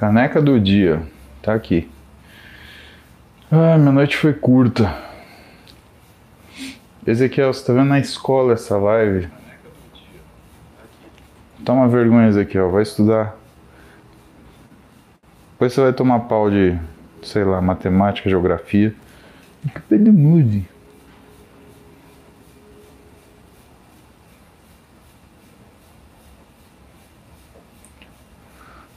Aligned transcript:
Caneca 0.00 0.40
do 0.40 0.58
dia. 0.58 1.02
Tá 1.42 1.52
aqui. 1.52 1.86
Ah, 3.52 3.76
minha 3.76 3.92
noite 3.92 4.16
foi 4.16 4.32
curta. 4.32 4.90
Ezequiel, 7.06 7.52
você 7.52 7.66
tá 7.66 7.74
vendo 7.74 7.88
na 7.90 7.98
escola 7.98 8.54
essa 8.54 8.78
live? 8.78 9.28
Toma 11.66 11.86
vergonha, 11.86 12.28
Ezequiel. 12.28 12.70
Vai 12.70 12.82
estudar. 12.82 13.36
Depois 15.52 15.74
você 15.74 15.82
vai 15.82 15.92
tomar 15.92 16.20
pau 16.20 16.50
de, 16.50 16.78
sei 17.22 17.44
lá, 17.44 17.60
matemática, 17.60 18.30
geografia. 18.30 18.94
Que 19.74 19.80
pelo 19.80 20.10
mude. 20.14 20.66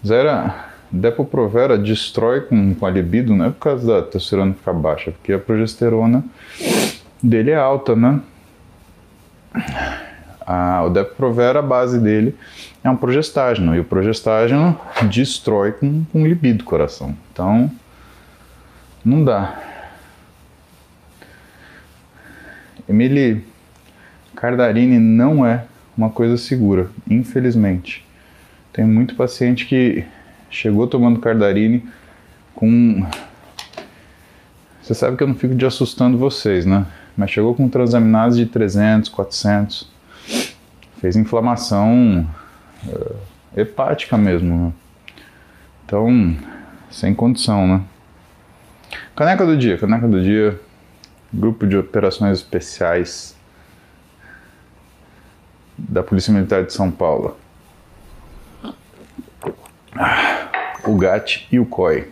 Zera, 0.05 0.72
Depo-Provera 0.95 1.75
destrói 1.75 2.41
com, 2.41 2.75
com 2.75 2.85
a 2.85 2.89
libido, 2.91 3.35
não 3.35 3.45
é 3.45 3.49
por 3.49 3.59
causa 3.59 3.88
da 3.88 4.03
testosterona 4.03 4.53
ficar 4.53 4.73
baixa, 4.73 5.11
porque 5.11 5.34
a 5.34 5.39
progesterona 5.39 6.23
dele 7.21 7.49
é 7.49 7.55
alta, 7.55 7.95
né? 7.95 8.21
A, 10.45 10.84
o 10.84 10.91
Depo-Provera, 10.91 11.59
a 11.59 11.61
base 11.63 11.99
dele 11.99 12.35
é 12.84 12.89
um 12.91 12.95
progestágeno, 12.95 13.75
e 13.75 13.79
o 13.79 13.84
progestágeno 13.84 14.79
destrói 15.09 15.71
com, 15.71 16.03
com 16.11 16.27
libido 16.27 16.63
coração. 16.63 17.15
Então, 17.31 17.71
não 19.03 19.23
dá. 19.23 19.59
Emily, 22.87 23.43
Cardarine 24.35 24.99
não 24.99 25.43
é 25.43 25.65
uma 25.98 26.12
coisa 26.12 26.37
segura, 26.37 26.87
infelizmente. 27.09 28.05
Tem 28.71 28.85
muito 28.85 29.15
paciente 29.15 29.65
que 29.65 30.05
chegou 30.53 30.88
tomando 30.88 31.20
Cardarine 31.20 31.84
com. 32.53 33.05
Você 34.82 34.93
sabe 34.93 35.18
que 35.18 35.23
eu 35.23 35.27
não 35.27 35.35
fico 35.35 35.55
de 35.55 35.65
assustando 35.65 36.18
vocês, 36.18 36.65
né? 36.65 36.85
Mas 37.18 37.32
chegou 37.32 37.55
com 37.55 37.68
transaminase 37.68 38.43
de 38.43 38.51
300, 38.51 39.09
400. 39.09 39.90
Fez 40.99 41.15
inflamação 41.15 42.27
uh, 42.87 43.15
hepática 43.55 44.18
mesmo. 44.18 44.68
Né? 44.68 44.74
Então, 45.85 46.37
sem 46.90 47.13
condição, 47.13 47.68
né? 47.68 47.81
Caneca 49.15 49.46
do 49.46 49.57
dia, 49.57 49.77
caneca 49.77 50.07
do 50.07 50.21
dia. 50.21 50.59
Grupo 51.34 51.65
de 51.65 51.76
operações 51.76 52.40
especiais 52.40 53.35
da 55.77 56.04
Polícia 56.04 56.31
Militar 56.31 56.63
de 56.63 56.71
São 56.71 56.91
Paulo 56.91 57.35
o 60.85 60.95
GAT 60.95 61.48
e 61.51 61.59
o 61.59 61.65
COI. 61.65 62.09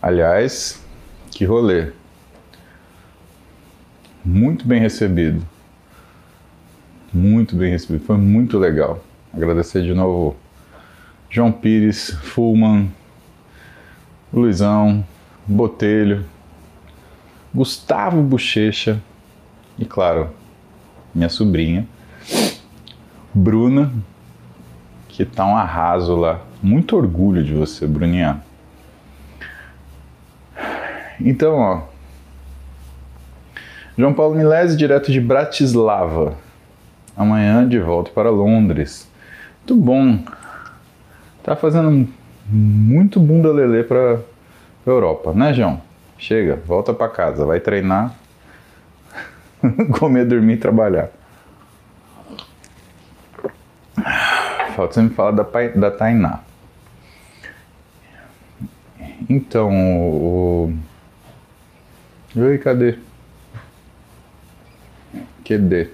Aliás, 0.00 0.82
que 1.30 1.44
rolê. 1.44 1.92
Muito 4.24 4.66
bem 4.66 4.80
recebido. 4.80 5.44
Muito 7.12 7.56
bem 7.56 7.70
recebido. 7.70 8.04
Foi 8.04 8.16
muito 8.16 8.58
legal. 8.58 9.02
Agradecer 9.32 9.82
de 9.82 9.94
novo 9.94 10.36
João 11.30 11.52
Pires, 11.52 12.10
Fulman, 12.22 12.90
Luizão, 14.32 15.04
Botelho, 15.46 16.24
Gustavo 17.54 18.22
Bochecha 18.22 19.00
e, 19.78 19.84
claro, 19.84 20.30
minha 21.14 21.28
sobrinha, 21.28 21.86
Bruna, 23.32 23.92
que 25.08 25.24
tá 25.24 25.46
um 25.46 25.56
arraso 25.56 26.16
lá. 26.16 26.47
Muito 26.62 26.96
orgulho 26.96 27.44
de 27.44 27.54
você, 27.54 27.86
Bruninha. 27.86 28.42
Então, 31.20 31.54
ó. 31.56 31.82
João 33.96 34.14
Paulo 34.14 34.34
Milese, 34.34 34.76
direto 34.76 35.10
de 35.10 35.20
Bratislava. 35.20 36.36
Amanhã 37.16 37.68
de 37.68 37.78
volta 37.78 38.10
para 38.10 38.30
Londres. 38.30 39.08
Muito 39.58 39.76
bom. 39.76 40.18
Tá 41.42 41.56
fazendo 41.56 42.08
muito 42.50 43.20
bunda 43.20 43.52
lelê 43.52 43.82
para 43.82 44.20
Europa, 44.86 45.32
né, 45.32 45.52
João? 45.52 45.80
Chega, 46.16 46.56
volta 46.66 46.92
para 46.92 47.08
casa, 47.08 47.44
vai 47.44 47.60
treinar, 47.60 48.12
comer, 49.98 50.24
dormir 50.24 50.54
e 50.54 50.56
trabalhar. 50.56 51.10
falta 54.74 54.94
você 54.94 55.02
me 55.02 55.10
falar 55.10 55.32
da, 55.32 55.44
da 55.74 55.90
Tainá. 55.90 56.40
Então, 59.28 59.70
o. 59.70 60.72
Oi, 62.34 62.58
cadê? 62.58 62.98
Cadê? 65.44 65.90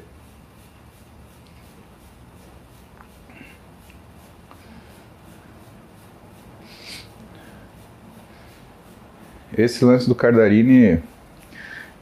Esse 9.56 9.84
lance 9.84 10.08
do 10.08 10.14
Cardarini 10.14 11.00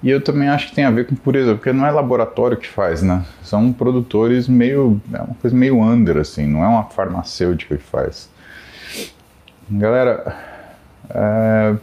e 0.02 0.10
eu 0.10 0.20
também 0.20 0.48
acho 0.48 0.68
que 0.68 0.74
tem 0.74 0.84
a 0.84 0.90
ver 0.90 1.06
com 1.06 1.14
pureza, 1.14 1.54
porque 1.54 1.72
não 1.72 1.86
é 1.86 1.90
laboratório 1.90 2.56
que 2.56 2.66
faz, 2.66 3.02
né? 3.02 3.24
São 3.42 3.72
produtores 3.72 4.48
meio. 4.48 5.00
É 5.12 5.22
uma 5.22 5.34
coisa 5.36 5.56
meio 5.56 5.80
under, 5.80 6.16
assim, 6.16 6.46
não 6.46 6.64
é 6.64 6.66
uma 6.66 6.84
farmacêutica 6.84 7.76
que 7.76 7.84
faz. 7.84 8.28
Galera, 9.70 10.51
é, 11.14 11.76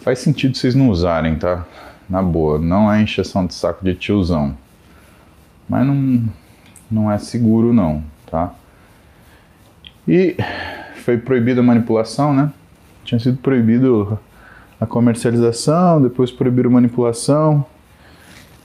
faz 0.00 0.18
sentido 0.18 0.56
vocês 0.56 0.74
não 0.74 0.88
usarem, 0.88 1.36
tá? 1.36 1.64
Na 2.08 2.22
boa, 2.22 2.58
não 2.58 2.92
é 2.92 3.00
encheção 3.00 3.46
de 3.46 3.54
saco 3.54 3.84
de 3.84 3.94
tiozão. 3.94 4.56
Mas 5.68 5.86
não, 5.86 6.24
não 6.90 7.10
é 7.10 7.18
seguro, 7.18 7.72
não, 7.72 8.04
tá? 8.30 8.52
E 10.06 10.36
foi 11.04 11.16
proibida 11.16 11.60
a 11.60 11.64
manipulação, 11.64 12.34
né? 12.34 12.52
Tinha 13.04 13.18
sido 13.18 13.38
proibido 13.38 14.18
a 14.80 14.86
comercialização, 14.86 16.02
depois 16.02 16.30
proibiram 16.30 16.70
manipulação. 16.70 17.64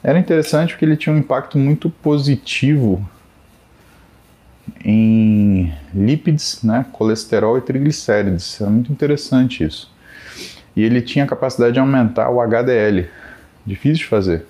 Era 0.03 0.19
interessante 0.19 0.73
porque 0.73 0.85
ele 0.85 0.97
tinha 0.97 1.13
um 1.13 1.19
impacto 1.19 1.57
muito 1.57 1.89
positivo 1.89 3.07
em 4.83 5.73
lípides, 5.93 6.63
né, 6.63 6.85
colesterol 6.91 7.57
e 7.57 7.61
triglicérides. 7.61 8.59
Era 8.59 8.69
muito 8.69 8.91
interessante 8.91 9.63
isso. 9.63 9.91
E 10.75 10.83
ele 10.83 11.01
tinha 11.01 11.25
a 11.25 11.27
capacidade 11.27 11.73
de 11.73 11.79
aumentar 11.79 12.29
o 12.29 12.41
HDL. 12.41 13.07
Difícil 13.65 13.97
de 13.97 14.05
fazer. 14.05 14.45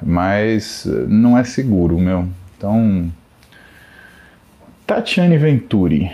Mas 0.00 0.86
eh, 0.86 1.04
não 1.06 1.36
é 1.38 1.44
seguro, 1.44 1.98
meu. 1.98 2.28
Então, 2.56 3.12
Tatiane 4.86 5.38
Venturi 5.38 6.10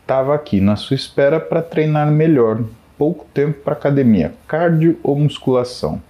estava 0.00 0.34
aqui 0.34 0.60
na 0.60 0.76
sua 0.76 0.94
espera 0.94 1.38
para 1.38 1.62
treinar 1.62 2.10
melhor 2.10 2.62
pouco 2.96 3.26
tempo 3.32 3.60
para 3.60 3.74
academia, 3.74 4.34
cardio 4.46 4.98
ou 5.02 5.18
musculação. 5.18 6.02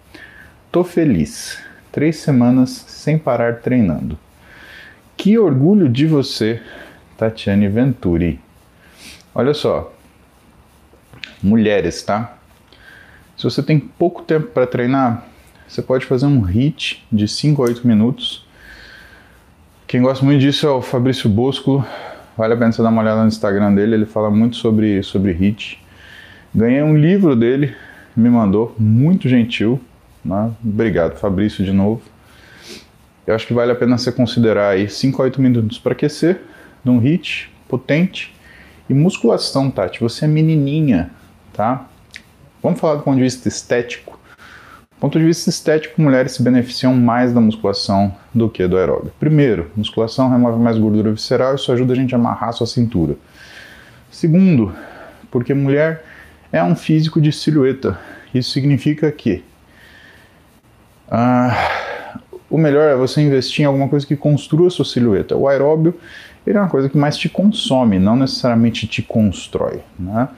Tô 0.72 0.82
feliz. 0.84 1.58
Três 1.92 2.16
semanas 2.16 2.70
sem 2.86 3.18
parar 3.18 3.56
treinando. 3.56 4.18
Que 5.18 5.36
orgulho 5.36 5.88
de 5.88 6.06
você, 6.06 6.62
Tatiane 7.16 7.66
Venturi. 7.66 8.38
Olha 9.34 9.52
só, 9.52 9.92
mulheres, 11.42 12.04
tá? 12.04 12.38
Se 13.36 13.42
você 13.42 13.60
tem 13.60 13.80
pouco 13.80 14.22
tempo 14.22 14.46
para 14.46 14.64
treinar, 14.64 15.26
você 15.66 15.82
pode 15.82 16.06
fazer 16.06 16.26
um 16.26 16.40
HIIT 16.40 17.04
de 17.10 17.26
5 17.26 17.60
a 17.60 17.66
8 17.66 17.84
minutos. 17.84 18.46
Quem 19.88 20.00
gosta 20.00 20.24
muito 20.24 20.40
disso 20.40 20.64
é 20.68 20.70
o 20.70 20.80
Fabrício 20.80 21.28
Bosco. 21.28 21.84
Vale 22.36 22.54
a 22.54 22.56
pena 22.56 22.70
você 22.70 22.80
dar 22.80 22.90
uma 22.90 23.02
olhada 23.02 23.20
no 23.22 23.26
Instagram 23.26 23.74
dele, 23.74 23.96
ele 23.96 24.06
fala 24.06 24.30
muito 24.30 24.54
sobre, 24.54 25.02
sobre 25.02 25.32
HIIT. 25.32 25.82
Ganhei 26.54 26.80
um 26.80 26.96
livro 26.96 27.34
dele, 27.34 27.74
me 28.16 28.30
mandou, 28.30 28.72
muito 28.78 29.28
gentil. 29.28 29.80
Né? 30.24 30.52
Obrigado, 30.64 31.18
Fabrício, 31.18 31.64
de 31.64 31.72
novo. 31.72 32.02
Eu 33.28 33.34
acho 33.34 33.46
que 33.46 33.52
vale 33.52 33.70
a 33.70 33.74
pena 33.74 33.98
você 33.98 34.10
considerar 34.10 34.70
aí 34.70 34.88
5 34.88 35.20
a 35.20 35.26
8 35.26 35.42
minutos 35.42 35.78
para 35.78 35.92
aquecer, 35.92 36.40
de 36.82 36.88
um 36.90 36.98
hit 36.98 37.52
potente. 37.68 38.34
E 38.88 38.94
musculação, 38.94 39.70
Tati, 39.70 40.00
você 40.00 40.24
é 40.24 40.28
menininha, 40.28 41.10
tá? 41.52 41.86
Vamos 42.62 42.80
falar 42.80 42.94
do 42.94 43.02
ponto 43.02 43.16
de 43.16 43.22
vista 43.22 43.46
estético. 43.46 44.18
Do 44.92 44.96
ponto 44.98 45.18
de 45.18 45.26
vista 45.26 45.50
estético, 45.50 46.00
mulheres 46.00 46.32
se 46.32 46.42
beneficiam 46.42 46.94
mais 46.94 47.30
da 47.30 47.38
musculação 47.38 48.16
do 48.32 48.48
que 48.48 48.66
do 48.66 48.78
aeróbio. 48.78 49.12
Primeiro, 49.20 49.70
musculação 49.76 50.30
remove 50.30 50.58
mais 50.58 50.78
gordura 50.78 51.12
visceral 51.12 51.52
e 51.52 51.56
isso 51.56 51.70
ajuda 51.70 51.92
a 51.92 51.96
gente 51.96 52.14
a 52.14 52.18
amarrar 52.18 52.48
a 52.48 52.52
sua 52.52 52.66
cintura. 52.66 53.14
Segundo, 54.10 54.74
porque 55.30 55.52
mulher 55.52 56.02
é 56.50 56.64
um 56.64 56.74
físico 56.74 57.20
de 57.20 57.30
silhueta. 57.30 58.00
Isso 58.32 58.52
significa 58.52 59.12
que 59.12 59.44
ah, 61.10 61.87
o 62.50 62.56
melhor 62.56 62.88
é 62.88 62.96
você 62.96 63.20
investir 63.20 63.62
em 63.62 63.66
alguma 63.66 63.88
coisa 63.88 64.06
que 64.06 64.16
construa 64.16 64.68
a 64.68 64.70
sua 64.70 64.84
silhueta. 64.84 65.36
O 65.36 65.48
aeróbio 65.48 65.94
ele 66.46 66.56
é 66.56 66.60
uma 66.60 66.70
coisa 66.70 66.88
que 66.88 66.96
mais 66.96 67.16
te 67.16 67.28
consome, 67.28 67.98
não 67.98 68.16
necessariamente 68.16 68.86
te 68.86 69.02
constrói, 69.02 69.82
né? 69.98 70.28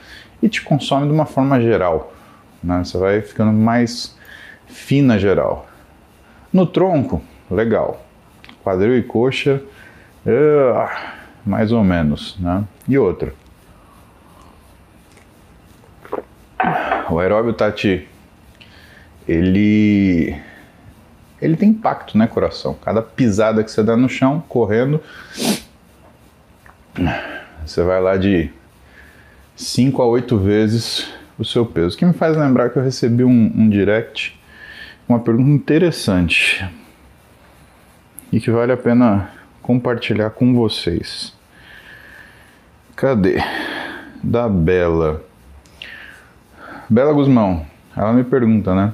E 0.43 0.49
te 0.49 0.61
consome 0.63 1.07
de 1.07 1.13
uma 1.13 1.27
forma 1.27 1.61
geral, 1.61 2.13
né? 2.63 2.83
Você 2.83 2.99
vai 2.99 3.21
ficando 3.21 3.53
mais 3.53 4.17
fina 4.67 5.19
geral. 5.19 5.69
No 6.53 6.67
tronco, 6.67 7.23
legal. 7.49 8.05
Quadril 8.65 8.99
e 8.99 9.03
coxa, 9.03 9.63
uh, 10.27 10.91
mais 11.47 11.71
ou 11.71 11.85
menos, 11.85 12.37
né? 12.41 12.65
E 12.89 12.99
outra. 12.99 13.33
O 17.09 17.19
aeróbio 17.19 17.53
tá 17.53 17.71
te 17.71 18.09
ele 19.29 20.37
ele 21.41 21.57
tem 21.57 21.71
impacto, 21.71 22.19
né, 22.19 22.27
coração? 22.27 22.75
Cada 22.75 23.01
pisada 23.03 23.65
que 23.65 23.71
você 23.71 23.83
dá 23.83 23.97
no 23.97 24.09
chão, 24.09 24.43
correndo, 24.49 25.01
você 27.65 27.83
vai 27.83 28.01
lá 28.01 28.17
de 28.17 28.51
5 29.57 30.03
a 30.03 30.07
8 30.07 30.39
vezes 30.39 31.09
o 31.39 31.45
seu 31.45 31.65
peso. 31.65 31.97
Que 31.97 32.05
me 32.05 32.13
faz 32.13 32.37
lembrar 32.37 32.71
que 32.71 32.79
eu 32.79 32.83
recebi 32.83 33.25
um, 33.25 33.53
um 33.55 33.69
direct, 33.69 34.39
uma 35.09 35.19
pergunta 35.19 35.51
interessante 35.51 36.69
e 38.33 38.41
que 38.41 38.51
vale 38.51 38.73
a 38.73 38.77
pena 38.77 39.31
compartilhar 39.63 40.31
com 40.31 40.55
vocês. 40.55 41.35
Cadê? 42.95 43.43
Da 44.23 44.49
Bela. 44.49 45.25
Bela 46.89 47.13
Guzmão, 47.13 47.67
ela 47.97 48.13
me 48.13 48.25
pergunta, 48.25 48.75
né? 48.75 48.93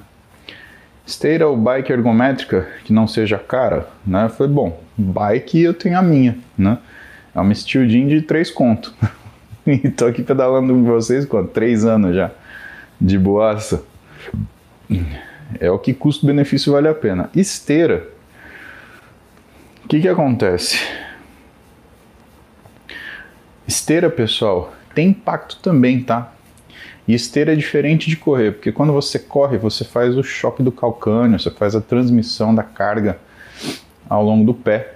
Esteira 1.06 1.46
ou 1.46 1.56
bike 1.56 1.92
ergométrica 1.92 2.66
que 2.84 2.92
não 2.92 3.06
seja 3.06 3.38
cara, 3.38 3.88
né? 4.04 4.28
Foi 4.28 4.48
bom. 4.48 4.82
Bike 4.98 5.62
eu 5.62 5.72
tenho 5.72 5.96
a 5.96 6.02
minha, 6.02 6.36
né? 6.58 6.78
É 7.32 7.40
uma 7.40 7.54
Steel 7.54 7.88
Jean 7.88 8.08
de 8.08 8.22
3 8.22 8.50
conto. 8.50 8.92
e 9.64 9.88
tô 9.88 10.06
aqui 10.06 10.22
pedalando 10.22 10.72
com 10.72 10.82
vocês 10.82 11.24
quanto? 11.24 11.52
3 11.52 11.84
anos 11.84 12.16
já. 12.16 12.32
De 13.00 13.16
boaça. 13.16 13.84
É 15.60 15.70
o 15.70 15.78
que 15.78 15.94
custo-benefício 15.94 16.72
vale 16.72 16.88
a 16.88 16.94
pena. 16.94 17.30
Esteira. 17.36 18.08
O 19.84 19.88
que 19.88 20.00
que 20.00 20.08
acontece? 20.08 20.80
Esteira, 23.68 24.10
pessoal, 24.10 24.72
tem 24.94 25.10
impacto 25.10 25.58
também, 25.62 26.02
tá? 26.02 26.32
E 27.06 27.14
esteira 27.14 27.52
é 27.52 27.56
diferente 27.56 28.10
de 28.10 28.16
correr, 28.16 28.52
porque 28.52 28.72
quando 28.72 28.92
você 28.92 29.18
corre, 29.18 29.58
você 29.58 29.84
faz 29.84 30.16
o 30.16 30.22
choque 30.22 30.62
do 30.62 30.72
calcânio, 30.72 31.38
você 31.38 31.50
faz 31.50 31.76
a 31.76 31.80
transmissão 31.80 32.54
da 32.54 32.64
carga 32.64 33.18
ao 34.08 34.24
longo 34.24 34.44
do 34.44 34.54
pé. 34.54 34.94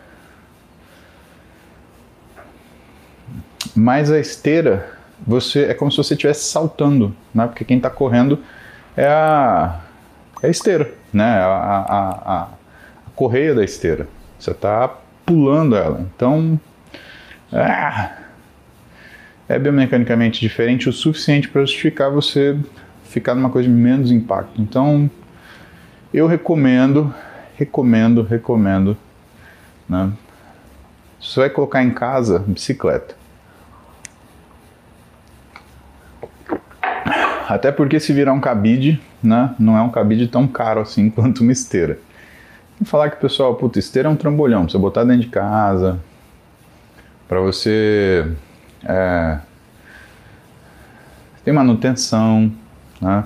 Mas 3.74 4.10
a 4.10 4.18
esteira, 4.18 4.98
você 5.24 5.66
é 5.66 5.74
como 5.74 5.90
se 5.90 5.96
você 5.96 6.14
estivesse 6.14 6.44
saltando, 6.50 7.14
né? 7.32 7.46
Porque 7.46 7.64
quem 7.64 7.76
está 7.76 7.88
correndo 7.88 8.38
é 8.96 9.06
a, 9.06 9.80
é 10.42 10.48
a 10.48 10.50
esteira, 10.50 10.92
né? 11.12 11.38
A, 11.38 11.46
a, 11.46 12.10
a, 12.34 12.42
a 12.42 13.10
correia 13.14 13.54
da 13.54 13.62
esteira. 13.62 14.08
Você 14.38 14.50
está 14.50 14.88
pulando 15.24 15.76
ela. 15.76 16.00
Então, 16.00 16.58
ah, 17.52 18.10
é 19.50 19.58
biomecanicamente 19.58 20.38
diferente 20.38 20.88
o 20.88 20.92
suficiente 20.92 21.48
para 21.48 21.62
justificar 21.62 22.08
você 22.08 22.56
ficar 23.02 23.34
numa 23.34 23.50
coisa 23.50 23.68
de 23.68 23.74
menos 23.74 24.12
impacto. 24.12 24.62
Então, 24.62 25.10
eu 26.14 26.28
recomendo, 26.28 27.12
recomendo, 27.56 28.22
recomendo. 28.22 28.96
Né? 29.88 30.12
Você 31.20 31.40
vai 31.40 31.50
colocar 31.50 31.82
em 31.82 31.90
casa 31.90 32.38
bicicleta. 32.46 33.16
Até 37.48 37.72
porque 37.72 37.98
se 37.98 38.12
virar 38.12 38.32
um 38.32 38.40
cabide, 38.40 39.02
né, 39.20 39.52
não 39.58 39.76
é 39.76 39.82
um 39.82 39.90
cabide 39.90 40.28
tão 40.28 40.46
caro 40.46 40.80
assim 40.80 41.10
quanto 41.10 41.40
uma 41.42 41.50
esteira. 41.50 41.98
Vou 42.78 42.86
falar 42.86 43.10
que 43.10 43.16
pessoal, 43.16 43.56
puta, 43.56 43.80
esteira 43.80 44.08
é 44.08 44.12
um 44.12 44.14
trambolhão, 44.14 44.62
pra 44.62 44.70
você 44.70 44.78
botar 44.78 45.02
dentro 45.02 45.22
de 45.22 45.28
casa, 45.28 45.98
para 47.26 47.40
você 47.40 48.32
é, 48.84 49.38
tem 51.44 51.54
manutenção, 51.54 52.52
né? 53.00 53.24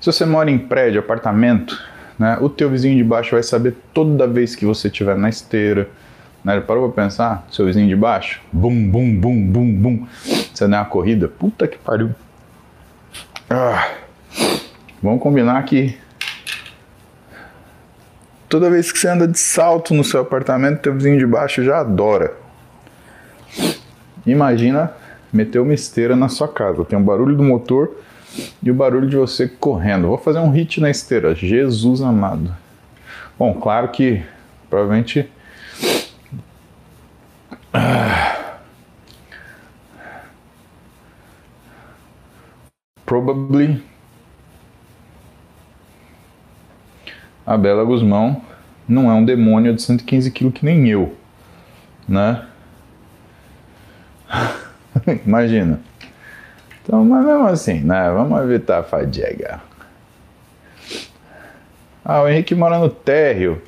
Se 0.00 0.10
você 0.10 0.24
mora 0.24 0.50
em 0.50 0.58
prédio, 0.58 1.00
apartamento, 1.00 1.78
né, 2.18 2.38
o 2.40 2.48
teu 2.48 2.70
vizinho 2.70 2.96
de 2.96 3.04
baixo 3.04 3.32
vai 3.32 3.42
saber 3.42 3.76
toda 3.92 4.26
vez 4.26 4.56
que 4.56 4.64
você 4.64 4.88
estiver 4.88 5.16
na 5.16 5.28
esteira. 5.28 5.88
Né? 6.42 6.58
Parou 6.60 6.90
pra 6.90 7.04
pensar? 7.04 7.46
Seu 7.50 7.66
vizinho 7.66 7.86
de 7.86 7.96
baixo? 7.96 8.40
Bum, 8.50 8.90
bum, 8.90 9.14
bum, 9.14 9.46
bum, 9.46 9.74
bum. 9.74 10.06
Você 10.24 10.66
der 10.66 10.78
uma 10.78 10.84
corrida? 10.86 11.28
Puta 11.28 11.68
que 11.68 11.76
pariu. 11.76 12.14
Ah, 13.48 13.88
vamos 15.02 15.22
combinar 15.22 15.62
que 15.64 15.98
toda 18.48 18.70
vez 18.70 18.90
que 18.90 18.98
você 18.98 19.08
anda 19.08 19.28
de 19.28 19.38
salto 19.38 19.92
no 19.92 20.02
seu 20.02 20.20
apartamento, 20.20 20.80
teu 20.80 20.94
vizinho 20.94 21.18
de 21.18 21.26
baixo 21.26 21.62
já 21.62 21.80
adora. 21.80 22.39
Imagina 24.26 24.92
meter 25.32 25.60
uma 25.60 25.74
esteira 25.74 26.16
na 26.16 26.28
sua 26.28 26.48
casa. 26.48 26.84
Tem 26.84 26.98
o 26.98 27.02
barulho 27.02 27.36
do 27.36 27.42
motor 27.42 27.96
e 28.62 28.70
o 28.70 28.74
barulho 28.74 29.08
de 29.08 29.16
você 29.16 29.48
correndo. 29.48 30.08
Vou 30.08 30.18
fazer 30.18 30.38
um 30.38 30.50
hit 30.50 30.80
na 30.80 30.90
esteira. 30.90 31.34
Jesus 31.34 32.00
amado. 32.00 32.54
Bom, 33.38 33.54
claro 33.54 33.88
que 33.88 34.22
provavelmente. 34.68 35.28
Ah, 37.72 38.58
probably 43.06 43.82
a 47.46 47.56
Bela 47.56 47.84
Guzmão 47.84 48.42
não 48.88 49.10
é 49.10 49.14
um 49.14 49.24
demônio 49.24 49.74
de 49.74 49.82
115 49.82 50.30
kg 50.30 50.52
que 50.52 50.64
nem 50.64 50.88
eu, 50.88 51.16
né? 52.08 52.46
Imagina. 55.26 55.80
Então, 56.82 57.04
mas 57.04 57.24
mesmo 57.24 57.46
assim, 57.46 57.80
né? 57.80 58.10
Vamos 58.10 58.40
evitar 58.42 58.80
a 58.80 58.82
fadiga. 58.82 59.60
Ah, 62.04 62.22
o 62.22 62.28
Henrique 62.28 62.54
mora 62.54 62.78
no 62.78 62.88
térreo. 62.88 63.62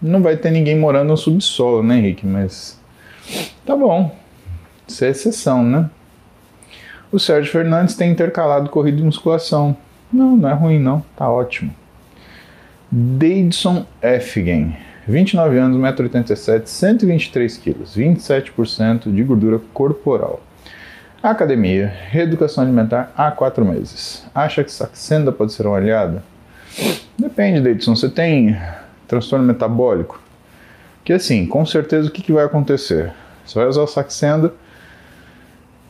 Não 0.00 0.22
vai 0.22 0.36
ter 0.36 0.50
ninguém 0.50 0.78
morando 0.78 1.08
no 1.08 1.16
subsolo, 1.16 1.82
né, 1.82 1.98
Henrique? 1.98 2.26
Mas 2.26 2.80
tá 3.64 3.74
bom. 3.74 4.16
Isso 4.86 5.04
é 5.04 5.08
exceção, 5.08 5.62
né? 5.62 5.90
O 7.10 7.18
Sérgio 7.18 7.50
Fernandes 7.50 7.96
tem 7.96 8.10
intercalado 8.10 8.70
corrida 8.70 8.98
de 8.98 9.02
musculação. 9.02 9.76
Não, 10.12 10.36
não 10.36 10.48
é 10.48 10.52
ruim, 10.52 10.78
não. 10.78 11.04
Tá 11.16 11.28
ótimo. 11.28 11.74
Davidson 12.90 13.84
Efgen. 14.00 14.76
29 15.06 15.58
anos, 15.58 15.78
1,87m, 15.78 16.66
123 16.66 17.58
kg, 17.58 17.76
27% 17.84 19.14
de 19.14 19.22
gordura 19.22 19.60
corporal. 19.72 20.40
Academia, 21.22 21.92
reeducação 22.08 22.62
alimentar 22.62 23.12
há 23.16 23.30
4 23.30 23.64
meses. 23.64 24.24
Acha 24.34 24.62
que 24.62 24.70
Saxenda 24.70 25.32
pode 25.32 25.52
ser 25.52 25.66
uma 25.66 25.76
aliada? 25.76 26.22
Depende, 27.18 27.60
Davidson. 27.60 27.96
Você 27.96 28.08
tem 28.08 28.56
transtorno 29.08 29.44
metabólico? 29.44 30.20
Que 31.04 31.12
assim, 31.12 31.46
com 31.46 31.64
certeza 31.64 32.08
o 32.08 32.10
que, 32.10 32.22
que 32.22 32.32
vai 32.32 32.44
acontecer? 32.44 33.12
Você 33.44 33.58
vai 33.58 33.68
usar 33.68 33.82
o 33.82 33.86
Saxenda, 33.86 34.52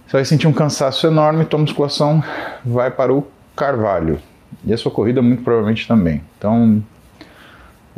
você 0.06 0.18
vai 0.18 0.24
sentir 0.24 0.46
um 0.46 0.52
cansaço 0.52 1.06
enorme, 1.06 1.44
tua 1.44 1.58
musculação 1.58 2.22
vai 2.64 2.90
para 2.90 3.12
o 3.12 3.26
carvalho. 3.56 4.20
E 4.64 4.72
a 4.72 4.76
sua 4.76 4.92
corrida 4.92 5.20
muito 5.20 5.42
provavelmente 5.42 5.88
também. 5.88 6.22
Então, 6.38 6.82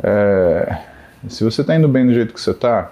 é, 0.01 0.77
se 1.27 1.43
você 1.43 1.61
está 1.61 1.75
indo 1.75 1.87
bem 1.87 2.05
do 2.05 2.13
jeito 2.13 2.33
que 2.33 2.39
você 2.39 2.51
está, 2.51 2.91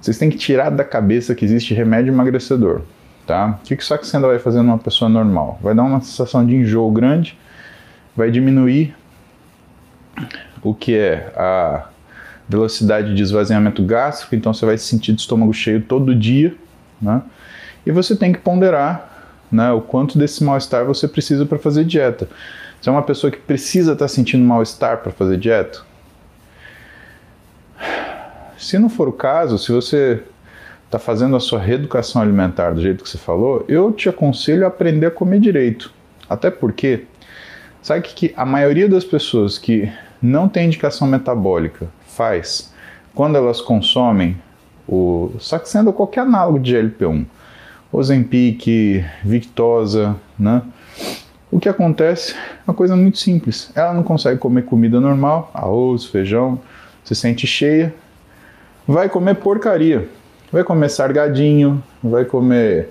vocês 0.00 0.18
têm 0.18 0.30
que 0.30 0.36
tirar 0.36 0.70
da 0.70 0.84
cabeça 0.84 1.34
que 1.34 1.44
existe 1.44 1.74
remédio 1.74 2.12
emagrecedor. 2.12 2.82
Tá? 3.26 3.58
O 3.62 3.66
que, 3.66 3.76
que 3.76 3.84
o 3.84 3.98
ainda 4.14 4.26
vai 4.26 4.38
fazer 4.38 4.62
numa 4.62 4.78
pessoa 4.78 5.08
normal? 5.08 5.58
Vai 5.62 5.74
dar 5.74 5.82
uma 5.82 6.00
sensação 6.00 6.44
de 6.44 6.56
enjoo 6.56 6.90
grande, 6.90 7.38
vai 8.16 8.30
diminuir 8.30 8.94
o 10.62 10.74
que 10.74 10.96
é 10.96 11.32
a 11.36 11.86
velocidade 12.48 13.14
de 13.14 13.22
esvaziamento 13.22 13.82
gástrico, 13.84 14.34
então 14.34 14.52
você 14.52 14.66
vai 14.66 14.76
se 14.76 14.84
sentir 14.84 15.12
de 15.12 15.20
estômago 15.20 15.52
cheio 15.54 15.80
todo 15.82 16.14
dia, 16.14 16.54
né? 17.00 17.22
E 17.86 17.90
você 17.90 18.14
tem 18.14 18.32
que 18.32 18.38
ponderar 18.38 19.08
né, 19.50 19.70
o 19.72 19.80
quanto 19.80 20.18
desse 20.18 20.42
mal-estar 20.42 20.84
você 20.84 21.08
precisa 21.08 21.44
para 21.46 21.58
fazer 21.58 21.84
dieta. 21.84 22.28
Se 22.80 22.88
é 22.88 22.92
uma 22.92 23.02
pessoa 23.02 23.30
que 23.30 23.38
precisa 23.38 23.92
estar 23.92 24.04
tá 24.04 24.08
sentindo 24.08 24.44
mal-estar 24.44 24.98
para 24.98 25.12
fazer 25.12 25.36
dieta, 25.36 25.80
se 28.62 28.78
não 28.78 28.88
for 28.88 29.08
o 29.08 29.12
caso, 29.12 29.58
se 29.58 29.72
você 29.72 30.22
está 30.86 30.96
fazendo 30.96 31.34
a 31.34 31.40
sua 31.40 31.58
reeducação 31.58 32.22
alimentar 32.22 32.70
do 32.70 32.80
jeito 32.80 33.02
que 33.02 33.10
você 33.10 33.18
falou, 33.18 33.64
eu 33.66 33.90
te 33.90 34.08
aconselho 34.08 34.64
a 34.64 34.68
aprender 34.68 35.06
a 35.06 35.10
comer 35.10 35.40
direito. 35.40 35.92
Até 36.30 36.48
porque, 36.48 37.04
sabe 37.82 38.02
que 38.02 38.32
a 38.36 38.46
maioria 38.46 38.88
das 38.88 39.04
pessoas 39.04 39.58
que 39.58 39.90
não 40.22 40.48
tem 40.48 40.66
indicação 40.66 41.08
metabólica 41.08 41.88
faz 42.06 42.72
quando 43.12 43.36
elas 43.36 43.60
consomem 43.60 44.36
o 44.86 45.32
Saxenda 45.40 45.90
ou 45.90 45.92
qualquer 45.92 46.20
análogo 46.20 46.60
de 46.60 46.72
GLP-1, 46.72 47.24
Ozempic, 47.90 49.04
Victosa, 49.24 50.14
né? 50.38 50.62
O 51.50 51.58
que 51.58 51.68
acontece 51.68 52.34
é 52.34 52.36
uma 52.66 52.74
coisa 52.74 52.94
muito 52.94 53.18
simples. 53.18 53.70
Ela 53.74 53.92
não 53.92 54.02
consegue 54.02 54.38
comer 54.38 54.62
comida 54.62 55.00
normal, 55.00 55.50
arroz, 55.52 56.04
feijão, 56.04 56.60
se 57.04 57.14
sente 57.14 57.46
cheia, 57.46 57.92
vai 58.92 59.08
comer 59.08 59.36
porcaria. 59.36 60.06
Vai 60.52 60.62
comer 60.62 60.90
sargadinho, 60.90 61.82
vai 62.04 62.26
comer 62.26 62.90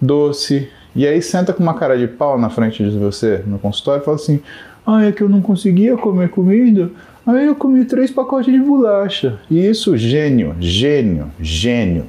doce, 0.00 0.70
e 0.96 1.06
aí 1.06 1.20
senta 1.20 1.52
com 1.52 1.62
uma 1.62 1.74
cara 1.74 1.96
de 1.96 2.08
pau 2.08 2.38
na 2.38 2.48
frente 2.48 2.82
de 2.82 2.96
você 2.96 3.42
no 3.46 3.58
consultório 3.58 4.00
e 4.00 4.04
fala 4.04 4.16
assim: 4.16 4.40
ah, 4.86 5.04
é 5.04 5.12
que 5.12 5.22
eu 5.22 5.28
não 5.28 5.42
conseguia 5.42 5.94
comer 5.96 6.30
comida, 6.30 6.90
aí 7.26 7.46
eu 7.46 7.54
comi 7.54 7.84
três 7.84 8.10
pacotes 8.10 8.50
de 8.50 8.58
bolacha. 8.58 9.38
E 9.50 9.66
isso, 9.66 9.94
gênio, 9.94 10.56
gênio, 10.58 11.30
gênio. 11.38 12.06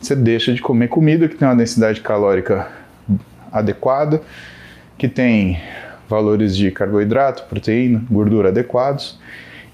Você 0.00 0.16
deixa 0.16 0.54
de 0.54 0.62
comer 0.62 0.88
comida 0.88 1.28
que 1.28 1.36
tem 1.36 1.46
uma 1.46 1.54
densidade 1.54 2.00
calórica 2.00 2.66
adequada, 3.52 4.22
que 4.96 5.06
tem 5.06 5.60
valores 6.08 6.56
de 6.56 6.70
carboidrato, 6.70 7.44
proteína, 7.44 8.02
gordura 8.10 8.48
adequados 8.48 9.20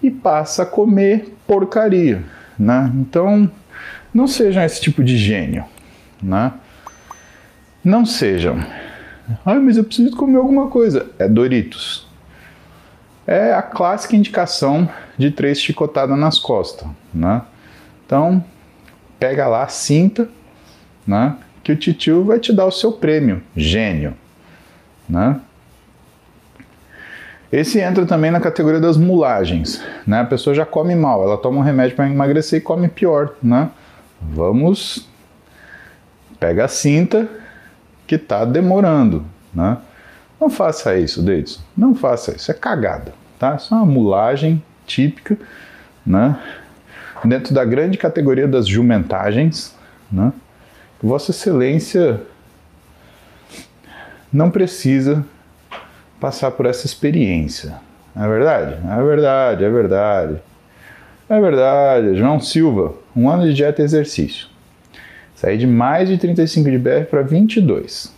e 0.02 0.11
passa 0.11 0.64
a 0.64 0.66
comer 0.66 1.33
porcaria, 1.47 2.23
né? 2.59 2.91
Então, 2.95 3.51
não 4.13 4.27
sejam 4.27 4.63
esse 4.63 4.81
tipo 4.81 5.03
de 5.03 5.17
gênio, 5.17 5.65
né? 6.23 6.53
Não 7.83 8.07
sejam. 8.07 8.59
Ah, 9.45 9.55
mas 9.55 9.77
eu 9.77 9.85
preciso 9.85 10.17
comer 10.17 10.37
alguma 10.37 10.69
coisa. 10.69 11.11
É 11.19 11.29
Doritos. 11.29 12.07
É 13.27 13.53
a 13.55 13.63
clássica 13.63 14.17
indicação 14.17 14.89
de 15.17 15.31
três 15.31 15.61
chicotadas 15.61 16.19
nas 16.19 16.39
costas, 16.39 16.87
né? 17.13 17.43
Então, 18.05 18.45
pega 19.19 19.47
lá, 19.47 19.67
cinta, 19.69 20.29
né? 21.07 21.37
Que 21.63 21.73
o 21.73 21.77
titio 21.77 22.25
vai 22.25 22.39
te 22.39 22.53
dar 22.53 22.67
o 22.67 22.71
seu 22.71 22.93
prêmio, 22.93 23.43
gênio, 23.57 24.15
né? 25.09 25.41
Esse 27.55 27.79
entra 27.79 28.05
também 28.05 28.33
na 28.33 28.41
categoria 28.41 28.81
das 28.81 28.97
mulagens, 28.97 29.81
né? 30.05 30.23
A 30.23 30.25
pessoa 30.25 30.53
já 30.53 30.67
come 30.67 30.93
mal, 30.97 31.23
ela 31.23 31.39
toma 31.39 31.59
um 31.59 31.63
remédio 31.63 31.95
para 31.95 32.09
emagrecer 32.09 32.59
e 32.59 32.61
come 32.61 32.89
pior, 32.89 33.35
né? 33.41 33.71
Vamos 34.21 35.09
pega 36.41 36.65
a 36.65 36.69
cinta 36.69 37.29
que 38.09 38.17
está 38.17 38.45
demorando, 38.45 39.25
né? 39.55 39.79
Não 40.41 40.51
faça 40.51 40.99
isso, 40.99 41.23
Deidson. 41.23 41.61
Não 41.77 41.95
faça 41.95 42.35
isso. 42.35 42.51
É 42.51 42.55
cagada, 42.55 43.15
tá? 43.39 43.55
Isso 43.55 43.73
é 43.73 43.77
uma 43.77 43.87
mulagem 43.87 44.61
típica, 44.85 45.39
né? 46.05 46.37
Dentro 47.25 47.55
da 47.55 47.65
grande 47.65 47.97
categoria 47.97 48.49
das 48.49 48.67
jumentagens, 48.67 49.77
né? 50.11 50.33
Vossa 51.01 51.31
Excelência 51.31 52.21
não 54.33 54.51
precisa 54.51 55.25
passar 56.25 56.52
por 56.52 56.64
essa 56.64 56.87
experiência. 56.87 57.75
É 58.16 58.26
verdade? 58.26 58.78
É 58.88 59.02
verdade, 59.02 59.62
é 59.62 59.69
verdade. 59.69 60.37
É 61.28 61.38
verdade. 61.38 62.16
João 62.16 62.40
Silva, 62.40 62.95
um 63.14 63.28
ano 63.28 63.43
de 63.43 63.52
dieta 63.52 63.83
e 63.83 63.85
exercício. 63.85 64.47
Saí 65.35 65.59
de 65.59 65.66
mais 65.66 66.09
de 66.09 66.16
35 66.16 66.71
de 66.71 66.78
BR 66.78 67.04
para 67.11 67.21
22. 67.21 68.11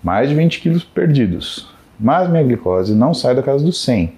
Mais 0.00 0.28
de 0.28 0.36
20 0.36 0.60
quilos 0.60 0.84
perdidos. 0.84 1.68
Mas 1.98 2.30
minha 2.30 2.44
glicose 2.44 2.94
não 2.94 3.12
sai 3.12 3.34
da 3.34 3.42
casa 3.42 3.64
dos 3.64 3.82
100. 3.82 4.12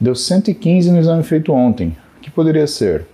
Deu 0.00 0.16
115 0.16 0.90
no 0.90 0.98
exame 0.98 1.22
feito 1.22 1.52
ontem. 1.52 1.96
O 2.18 2.20
que 2.20 2.32
poderia 2.32 2.66
ser? 2.66 3.06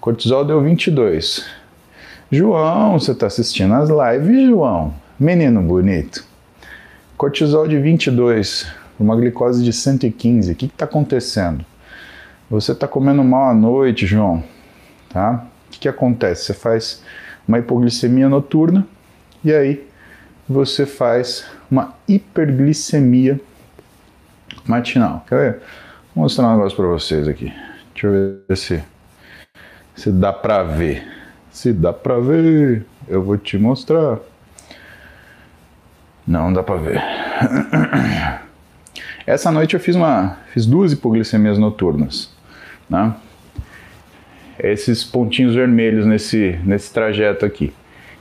Cortisol 0.00 0.42
deu 0.42 0.62
22. 0.62 1.44
João, 2.30 2.98
você 2.98 3.12
está 3.12 3.26
assistindo 3.26 3.74
as 3.74 3.90
lives, 3.90 4.46
João? 4.46 4.94
Menino 5.20 5.60
bonito. 5.60 6.31
Cortisol 7.22 7.68
de 7.68 7.78
22, 7.78 8.66
uma 8.98 9.14
glicose 9.14 9.62
de 9.62 9.72
115. 9.72 10.50
O 10.50 10.56
que 10.56 10.66
está 10.66 10.86
acontecendo? 10.86 11.64
Você 12.50 12.72
está 12.72 12.88
comendo 12.88 13.22
mal 13.22 13.48
à 13.48 13.54
noite, 13.54 14.06
João. 14.06 14.42
Tá? 15.08 15.46
O 15.68 15.70
que, 15.70 15.78
que 15.78 15.88
acontece? 15.88 16.46
Você 16.46 16.52
faz 16.52 17.00
uma 17.46 17.60
hipoglicemia 17.60 18.28
noturna 18.28 18.84
e 19.44 19.52
aí 19.52 19.86
você 20.48 20.84
faz 20.84 21.46
uma 21.70 21.94
hiperglicemia 22.08 23.40
matinal. 24.66 25.24
Quer 25.28 25.36
ver? 25.36 25.62
Vou 26.16 26.24
mostrar 26.24 26.48
um 26.48 26.56
negócio 26.56 26.76
para 26.76 26.88
vocês 26.88 27.28
aqui. 27.28 27.52
Deixa 27.92 28.08
eu 28.08 28.42
ver 28.48 28.56
se, 28.56 28.82
se 29.94 30.10
dá 30.10 30.32
para 30.32 30.64
ver. 30.64 31.06
Se 31.52 31.72
dá 31.72 31.92
para 31.92 32.18
ver, 32.18 32.84
eu 33.06 33.22
vou 33.22 33.38
te 33.38 33.56
mostrar. 33.56 34.18
Não 36.32 36.50
dá 36.50 36.62
para 36.62 36.76
ver. 36.76 37.02
Essa 39.26 39.52
noite 39.52 39.74
eu 39.74 39.80
fiz 39.80 39.94
uma, 39.94 40.38
fiz 40.50 40.64
duas 40.64 40.90
hipoglicemias 40.90 41.58
noturnas, 41.58 42.34
né? 42.88 43.14
esses 44.58 45.04
pontinhos 45.04 45.54
vermelhos 45.54 46.06
nesse, 46.06 46.58
nesse 46.64 46.90
trajeto 46.90 47.44
aqui. 47.44 47.74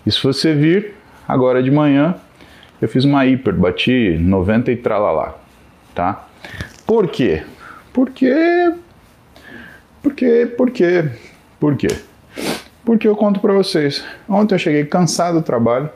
E 0.05 0.11
se 0.11 0.21
você 0.21 0.53
vir, 0.53 0.93
agora 1.25 1.63
de 1.63 1.71
manhã, 1.71 2.15
eu 2.81 2.89
fiz 2.89 3.05
uma 3.05 3.25
hiper, 3.25 3.53
bati 3.53 4.17
90 4.19 4.73
e 4.73 4.75
tralalá, 4.75 5.37
tá? 5.95 6.27
Por 6.85 7.07
quê? 7.07 7.43
Porque... 7.93 8.73
Porque, 10.03 10.47
porque, 10.57 11.05
por 11.57 11.77
quê? 11.77 11.87
Porque 12.83 13.07
eu 13.07 13.15
conto 13.15 13.39
para 13.39 13.53
vocês. 13.53 14.03
Ontem 14.27 14.55
eu 14.55 14.59
cheguei 14.59 14.83
cansado 14.83 15.39
do 15.39 15.43
trabalho. 15.43 15.89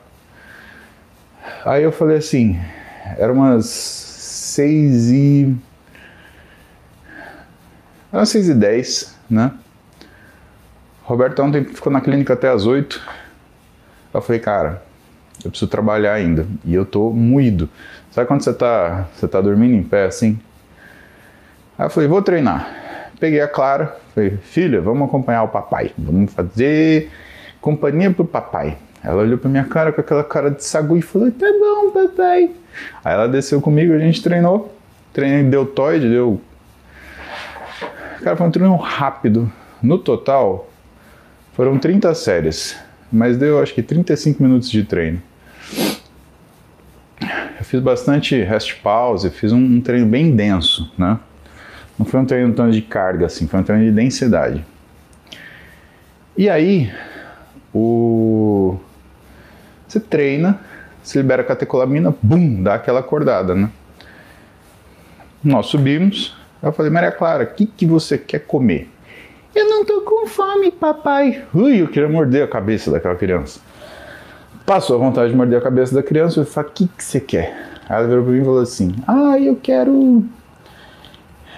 Aí 1.64 1.82
eu 1.82 1.92
falei 1.92 2.18
assim, 2.18 2.58
era 3.18 3.32
umas 3.32 3.66
seis 3.66 5.10
e... 5.10 5.56
Era 8.12 8.24
seis 8.24 8.48
e 8.48 8.54
dez, 8.54 9.14
né? 9.28 9.52
Roberto 11.02 11.40
ontem 11.40 11.64
ficou 11.64 11.92
na 11.92 12.00
clínica 12.00 12.32
até 12.32 12.48
as 12.48 12.66
8. 12.66 13.00
Eu 14.12 14.20
falei, 14.20 14.40
cara, 14.40 14.82
eu 15.44 15.50
preciso 15.50 15.70
trabalhar 15.70 16.14
ainda. 16.14 16.46
E 16.64 16.74
eu 16.74 16.84
tô 16.84 17.10
moído. 17.10 17.68
Sabe 18.10 18.26
quando 18.26 18.42
você 18.42 18.52
tá, 18.52 19.06
você 19.14 19.28
tá 19.28 19.40
dormindo 19.40 19.74
em 19.74 19.82
pé 19.82 20.06
assim? 20.06 20.38
Aí 21.78 21.86
eu 21.86 21.90
falei, 21.90 22.08
vou 22.08 22.22
treinar. 22.22 23.12
Peguei 23.20 23.40
a 23.40 23.46
Clara, 23.46 23.96
falei, 24.14 24.36
filha, 24.38 24.80
vamos 24.80 25.08
acompanhar 25.08 25.42
o 25.44 25.48
papai. 25.48 25.92
Vamos 25.96 26.32
fazer 26.32 27.10
companhia 27.60 28.10
pro 28.10 28.24
papai. 28.24 28.76
Ela 29.02 29.22
olhou 29.22 29.38
pra 29.38 29.48
minha 29.48 29.64
cara 29.64 29.92
com 29.92 30.00
aquela 30.00 30.24
cara 30.24 30.50
de 30.50 30.64
sagu 30.64 30.96
e 30.96 31.02
falou, 31.02 31.30
tá 31.30 31.46
bom, 31.46 31.90
papai. 31.90 32.50
Aí 33.04 33.14
ela 33.14 33.28
desceu 33.28 33.60
comigo, 33.60 33.92
a 33.92 33.98
gente 33.98 34.22
treinou. 34.22 34.74
Treinei 35.12 35.44
deltoide, 35.44 36.08
deu. 36.08 36.40
Cara, 38.22 38.36
foi 38.36 38.46
um 38.46 38.50
treino 38.50 38.76
rápido. 38.76 39.50
No 39.82 39.98
total, 39.98 40.68
foram 41.52 41.78
30 41.78 42.14
séries, 42.14 42.76
mas 43.10 43.36
deu 43.36 43.62
acho 43.62 43.72
que 43.72 43.82
35 43.82 44.42
minutos 44.42 44.70
de 44.70 44.84
treino. 44.84 45.22
Eu 47.20 47.64
fiz 47.64 47.80
bastante 47.80 48.42
rest 48.42 48.80
pause, 48.82 49.30
fiz 49.30 49.52
um, 49.52 49.58
um 49.58 49.80
treino 49.80 50.06
bem 50.06 50.34
denso, 50.34 50.92
né? 50.98 51.18
Não 51.98 52.04
foi 52.04 52.20
um 52.20 52.26
treino 52.26 52.52
tanto 52.52 52.72
de 52.72 52.82
carga 52.82 53.26
assim, 53.26 53.46
foi 53.46 53.60
um 53.60 53.62
treino 53.62 53.84
de 53.84 53.90
densidade. 53.90 54.64
E 56.36 56.50
aí, 56.50 56.92
o 57.72 58.78
você 59.86 60.00
treina, 60.00 60.60
se 61.02 61.18
libera 61.18 61.44
catecolamina, 61.44 62.14
bum, 62.22 62.62
dá 62.62 62.74
aquela 62.74 63.00
acordada, 63.00 63.54
né? 63.54 63.70
Nós 65.42 65.66
subimos, 65.66 66.36
eu 66.62 66.72
falei, 66.72 66.90
Maria 66.90 67.12
Clara, 67.12 67.44
o 67.44 67.46
que, 67.46 67.66
que 67.66 67.86
você 67.86 68.18
quer 68.18 68.40
comer? 68.40 68.90
Eu 69.54 69.68
não 69.70 69.84
tô 69.84 70.02
com 70.02 70.26
fome, 70.26 70.70
papai. 70.70 71.44
Ui, 71.54 71.80
eu 71.80 71.88
queria 71.88 72.08
morder 72.08 72.44
a 72.44 72.48
cabeça 72.48 72.90
daquela 72.90 73.14
criança. 73.14 73.60
Passou 74.66 74.96
a 74.96 74.98
vontade 74.98 75.30
de 75.30 75.36
morder 75.36 75.58
a 75.58 75.62
cabeça 75.62 75.94
da 75.94 76.02
criança. 76.02 76.40
Eu 76.40 76.44
falei, 76.44 76.70
o 76.70 76.72
que, 76.72 76.88
que 76.88 77.04
você 77.04 77.20
quer? 77.20 77.76
Aí 77.88 77.98
ela 77.98 78.08
virou 78.08 78.24
pra 78.24 78.32
mim 78.32 78.40
e 78.40 78.44
falou 78.44 78.60
assim: 78.60 78.94
Ah, 79.06 79.38
eu 79.38 79.56
quero. 79.56 80.24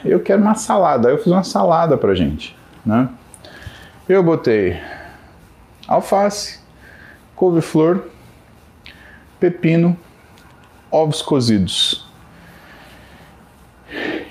Eu 0.05 0.21
quero 0.21 0.43
uma 0.43 0.55
salada. 0.55 1.09
Aí 1.09 1.15
eu 1.15 1.19
fiz 1.19 1.33
uma 1.33 1.43
salada 1.43 1.97
pra 1.97 2.15
gente, 2.15 2.57
né? 2.85 3.09
Eu 4.09 4.23
botei 4.23 4.79
alface, 5.87 6.61
couve-flor, 7.35 8.03
pepino, 9.39 9.97
ovos 10.91 11.23
cozidos. 11.23 12.07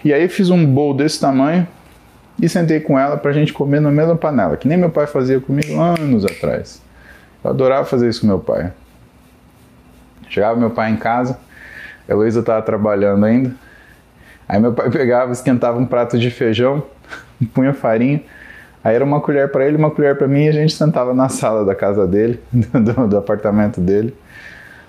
E 0.04 0.14
aí 0.14 0.28
fiz 0.28 0.50
um 0.50 0.66
bowl 0.66 0.94
desse 0.94 1.20
tamanho, 1.20 1.68
e 2.42 2.48
sentei 2.48 2.80
com 2.80 2.98
ela 2.98 3.18
para 3.18 3.32
a 3.32 3.34
gente 3.34 3.52
comer 3.52 3.80
na 3.80 3.92
mesma 3.92 4.16
panela, 4.16 4.58
que 4.58 4.68
nem 4.68 4.78
meu 4.78 4.90
pai 4.90 5.08
fazia 5.08 5.40
comigo 5.40 5.80
anos 5.80 6.24
atrás. 6.24 6.82
Eu 7.44 7.50
adorava 7.50 7.86
fazer 7.86 8.08
isso 8.10 8.22
com 8.22 8.28
meu 8.28 8.40
pai. 8.40 8.72
Chegava 10.30 10.60
meu 10.60 10.70
pai 10.70 10.92
em 10.92 10.98
casa, 10.98 11.40
a 12.08 12.12
Heloísa 12.12 12.42
estava 12.42 12.62
trabalhando 12.62 13.26
ainda, 13.26 13.56
aí 14.48 14.60
meu 14.60 14.74
pai 14.74 14.90
pegava, 14.92 15.32
esquentava 15.32 15.80
um 15.80 15.86
prato 15.86 16.20
de 16.20 16.30
feijão, 16.30 16.84
punha 17.54 17.74
farinha, 17.74 18.22
Aí 18.84 18.96
era 18.96 19.04
uma 19.04 19.20
colher 19.20 19.52
para 19.52 19.68
ele, 19.68 19.76
uma 19.76 19.92
colher 19.92 20.18
para 20.18 20.30
mim, 20.30 20.46
e 20.46 20.48
a 20.48 20.52
gente 20.54 20.74
sentava 20.74 21.14
na 21.14 21.28
sala 21.28 21.66
da 21.66 21.76
casa 21.76 22.08
dele, 22.08 22.40
do, 22.54 23.08
do 23.08 23.18
apartamento 23.18 23.82
dele. 23.82 24.16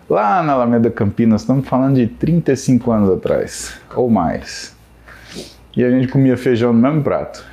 Lá 0.09 0.43
na 0.43 0.55
Alameda 0.55 0.91
Campinas, 0.91 1.43
estamos 1.43 1.69
falando 1.69 1.97
de 1.97 2.07
35 2.07 2.91
anos 2.91 3.11
atrás, 3.11 3.79
ou 3.95 4.09
mais. 4.09 4.75
E 5.77 5.85
a 5.85 5.91
gente 5.91 6.09
comia 6.09 6.35
feijão 6.35 6.73
no 6.73 6.79
mesmo 6.79 7.03
prato. 7.03 7.45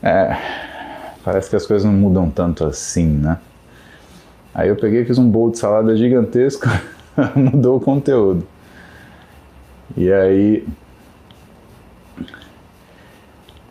É, 0.00 0.36
parece 1.24 1.50
que 1.50 1.56
as 1.56 1.66
coisas 1.66 1.84
não 1.84 1.92
mudam 1.92 2.30
tanto 2.30 2.64
assim, 2.64 3.08
né? 3.08 3.38
Aí 4.54 4.68
eu 4.68 4.76
peguei 4.76 5.04
fiz 5.04 5.18
um 5.18 5.28
bowl 5.28 5.50
de 5.50 5.58
salada 5.58 5.96
gigantesco, 5.96 6.68
mudou 7.34 7.78
o 7.78 7.80
conteúdo. 7.80 8.46
E 9.96 10.12
aí 10.12 10.68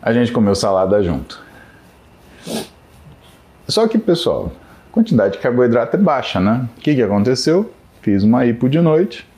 a 0.02 0.12
gente 0.12 0.32
comeu 0.32 0.54
salada 0.54 1.02
junto. 1.02 1.42
Só 3.66 3.88
que, 3.88 3.96
pessoal, 3.98 4.52
quantidade 4.96 5.34
de 5.34 5.40
carboidrato 5.40 5.94
é 5.94 6.00
baixa, 6.00 6.40
né? 6.40 6.66
O 6.74 6.80
que, 6.80 6.94
que 6.94 7.02
aconteceu? 7.02 7.70
Fiz 8.00 8.22
uma 8.22 8.46
hipo 8.46 8.66
de 8.66 8.80
noite 8.80 9.28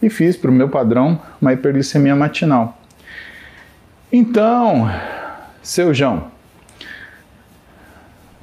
e 0.00 0.08
fiz 0.08 0.38
para 0.38 0.50
o 0.50 0.54
meu 0.54 0.70
padrão 0.70 1.20
uma 1.38 1.52
hiperglicemia 1.52 2.16
matinal. 2.16 2.80
Então, 4.10 4.90
seu 5.62 5.92
João, 5.92 6.28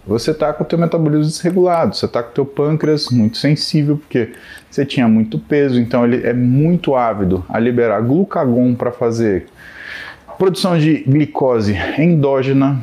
você 0.05 0.29
está 0.29 0.53
com 0.53 0.63
o 0.63 0.67
teu 0.67 0.77
metabolismo 0.77 1.25
desregulado, 1.25 1.95
você 1.95 2.05
está 2.05 2.21
com 2.21 2.29
o 2.29 2.33
teu 2.33 2.45
pâncreas 2.45 3.09
muito 3.09 3.39
sensível, 3.39 3.97
porque 3.97 4.33
você 4.69 4.85
tinha 4.85 5.07
muito 5.07 5.39
peso, 5.39 5.79
então 5.79 6.05
ele 6.05 6.23
é 6.23 6.33
muito 6.33 6.93
ávido 6.93 7.43
a 7.49 7.57
liberar 7.57 7.99
glucagon 8.01 8.75
para 8.75 8.91
fazer 8.91 9.47
produção 10.37 10.77
de 10.77 11.03
glicose 11.07 11.75
endógena, 11.97 12.79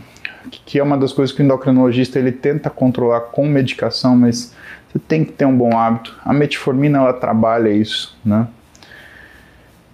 que 0.49 0.79
é 0.79 0.83
uma 0.83 0.97
das 0.97 1.13
coisas 1.13 1.35
que 1.35 1.43
o 1.43 1.45
endocrinologista 1.45 2.19
ele 2.19 2.33
tenta 2.33 2.71
controlar 2.71 3.21
com 3.21 3.47
medicação, 3.47 4.17
mas 4.17 4.55
você 4.89 4.99
tem 4.99 5.25
que 5.25 5.33
ter 5.33 5.45
um 5.45 5.57
bom 5.57 5.77
hábito. 5.77 6.17
A 6.25 6.33
metformina 6.33 6.99
ela 6.99 7.13
trabalha 7.13 7.69
isso, 7.69 8.19
né? 8.25 8.47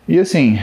E 0.08 0.18
assim, 0.18 0.58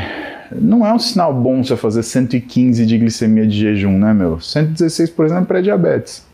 não 0.51 0.85
é 0.85 0.93
um 0.93 0.99
sinal 0.99 1.33
bom 1.33 1.63
você 1.63 1.75
fazer 1.75 2.03
115 2.03 2.85
de 2.85 2.97
glicemia 2.97 3.45
de 3.45 3.57
jejum, 3.57 3.97
né, 3.97 4.13
meu? 4.13 4.39
116, 4.39 5.09
por 5.09 5.25
exemplo, 5.25 5.43
é 5.43 5.47
pré-diabetes. 5.47 6.25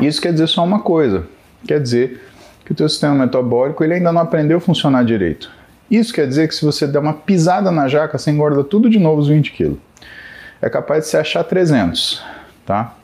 Isso 0.00 0.20
quer 0.20 0.32
dizer 0.32 0.48
só 0.48 0.64
uma 0.64 0.80
coisa. 0.80 1.26
Quer 1.66 1.80
dizer 1.80 2.22
que 2.64 2.72
o 2.72 2.74
teu 2.74 2.88
sistema 2.88 3.14
metabólico 3.14 3.84
ele 3.84 3.94
ainda 3.94 4.12
não 4.12 4.22
aprendeu 4.22 4.58
a 4.58 4.60
funcionar 4.60 5.04
direito. 5.04 5.50
Isso 5.90 6.12
quer 6.12 6.26
dizer 6.26 6.48
que 6.48 6.54
se 6.54 6.64
você 6.64 6.86
der 6.86 6.98
uma 6.98 7.12
pisada 7.12 7.70
na 7.70 7.88
jaca, 7.88 8.18
você 8.18 8.30
engorda 8.30 8.64
tudo 8.64 8.88
de 8.88 8.98
novo 8.98 9.20
os 9.20 9.28
20 9.28 9.52
quilos. 9.52 9.78
É 10.60 10.68
capaz 10.70 11.04
de 11.04 11.10
se 11.10 11.16
achar 11.16 11.44
300, 11.44 12.22
tá? 12.64 12.96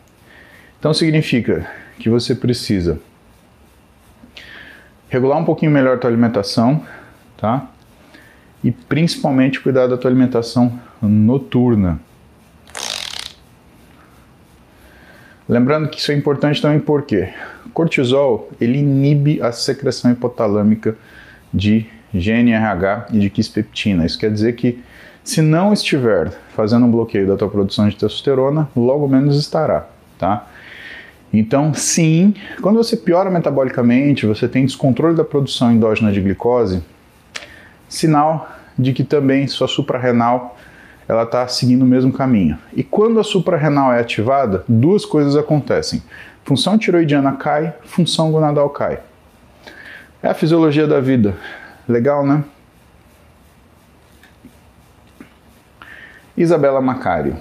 Então 0.79 0.95
significa 0.95 1.67
que 1.99 2.09
você 2.09 2.35
precisa 2.35 2.99
regular 5.11 5.39
um 5.39 5.45
pouquinho 5.45 5.71
melhor 5.71 5.97
a 5.97 5.99
tua 5.99 6.09
alimentação, 6.09 6.83
tá? 7.37 7.69
E 8.65 8.71
principalmente 8.71 9.61
cuidar 9.61 9.87
da 9.87 9.99
tua 9.99 10.11
alimentação 10.11 10.79
noturna. 11.03 12.01
Lembrando 15.49 15.89
que 15.89 15.99
isso 15.99 16.13
é 16.13 16.15
importante 16.15 16.63
também 16.63 16.79
porque 16.79 17.29
cortisol 17.75 18.51
ele 18.61 18.79
inibe 18.79 19.43
a 19.43 19.51
secreção 19.51 20.11
hipotalâmica 20.13 20.97
de 21.53 21.87
GNRH 22.13 23.09
e 23.13 23.19
de 23.19 23.31
quispeptina. 23.31 24.05
Isso 24.05 24.19
quer 24.19 24.31
dizer 24.31 24.55
que 24.55 24.83
se 25.23 25.43
não 25.43 25.73
estiver 25.73 26.31
fazendo 26.57 26.87
um 26.87 26.91
bloqueio 26.91 27.27
da 27.27 27.37
tua 27.37 27.49
produção 27.49 27.89
de 27.89 27.97
testosterona, 27.97 28.69
logo 28.75 29.07
menos 29.07 29.39
estará, 29.39 29.87
tá? 30.19 30.47
Então, 31.33 31.73
sim, 31.73 32.35
quando 32.61 32.77
você 32.77 32.97
piora 32.97 33.31
metabolicamente, 33.31 34.27
você 34.27 34.49
tem 34.49 34.65
descontrole 34.65 35.17
da 35.17 35.23
produção 35.23 35.71
endógena 35.71 36.11
de 36.11 36.21
glicose, 36.21 36.83
sinal 37.89 38.51
de 38.77 38.93
que 38.93 39.05
também 39.05 39.47
sua 39.47 39.69
suprarrenal 39.69 40.57
ela 41.07 41.25
está 41.25 41.47
seguindo 41.47 41.83
o 41.83 41.87
mesmo 41.87 42.13
caminho. 42.13 42.57
E 42.73 42.83
quando 42.83 43.21
a 43.21 43.25
suprarrenal 43.25 43.93
é 43.93 44.01
ativada, 44.01 44.65
duas 44.69 45.05
coisas 45.05 45.37
acontecem. 45.37 46.03
Função 46.45 46.79
tiroidiana 46.79 47.33
cai, 47.33 47.75
função 47.85 48.33
gonadal 48.33 48.71
cai. 48.71 49.01
É 50.23 50.29
a 50.29 50.35
fisiologia 50.35 50.87
da 50.87 51.01
vida. 51.01 51.35
Legal, 51.91 52.25
né? 52.25 52.45
Isabela 56.37 56.81
Macário. 56.81 57.37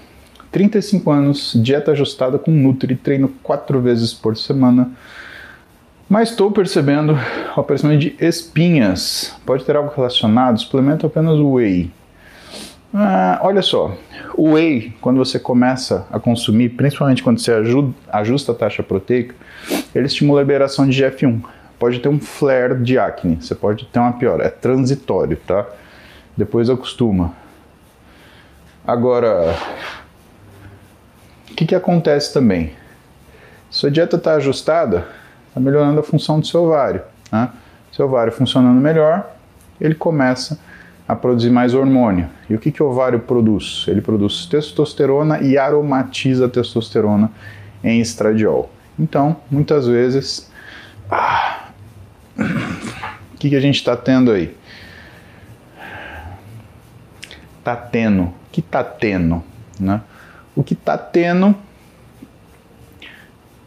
35 0.52 1.12
anos, 1.12 1.54
dieta 1.56 1.92
ajustada 1.92 2.40
com 2.40 2.50
Nutri, 2.50 2.96
treino 2.96 3.30
quatro 3.44 3.80
vezes 3.80 4.12
por 4.12 4.36
semana. 4.36 4.92
Mas 6.10 6.32
estou 6.32 6.52
percebendo 6.52 7.14
o 7.56 7.60
aparecimento 7.60 8.00
de 8.00 8.16
espinhas. 8.20 9.36
Pode 9.46 9.64
ter 9.64 9.76
algo 9.76 9.94
relacionado? 9.96 10.60
Suplemento 10.60 11.06
apenas 11.06 11.38
whey. 11.40 11.92
Ah, 12.92 13.40
olha 13.44 13.62
só, 13.62 13.96
o 14.36 14.54
whey, 14.54 14.96
quando 15.00 15.18
você 15.18 15.38
começa 15.38 16.08
a 16.12 16.20
consumir, 16.20 16.70
principalmente 16.70 17.22
quando 17.22 17.38
você 17.38 17.52
ajuda, 17.52 17.94
ajusta 18.12 18.52
a 18.52 18.56
taxa 18.56 18.82
proteica, 18.82 19.36
ele 19.94 20.08
estimula 20.08 20.40
a 20.40 20.44
liberação 20.44 20.90
de 20.90 21.04
GF1 21.04 21.40
pode 21.80 22.00
ter 22.00 22.10
um 22.10 22.20
flare 22.20 22.76
de 22.76 23.00
acne, 23.00 23.38
você 23.42 23.56
pode 23.56 23.86
ter 23.86 24.00
uma 24.00 24.12
piora, 24.12 24.44
é 24.44 24.50
transitório, 24.50 25.38
tá? 25.48 25.66
Depois 26.36 26.70
acostuma. 26.70 27.34
Agora, 28.86 29.56
o 31.50 31.56
que, 31.56 31.66
que 31.66 31.76
acontece 31.76 32.34
também? 32.34 32.74
Sua 33.70 33.90
dieta 33.90 34.18
está 34.18 34.34
ajustada, 34.34 35.08
está 35.48 35.60
melhorando 35.60 36.00
a 36.00 36.04
função 36.04 36.40
do 36.40 36.46
seu 36.46 36.64
ovário. 36.64 37.02
Né? 37.32 37.50
Seu 37.92 38.06
ovário 38.06 38.32
funcionando 38.32 38.80
melhor, 38.80 39.30
ele 39.80 39.96
começa 39.96 40.60
a 41.08 41.16
produzir 41.16 41.50
mais 41.50 41.74
hormônio. 41.74 42.30
E 42.50 42.56
o 42.56 42.60
que, 42.60 42.72
que 42.72 42.84
o 42.84 42.88
ovário 42.88 43.20
produz? 43.20 43.86
Ele 43.88 44.02
produz 44.02 44.46
testosterona 44.46 45.40
e 45.42 45.58
aromatiza 45.58 46.46
a 46.46 46.50
testosterona 46.50 47.32
em 47.84 48.00
estradiol. 48.00 48.72
Então, 48.98 49.38
muitas 49.50 49.88
vezes, 49.88 50.52
ah, 51.10 51.49
que, 53.40 53.50
que 53.50 53.56
a 53.56 53.62
gente 53.62 53.76
está 53.76 53.96
tendo 53.96 54.32
aí? 54.32 54.56
Tá 57.64 57.76
tendo. 57.76 58.24
O 58.24 58.34
que 58.52 58.62
tá 58.62 58.84
tendo? 58.84 59.44
Né? 59.80 60.02
O 60.56 60.64
que 60.64 60.76
tá 60.76 60.98
tendo 60.98 61.56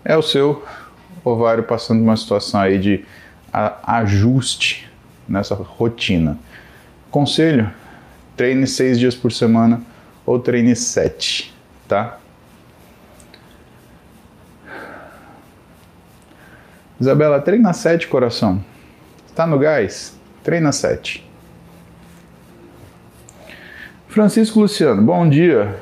é 0.04 0.16
o 0.16 0.22
seu 0.22 0.64
ovário 1.24 1.64
passando 1.64 2.02
uma 2.02 2.16
situação 2.16 2.60
aí 2.60 2.78
de 2.78 3.04
ajuste 3.52 4.90
nessa 5.26 5.54
rotina. 5.54 6.38
Conselho: 7.10 7.70
treine 8.36 8.66
seis 8.66 8.98
dias 8.98 9.14
por 9.14 9.32
semana 9.32 9.80
ou 10.26 10.38
treine 10.38 10.76
sete, 10.76 11.54
tá? 11.88 12.18
Isabela, 17.00 17.40
treina 17.40 17.72
7, 17.72 18.06
coração. 18.06 18.62
Está 19.32 19.46
no 19.46 19.58
gás? 19.58 20.14
Treina 20.44 20.70
7. 20.72 21.26
Francisco 24.06 24.60
Luciano, 24.60 25.00
bom 25.00 25.26
dia. 25.26 25.74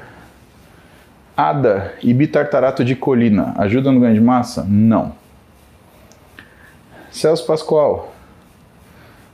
ADA 1.37 1.95
e 2.01 2.15
bitartarato 2.15 2.85
de 2.85 2.95
colina 2.95 3.53
ajuda 3.59 3.91
no 3.91 3.99
ganho 3.99 4.15
de 4.15 4.21
massa? 4.21 4.65
Não. 4.69 5.17
Celso 7.11 7.45
Pascoal, 7.45 8.15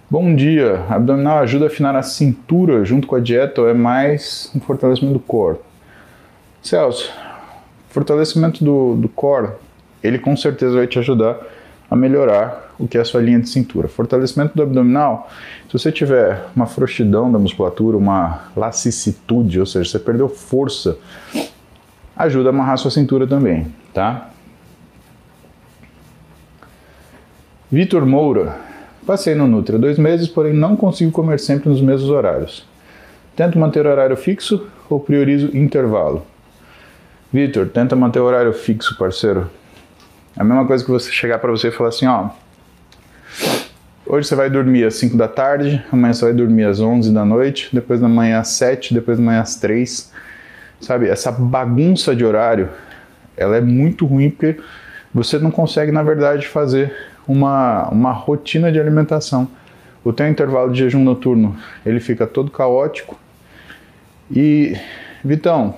bom 0.08 0.34
dia. 0.34 0.82
Abdominal 0.88 1.40
ajuda 1.40 1.66
a 1.66 1.68
afinar 1.68 1.94
a 1.94 2.02
cintura 2.02 2.86
junto 2.86 3.06
com 3.06 3.16
a 3.16 3.20
dieta 3.20 3.60
ou 3.60 3.68
é 3.68 3.74
mais 3.74 4.50
um 4.56 4.60
fortalecimento 4.60 5.12
do 5.12 5.20
core? 5.20 5.58
Celso, 6.62 7.12
fortalecimento 7.90 8.64
do, 8.64 8.94
do 8.94 9.10
core, 9.10 9.50
ele 10.02 10.18
com 10.18 10.34
certeza 10.34 10.74
vai 10.74 10.86
te 10.86 10.98
ajudar 10.98 11.36
a 11.90 11.96
melhorar 11.96 12.74
o 12.78 12.86
que 12.86 12.98
é 12.98 13.00
a 13.00 13.04
sua 13.04 13.20
linha 13.20 13.40
de 13.40 13.48
cintura. 13.48 13.88
Fortalecimento 13.88 14.54
do 14.54 14.62
abdominal, 14.62 15.30
se 15.66 15.72
você 15.72 15.92
tiver 15.92 16.44
uma 16.54 16.66
frouxidão 16.66 17.30
da 17.30 17.38
musculatura, 17.38 17.96
uma 17.96 18.44
laxicitude, 18.56 19.60
ou 19.60 19.66
seja, 19.66 19.90
você 19.90 19.98
perdeu 19.98 20.28
força, 20.28 20.98
ajuda 22.16 22.48
a 22.48 22.52
amarrar 22.52 22.78
sua 22.78 22.90
cintura 22.90 23.26
também, 23.26 23.66
tá? 23.94 24.30
Vitor 27.70 28.06
Moura, 28.06 28.56
passei 29.06 29.34
no 29.34 29.46
Nutri 29.46 29.76
há 29.76 29.78
dois 29.78 29.98
meses, 29.98 30.28
porém 30.28 30.52
não 30.52 30.76
consigo 30.76 31.10
comer 31.10 31.40
sempre 31.40 31.68
nos 31.68 31.80
mesmos 31.80 32.10
horários. 32.10 32.66
Tento 33.34 33.58
manter 33.58 33.86
horário 33.86 34.16
fixo 34.16 34.66
ou 34.88 34.98
priorizo 34.98 35.54
intervalo? 35.56 36.24
Vitor, 37.32 37.68
tenta 37.68 37.94
manter 37.94 38.20
horário 38.20 38.52
fixo, 38.52 38.96
parceiro. 38.96 39.50
É 40.36 40.42
a 40.42 40.44
mesma 40.44 40.66
coisa 40.66 40.84
que 40.84 40.90
você 40.90 41.10
chegar 41.10 41.38
para 41.38 41.50
você 41.50 41.68
e 41.68 41.70
falar 41.70 41.88
assim, 41.88 42.06
ó, 42.06 42.30
Hoje 44.08 44.28
você 44.28 44.36
vai 44.36 44.48
dormir 44.48 44.84
às 44.84 44.94
5 44.94 45.16
da 45.16 45.26
tarde, 45.26 45.84
amanhã 45.90 46.12
você 46.12 46.26
vai 46.26 46.32
dormir 46.32 46.62
às 46.62 46.78
11 46.78 47.12
da 47.12 47.24
noite, 47.24 47.68
depois 47.72 48.00
da 48.00 48.08
manhã 48.08 48.38
às 48.38 48.50
7, 48.50 48.94
depois 48.94 49.18
da 49.18 49.24
manhã 49.24 49.40
às 49.40 49.56
3. 49.56 50.12
Sabe, 50.80 51.08
essa 51.08 51.32
bagunça 51.32 52.14
de 52.14 52.24
horário, 52.24 52.68
ela 53.36 53.56
é 53.56 53.60
muito 53.60 54.06
ruim 54.06 54.30
porque 54.30 54.60
você 55.12 55.40
não 55.40 55.50
consegue, 55.50 55.90
na 55.90 56.04
verdade, 56.04 56.46
fazer 56.46 56.94
uma, 57.26 57.88
uma 57.88 58.12
rotina 58.12 58.70
de 58.70 58.78
alimentação. 58.78 59.48
O 60.04 60.12
teu 60.12 60.28
intervalo 60.28 60.70
de 60.70 60.78
jejum 60.78 61.02
noturno, 61.02 61.56
ele 61.84 61.98
fica 61.98 62.28
todo 62.28 62.48
caótico. 62.48 63.18
E, 64.30 64.76
Vitão, 65.24 65.74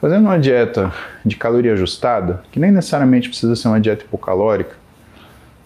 fazendo 0.00 0.24
uma 0.24 0.38
dieta 0.38 0.92
de 1.24 1.36
caloria 1.36 1.74
ajustada, 1.74 2.42
que 2.50 2.58
nem 2.58 2.72
necessariamente 2.72 3.28
precisa 3.28 3.54
ser 3.54 3.68
uma 3.68 3.80
dieta 3.80 4.04
hipocalórica, 4.04 4.74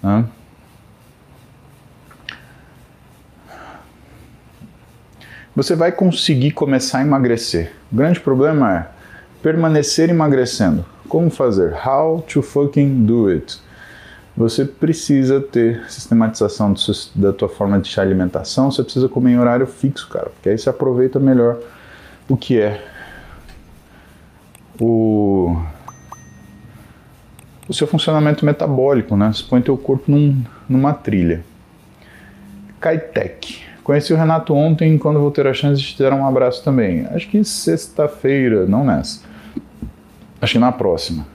né? 0.02 0.24
você 5.54 5.76
vai 5.76 5.92
conseguir 5.92 6.50
começar 6.50 6.98
a 6.98 7.02
emagrecer. 7.02 7.72
O 7.92 7.96
grande 7.96 8.18
problema 8.18 8.76
é 8.76 8.86
permanecer 9.40 10.10
emagrecendo. 10.10 10.84
Como 11.08 11.30
fazer? 11.30 11.74
How 11.86 12.22
to 12.22 12.42
fucking 12.42 13.04
do 13.06 13.28
it? 13.28 13.60
Você 14.36 14.64
precisa 14.64 15.40
ter 15.40 15.84
sistematização 15.88 16.74
da 17.14 17.32
tua 17.32 17.48
forma 17.48 17.78
de 17.78 18.00
alimentação, 18.00 18.72
você 18.72 18.82
precisa 18.82 19.08
comer 19.08 19.32
em 19.32 19.38
horário 19.38 19.64
fixo, 19.64 20.08
cara, 20.08 20.30
porque 20.30 20.48
aí 20.48 20.58
você 20.58 20.68
aproveita 20.68 21.20
melhor 21.20 21.60
o 22.28 22.36
que 22.36 22.58
é 22.58 22.82
o, 24.80 25.56
o 27.68 27.72
seu 27.72 27.86
funcionamento 27.86 28.44
metabólico, 28.44 29.16
né? 29.16 29.32
Você 29.32 29.44
põe 29.48 29.60
teu 29.60 29.76
corpo 29.76 30.10
num, 30.10 30.42
numa 30.68 30.92
trilha. 30.92 31.44
Kaitec. 32.80 33.62
Conheci 33.82 34.12
o 34.12 34.16
Renato 34.16 34.54
ontem, 34.54 34.96
quando 34.96 35.20
vou 35.20 35.30
ter 35.30 35.46
a 35.46 35.52
chance 35.52 35.80
de 35.80 35.94
te 35.94 36.02
dar 36.02 36.14
um 36.14 36.26
abraço 36.26 36.64
também. 36.64 37.06
Acho 37.06 37.28
que 37.28 37.44
sexta-feira, 37.44 38.66
não 38.66 38.84
nessa. 38.84 39.20
Acho 40.40 40.54
que 40.54 40.58
na 40.58 40.72
próxima. 40.72 41.26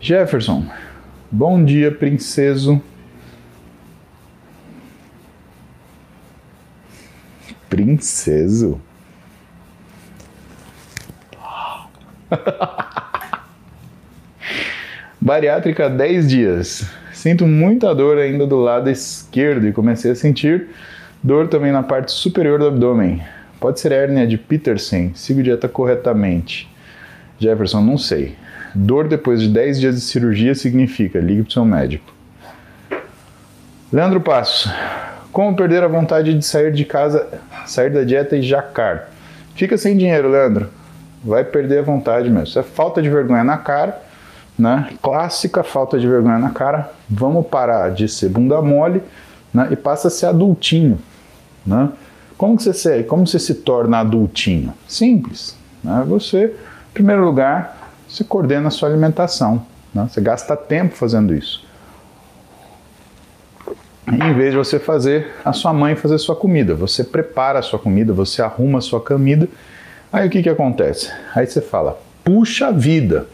Jefferson, 0.00 0.64
bom 1.30 1.64
dia, 1.64 1.90
princeso. 1.92 2.80
Princeso? 7.68 8.80
Bariátrica 15.20 15.90
10 15.90 16.28
dias. 16.28 16.88
Sinto 17.12 17.46
muita 17.46 17.94
dor 17.94 18.18
ainda 18.18 18.46
do 18.46 18.58
lado 18.58 18.88
esquerdo 18.88 19.66
e 19.66 19.72
comecei 19.72 20.12
a 20.12 20.14
sentir 20.14 20.68
Dor 21.22 21.48
também 21.48 21.70
na 21.70 21.82
parte 21.82 22.12
superior 22.12 22.58
do 22.58 22.66
abdômen. 22.66 23.22
Pode 23.60 23.78
ser 23.78 23.92
hérnia 23.92 24.26
de 24.26 24.38
Peterson. 24.38 25.10
Sigo 25.14 25.42
dieta 25.42 25.68
corretamente. 25.68 26.66
Jefferson, 27.38 27.82
não 27.82 27.98
sei. 27.98 28.36
Dor 28.74 29.06
depois 29.06 29.42
de 29.42 29.50
10 29.50 29.80
dias 29.80 29.94
de 29.96 30.00
cirurgia 30.00 30.54
significa 30.54 31.18
ligue 31.18 31.42
para 31.42 31.50
o 31.50 31.52
seu 31.52 31.64
médico. 31.66 32.10
Leandro 33.92 34.22
Passos. 34.22 34.72
Como 35.30 35.54
perder 35.54 35.82
a 35.82 35.88
vontade 35.88 36.32
de 36.32 36.44
sair 36.44 36.72
de 36.72 36.86
casa, 36.86 37.28
sair 37.66 37.90
da 37.90 38.02
dieta 38.02 38.34
e 38.34 38.42
jacar? 38.42 39.10
Fica 39.54 39.76
sem 39.76 39.98
dinheiro, 39.98 40.30
Leandro. 40.30 40.70
Vai 41.24 41.44
perder 41.44 41.80
a 41.80 41.82
vontade 41.82 42.30
mesmo. 42.30 42.44
Isso 42.44 42.58
é 42.58 42.62
falta 42.62 43.02
de 43.02 43.10
vergonha 43.10 43.44
na 43.44 43.58
cara, 43.58 44.00
né? 44.58 44.90
Clássica 45.02 45.62
falta 45.62 45.98
de 45.98 46.06
vergonha 46.06 46.38
na 46.38 46.50
cara. 46.50 46.92
Vamos 47.08 47.46
parar 47.46 47.90
de 47.90 48.08
ser 48.08 48.28
bunda 48.28 48.60
mole 48.62 49.02
né? 49.52 49.68
e 49.70 49.76
passa 49.76 50.08
a 50.08 50.10
ser 50.10 50.26
adultinho. 50.26 50.98
Né? 51.66 51.90
Como, 52.38 52.56
que 52.56 52.64
você, 52.64 53.02
como 53.02 53.26
você 53.26 53.38
se 53.38 53.54
torna 53.54 53.98
adultinho? 53.98 54.72
Simples. 54.88 55.56
Né? 55.84 56.04
Você, 56.08 56.46
em 56.46 56.94
primeiro 56.94 57.24
lugar, 57.24 57.92
você 58.08 58.24
coordena 58.24 58.68
a 58.68 58.70
sua 58.70 58.88
alimentação. 58.88 59.62
Né? 59.94 60.08
Você 60.10 60.20
gasta 60.20 60.56
tempo 60.56 60.94
fazendo 60.94 61.34
isso. 61.34 61.68
Em 64.06 64.34
vez 64.34 64.50
de 64.50 64.56
você 64.56 64.78
fazer 64.78 65.34
a 65.44 65.52
sua 65.52 65.72
mãe 65.72 65.94
fazer 65.94 66.18
sua 66.18 66.34
comida, 66.34 66.74
você 66.74 67.04
prepara 67.04 67.60
a 67.60 67.62
sua 67.62 67.78
comida, 67.78 68.12
você 68.12 68.42
arruma 68.42 68.78
a 68.78 68.82
sua 68.82 69.00
comida. 69.00 69.48
Aí 70.12 70.26
o 70.26 70.30
que, 70.30 70.42
que 70.42 70.48
acontece? 70.48 71.10
Aí 71.34 71.46
você 71.46 71.60
fala: 71.60 72.00
puxa 72.24 72.72
vida, 72.72 73.26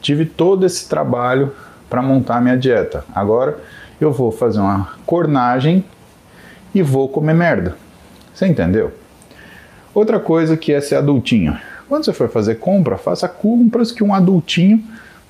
tive 0.00 0.24
todo 0.24 0.64
esse 0.64 0.88
trabalho 0.88 1.52
para 1.88 2.00
montar 2.00 2.40
minha 2.40 2.56
dieta. 2.56 3.04
Agora 3.14 3.58
eu 4.00 4.10
vou 4.10 4.32
fazer 4.32 4.60
uma 4.60 4.94
cornagem 5.04 5.84
e 6.74 6.82
vou 6.82 7.08
comer 7.08 7.34
merda. 7.34 7.76
Você 8.32 8.46
entendeu? 8.46 8.92
Outra 9.94 10.18
coisa 10.18 10.56
que 10.56 10.72
é 10.72 10.80
ser 10.80 10.96
adultinho. 10.96 11.58
Quando 11.88 12.06
você 12.06 12.14
for 12.14 12.30
fazer 12.30 12.54
compra, 12.54 12.96
faça 12.96 13.28
compras 13.28 13.92
que 13.92 14.02
um 14.02 14.14
adultinho 14.14 14.82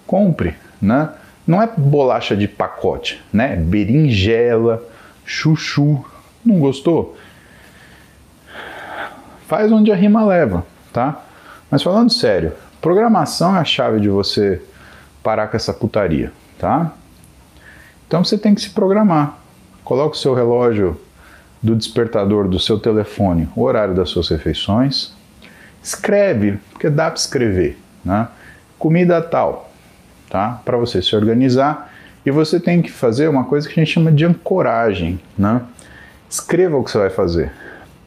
compre, 0.06 0.54
né? 0.80 1.08
Não 1.44 1.60
é 1.60 1.68
bolacha 1.76 2.36
de 2.36 2.46
pacote, 2.46 3.20
né? 3.32 3.56
Berinjela, 3.56 4.80
chuchu. 5.24 6.04
Não 6.44 6.60
gostou? 6.60 7.16
Faz 9.46 9.70
onde 9.70 9.92
a 9.92 9.94
rima 9.94 10.24
leva, 10.24 10.64
tá? 10.92 11.20
Mas 11.70 11.82
falando 11.82 12.12
sério, 12.12 12.52
programação 12.80 13.56
é 13.56 13.60
a 13.60 13.64
chave 13.64 14.00
de 14.00 14.08
você 14.08 14.62
parar 15.22 15.48
com 15.48 15.56
essa 15.56 15.72
putaria, 15.72 16.32
tá? 16.58 16.92
Então 18.06 18.24
você 18.24 18.36
tem 18.36 18.54
que 18.54 18.60
se 18.60 18.70
programar. 18.70 19.38
Coloque 19.84 20.16
o 20.16 20.20
seu 20.20 20.34
relógio 20.34 21.00
do 21.62 21.76
despertador 21.76 22.48
do 22.48 22.58
seu 22.58 22.78
telefone 22.78 23.48
o 23.54 23.62
horário 23.62 23.94
das 23.94 24.10
suas 24.10 24.28
refeições. 24.28 25.14
Escreve, 25.82 26.58
porque 26.70 26.90
dá 26.90 27.06
para 27.06 27.18
escrever, 27.18 27.78
né? 28.04 28.28
Comida 28.78 29.20
tal, 29.22 29.70
tá? 30.28 30.60
Para 30.64 30.76
você 30.76 31.00
se 31.00 31.14
organizar 31.14 31.92
e 32.24 32.30
você 32.30 32.60
tem 32.60 32.82
que 32.82 32.90
fazer 32.90 33.28
uma 33.28 33.44
coisa 33.44 33.68
que 33.68 33.78
a 33.78 33.84
gente 33.84 33.94
chama 33.94 34.12
de 34.12 34.24
ancoragem, 34.24 35.20
né? 35.36 35.62
Escreva 36.28 36.76
o 36.76 36.84
que 36.84 36.90
você 36.90 36.98
vai 36.98 37.10
fazer. 37.10 37.52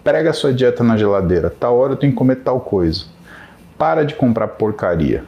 Prega 0.05 0.31
sua 0.31 0.53
dieta 0.53 0.83
na 0.83 0.95
geladeira. 0.95 1.49
Tal 1.49 1.75
hora 1.75 1.93
eu 1.93 1.97
tenho 1.97 2.13
que 2.13 2.17
comer 2.17 2.37
tal 2.37 2.61
coisa. 2.61 3.05
Para 3.75 4.05
de 4.05 4.13
comprar 4.13 4.47
porcaria. 4.49 5.23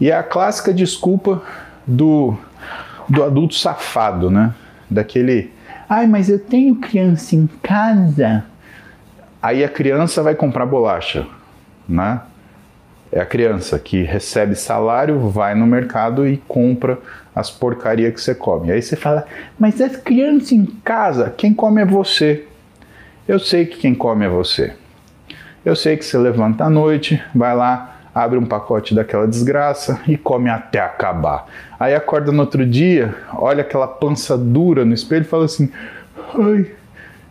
E 0.00 0.10
é 0.10 0.16
a 0.16 0.22
clássica 0.22 0.72
desculpa 0.72 1.42
do, 1.86 2.36
do 3.06 3.22
adulto 3.22 3.54
safado, 3.54 4.30
né? 4.30 4.54
Daquele 4.90 5.52
Ai, 5.88 6.06
mas 6.06 6.30
eu 6.30 6.38
tenho 6.38 6.76
criança 6.76 7.36
em 7.36 7.46
casa. 7.62 8.44
Aí 9.42 9.62
a 9.62 9.68
criança 9.68 10.22
vai 10.22 10.34
comprar 10.34 10.64
bolacha, 10.64 11.26
né? 11.86 12.22
É 13.12 13.20
a 13.20 13.26
criança 13.26 13.78
que 13.78 14.02
recebe 14.02 14.54
salário, 14.54 15.28
vai 15.28 15.54
no 15.54 15.66
mercado 15.66 16.26
e 16.26 16.38
compra 16.48 16.98
as 17.36 17.50
porcarias 17.50 18.14
que 18.14 18.20
você 18.22 18.34
come. 18.34 18.72
Aí 18.72 18.80
você 18.80 18.96
fala, 18.96 19.26
mas 19.58 19.80
as 19.82 19.96
crianças 19.96 20.52
em 20.52 20.64
casa, 20.64 21.32
quem 21.36 21.52
come 21.52 21.82
é 21.82 21.84
você. 21.84 22.46
Eu 23.26 23.38
sei 23.38 23.64
que 23.64 23.78
quem 23.78 23.94
come 23.94 24.26
é 24.26 24.28
você. 24.28 24.74
Eu 25.64 25.74
sei 25.74 25.96
que 25.96 26.04
você 26.04 26.18
levanta 26.18 26.64
à 26.64 26.70
noite, 26.70 27.22
vai 27.34 27.56
lá, 27.56 27.96
abre 28.14 28.38
um 28.38 28.44
pacote 28.44 28.94
daquela 28.94 29.26
desgraça 29.26 29.98
e 30.06 30.18
come 30.18 30.50
até 30.50 30.78
acabar. 30.78 31.46
Aí 31.80 31.94
acorda 31.94 32.30
no 32.30 32.40
outro 32.40 32.66
dia, 32.66 33.14
olha 33.32 33.62
aquela 33.62 33.88
pança 33.88 34.36
dura 34.36 34.84
no 34.84 34.92
espelho 34.92 35.22
e 35.22 35.28
fala 35.28 35.46
assim: 35.46 35.72
ai, 36.34 36.70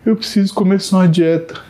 eu 0.03 0.15
preciso 0.15 0.51
começar 0.55 0.97
uma 0.97 1.07
dieta. 1.07 1.61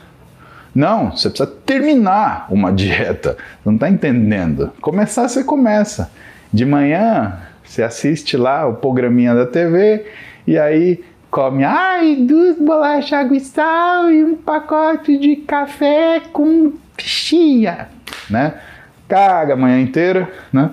Não, 0.74 1.12
você 1.12 1.30
precisa 1.30 1.52
terminar 1.66 2.48
uma 2.50 2.72
dieta. 2.74 3.38
Não 3.66 3.74
está 3.76 3.90
entendendo? 3.90 4.72
Começar, 4.80 5.28
você 5.28 5.44
começa. 5.44 6.10
De 6.52 6.66
manhã, 6.66 7.40
você 7.62 7.84
assiste 7.84 8.38
lá 8.38 8.66
o 8.68 8.76
programinha 8.76 9.36
da 9.36 9.46
TV 9.46 10.06
e 10.48 10.58
aí 10.58 11.04
come, 11.34 11.64
ai, 11.64 12.16
duas 12.16 12.60
bolachas 12.60 13.12
água 13.12 13.36
e 13.36 13.40
sal 13.40 14.12
e 14.12 14.24
um 14.24 14.36
pacote 14.36 15.18
de 15.18 15.38
café 15.38 16.22
com 16.32 16.74
chia, 17.00 17.90
né? 18.30 18.62
caga 19.08 19.54
a 19.54 19.58
manhã 19.58 19.82
inteira, 19.82 20.32
né? 20.52 20.70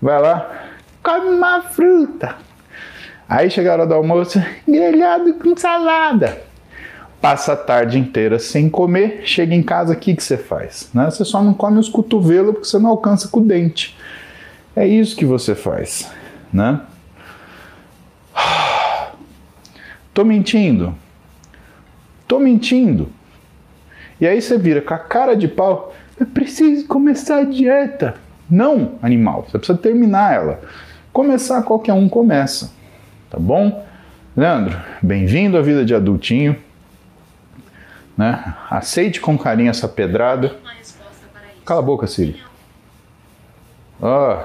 Vai 0.00 0.22
lá, 0.22 0.48
come 1.02 1.30
uma 1.30 1.60
fruta. 1.60 2.36
Aí 3.28 3.50
chega 3.50 3.70
a 3.70 3.72
hora 3.72 3.86
do 3.86 3.94
almoço, 3.94 4.40
grelhado 4.66 5.34
com 5.34 5.56
salada. 5.56 6.40
Passa 7.20 7.54
a 7.54 7.56
tarde 7.56 7.98
inteira 7.98 8.38
sem 8.38 8.70
comer, 8.70 9.22
chega 9.24 9.56
em 9.56 9.62
casa, 9.62 9.94
o 9.94 9.96
que, 9.96 10.14
que 10.14 10.22
você 10.22 10.36
faz? 10.36 10.88
Né? 10.94 11.06
Você 11.06 11.24
só 11.24 11.42
não 11.42 11.52
come 11.52 11.80
os 11.80 11.88
cotovelos 11.88 12.52
porque 12.52 12.68
você 12.68 12.78
não 12.78 12.90
alcança 12.90 13.26
com 13.26 13.40
o 13.40 13.44
dente. 13.44 13.98
É 14.76 14.86
isso 14.86 15.16
que 15.16 15.24
você 15.24 15.56
faz, 15.56 16.08
né? 16.52 16.80
Tô 20.16 20.24
mentindo? 20.24 20.94
Tô 22.26 22.38
mentindo. 22.38 23.10
E 24.18 24.26
aí 24.26 24.40
você 24.40 24.56
vira 24.56 24.80
com 24.80 24.94
a 24.94 24.98
cara 24.98 25.36
de 25.36 25.46
pau 25.46 25.94
eu 26.18 26.24
preciso 26.24 26.86
começar 26.86 27.40
a 27.40 27.44
dieta. 27.44 28.14
Não, 28.48 28.94
animal, 29.02 29.42
você 29.42 29.58
precisa 29.58 29.76
terminar 29.76 30.32
ela. 30.32 30.60
Começar, 31.12 31.62
qualquer 31.64 31.92
um 31.92 32.08
começa, 32.08 32.72
tá 33.28 33.38
bom? 33.38 33.86
Leandro, 34.34 34.80
bem-vindo 35.02 35.58
à 35.58 35.60
vida 35.60 35.84
de 35.84 35.94
adultinho. 35.94 36.56
Né? 38.16 38.54
Aceite 38.70 39.20
com 39.20 39.36
carinho 39.36 39.68
essa 39.68 39.86
pedrada. 39.86 40.56
Cala 41.62 41.80
a 41.80 41.82
boca, 41.82 42.06
Siri. 42.06 42.40
Oh. 44.00 44.38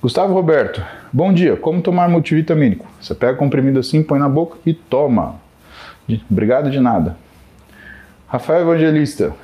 Gustavo 0.00 0.32
Roberto, 0.32 0.80
bom 1.12 1.32
dia. 1.32 1.56
Como 1.56 1.82
tomar 1.82 2.08
multivitamínico? 2.08 2.86
Você 3.00 3.14
pega 3.14 3.36
comprimido 3.36 3.78
assim, 3.78 4.02
põe 4.02 4.18
na 4.18 4.28
boca 4.28 4.58
e 4.64 4.74
toma. 4.74 5.36
Obrigado 6.30 6.70
de 6.70 6.80
nada. 6.80 7.16
Rafael 8.26 8.62
Evangelista, 8.62 9.34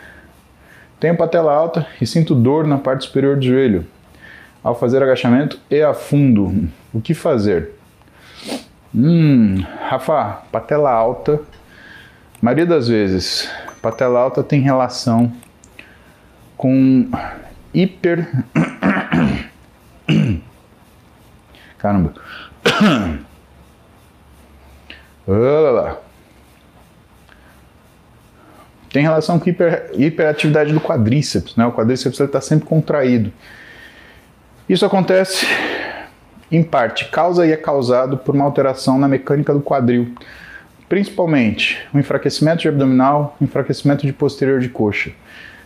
tenho 0.98 1.16
patela 1.16 1.52
alta 1.52 1.86
e 2.00 2.06
sinto 2.06 2.34
dor 2.34 2.66
na 2.66 2.78
parte 2.78 3.04
superior 3.04 3.36
do 3.36 3.44
joelho 3.44 3.86
ao 4.62 4.74
fazer 4.74 5.02
agachamento 5.02 5.60
e 5.70 5.80
afundo. 5.82 6.68
O 6.92 7.00
que 7.00 7.14
fazer? 7.14 7.72
Hum, 8.94 9.62
Rafa, 9.88 10.42
patela 10.50 10.90
alta, 10.90 11.40
maioria 12.40 12.66
das 12.66 12.88
vezes, 12.88 13.48
patela 13.82 14.18
alta 14.18 14.42
tem 14.42 14.60
relação 14.60 15.32
com 16.56 17.08
hiper. 17.74 18.26
Caramba. 21.86 22.12
Lá. 25.28 25.98
Tem 28.92 29.02
relação 29.02 29.38
com 29.38 29.48
hiper, 29.48 29.90
hiperatividade 29.94 30.72
do 30.72 30.80
quadríceps, 30.80 31.54
né? 31.54 31.64
O 31.64 31.72
quadríceps 31.72 32.18
está 32.18 32.40
sempre 32.40 32.66
contraído. 32.66 33.32
Isso 34.68 34.84
acontece 34.84 35.46
em 36.50 36.62
parte, 36.62 37.04
causa 37.08 37.46
e 37.46 37.52
é 37.52 37.56
causado 37.56 38.18
por 38.18 38.34
uma 38.34 38.44
alteração 38.44 38.98
na 38.98 39.06
mecânica 39.06 39.52
do 39.52 39.60
quadril, 39.60 40.12
principalmente 40.88 41.86
o 41.94 41.98
enfraquecimento 42.00 42.62
de 42.62 42.68
abdominal, 42.68 43.36
enfraquecimento 43.40 44.04
de 44.06 44.12
posterior 44.12 44.58
de 44.58 44.68
coxa. 44.68 45.12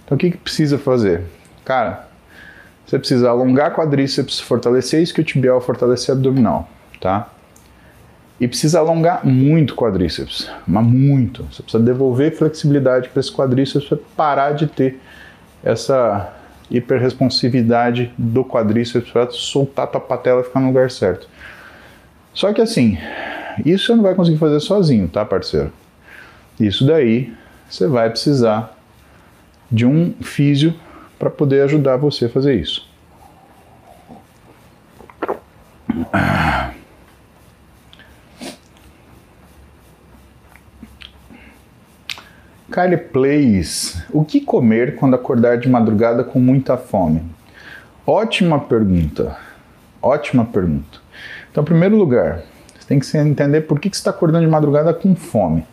Então 0.05 0.17
o 0.17 0.19
que, 0.19 0.33
que 0.33 0.37
precisa 0.37 0.79
fazer? 0.79 1.23
Cara, 1.65 2.10
você 2.91 2.99
precisa 2.99 3.31
alongar 3.31 3.73
quadríceps, 3.73 4.41
fortalecer 4.41 5.01
isquiotibial, 5.01 5.61
fortalecer 5.61 6.13
abdominal, 6.13 6.69
tá? 7.01 7.29
E 8.41 8.49
precisa 8.49 8.81
alongar 8.81 9.25
muito 9.25 9.77
quadríceps, 9.77 10.51
mas 10.67 10.85
muito. 10.85 11.45
Você 11.45 11.63
precisa 11.63 11.85
devolver 11.85 12.37
flexibilidade 12.37 13.09
para 13.09 13.21
esse 13.21 13.31
quadríceps 13.31 13.89
para 13.89 13.99
parar 14.17 14.53
de 14.55 14.67
ter 14.67 14.99
essa 15.63 16.33
hiperresponsividade 16.69 18.13
do 18.19 18.45
quadríceps 18.45 19.13
para 19.13 19.31
soltar 19.31 19.87
tua 19.87 20.01
patela 20.01 20.41
e 20.41 20.45
ficar 20.45 20.59
no 20.59 20.67
lugar 20.67 20.91
certo. 20.91 21.29
Só 22.35 22.53
que 22.53 22.61
assim, 22.61 22.99
isso 23.65 23.87
você 23.87 23.95
não 23.95 24.03
vai 24.03 24.17
conseguir 24.17 24.39
fazer 24.39 24.59
sozinho, 24.59 25.07
tá, 25.07 25.25
parceiro? 25.25 25.73
Isso 26.59 26.85
daí 26.85 27.33
você 27.69 27.87
vai 27.87 28.11
precisar 28.11 28.77
de 29.71 29.87
um 29.87 30.13
físio 30.21 30.75
para 31.21 31.29
poder 31.29 31.61
ajudar 31.65 31.99
você 31.99 32.25
a 32.25 32.29
fazer 32.31 32.55
isso. 32.55 32.89
Kyle 42.73 42.97
Plays, 42.97 44.03
o 44.11 44.25
que 44.25 44.41
comer 44.41 44.97
quando 44.97 45.15
acordar 45.15 45.59
de 45.59 45.69
madrugada 45.69 46.25
com 46.25 46.41
muita 46.41 46.79
fome? 46.79 47.23
Ótima 48.07 48.59
pergunta, 48.59 49.37
ótima 50.01 50.47
pergunta. 50.47 51.01
Então, 51.51 51.63
em 51.63 51.67
primeiro 51.67 51.97
lugar, 51.97 52.41
você 52.79 52.89
tem 52.89 52.99
que 52.99 53.19
entender 53.19 53.63
por 53.63 53.79
que, 53.79 53.91
você 53.91 53.97
está 53.97 54.11
acordando 54.11 54.47
de 54.47 54.51
madrugada 54.51 54.95
com 54.95 55.15
fome. 55.15 55.67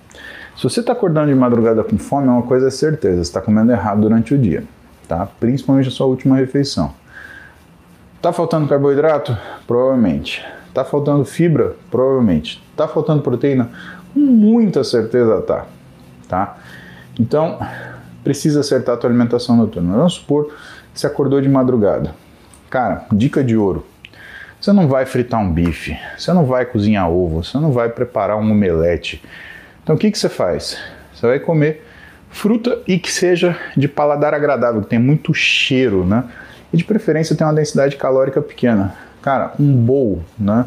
Se 0.58 0.64
você 0.64 0.82
está 0.82 0.92
acordando 0.92 1.28
de 1.28 1.36
madrugada 1.36 1.84
com 1.86 1.98
fome, 1.98 2.28
é 2.28 2.32
uma 2.32 2.42
coisa 2.42 2.68
é 2.68 2.72
certeza, 2.72 3.16
você 3.16 3.22
está 3.22 3.40
comendo 3.40 3.72
errado 3.72 4.02
durante 4.02 4.34
o 4.34 4.38
dia, 4.38 4.64
tá? 5.08 5.28
Principalmente 5.40 5.88
a 5.88 5.92
sua 5.92 6.08
última 6.08 6.36
refeição. 6.36 6.94
Tá 8.22 8.34
faltando 8.34 8.68
carboidrato? 8.68 9.38
Provavelmente. 9.66 10.44
Tá 10.74 10.84
faltando 10.84 11.24
fibra? 11.24 11.76
Provavelmente. 11.90 12.64
Tá 12.76 12.88
faltando 12.88 13.22
proteína? 13.22 13.70
Com 14.14 14.20
muita 14.20 14.84
certeza 14.84 15.42
tá, 15.42 15.66
tá? 16.28 16.58
Então, 17.20 17.60
precisa 18.24 18.60
acertar 18.60 18.96
a 18.96 18.98
tua 18.98 19.10
alimentação 19.10 19.56
noturna. 19.56 19.96
Vamos 19.96 20.14
supor 20.14 20.48
que 20.94 21.00
você 21.00 21.08
acordou 21.08 21.40
de 21.42 21.48
madrugada. 21.48 22.14
Cara, 22.70 23.06
dica 23.12 23.44
de 23.44 23.56
ouro. 23.56 23.86
Você 24.60 24.74
não 24.74 24.88
vai 24.88 25.06
fritar 25.06 25.40
um 25.40 25.54
bife, 25.54 25.98
você 26.18 26.34
não 26.34 26.44
vai 26.44 26.66
cozinhar 26.66 27.10
ovo, 27.10 27.44
você 27.44 27.60
não 27.60 27.72
vai 27.72 27.90
preparar 27.90 28.38
um 28.38 28.52
omelete. 28.52 29.24
Então 29.84 29.96
o 29.96 30.00
que, 30.00 30.10
que 30.10 30.18
você 30.18 30.28
faz? 30.28 30.78
Você 31.14 31.28
vai 31.28 31.40
comer 31.40 31.87
fruta 32.38 32.80
e 32.88 33.00
que 33.00 33.12
seja 33.12 33.58
de 33.76 33.88
paladar 33.88 34.34
agradável, 34.34 34.82
que 34.82 34.88
tenha 34.88 35.02
muito 35.02 35.34
cheiro, 35.34 36.06
né? 36.06 36.24
E 36.72 36.78
de 36.78 36.84
preferência 36.84 37.36
tem 37.36 37.46
uma 37.46 37.54
densidade 37.54 37.96
calórica 37.96 38.42
pequena. 38.42 38.96
Cara, 39.22 39.54
um 39.60 39.74
bowl 39.74 40.24
né, 40.38 40.66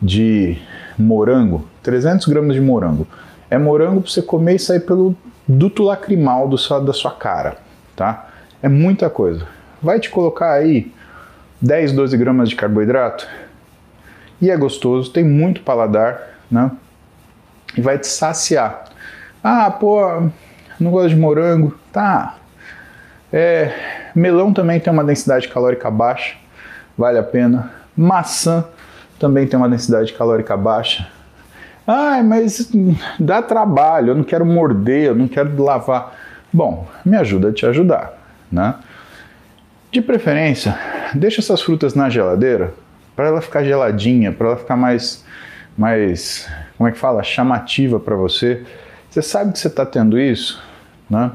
de 0.00 0.58
morango, 0.98 1.66
300 1.82 2.26
gramas 2.26 2.54
de 2.54 2.60
morango. 2.60 3.06
É 3.48 3.56
morango 3.56 4.02
para 4.02 4.10
você 4.10 4.20
comer 4.20 4.56
e 4.56 4.58
sair 4.58 4.80
pelo 4.80 5.16
duto 5.48 5.82
lacrimal 5.82 6.46
do 6.46 6.58
seu, 6.58 6.80
da 6.84 6.92
sua 6.92 7.12
cara, 7.12 7.56
tá? 7.96 8.28
É 8.62 8.68
muita 8.68 9.08
coisa. 9.08 9.46
Vai 9.82 9.98
te 9.98 10.10
colocar 10.10 10.52
aí 10.52 10.92
10, 11.60 11.92
12 11.92 12.16
gramas 12.16 12.48
de 12.48 12.56
carboidrato 12.56 13.26
e 14.40 14.50
é 14.50 14.56
gostoso, 14.56 15.10
tem 15.10 15.24
muito 15.24 15.62
paladar, 15.62 16.20
né? 16.50 16.70
E 17.76 17.80
vai 17.80 17.98
te 17.98 18.06
saciar. 18.06 18.84
Ah, 19.42 19.70
pô, 19.70 20.28
não 20.78 20.90
gosto 20.90 21.10
de 21.10 21.16
morango. 21.16 21.76
Tá. 21.92 22.36
É, 23.32 23.72
melão 24.14 24.52
também 24.52 24.78
tem 24.78 24.92
uma 24.92 25.04
densidade 25.04 25.48
calórica 25.48 25.90
baixa, 25.90 26.36
vale 26.96 27.18
a 27.18 27.22
pena. 27.22 27.70
Maçã 27.96 28.64
também 29.18 29.46
tem 29.46 29.58
uma 29.58 29.68
densidade 29.68 30.12
calórica 30.12 30.56
baixa, 30.56 31.06
ah, 31.86 32.22
mas 32.22 32.70
dá 33.18 33.42
trabalho, 33.42 34.10
eu 34.10 34.14
não 34.14 34.24
quero 34.24 34.46
morder, 34.46 35.06
eu 35.06 35.14
não 35.14 35.26
quero 35.26 35.60
lavar. 35.62 36.14
Bom, 36.52 36.86
me 37.04 37.16
ajuda 37.16 37.48
a 37.48 37.52
te 37.52 37.66
ajudar, 37.66 38.12
né? 38.50 38.76
De 39.90 40.00
preferência, 40.00 40.78
deixa 41.14 41.40
essas 41.40 41.60
frutas 41.60 41.94
na 41.94 42.08
geladeira 42.08 42.72
para 43.16 43.26
ela 43.26 43.40
ficar 43.40 43.64
geladinha, 43.64 44.32
para 44.32 44.48
ela 44.48 44.56
ficar 44.56 44.76
mais, 44.76 45.24
mais, 45.76 46.48
como 46.78 46.88
é 46.88 46.92
que 46.92 46.98
fala, 46.98 47.22
chamativa 47.22 47.98
para 47.98 48.14
você. 48.16 48.64
Você 49.12 49.20
sabe 49.20 49.52
que 49.52 49.58
você 49.58 49.68
está 49.68 49.84
tendo 49.84 50.18
isso, 50.18 50.58
né? 51.10 51.30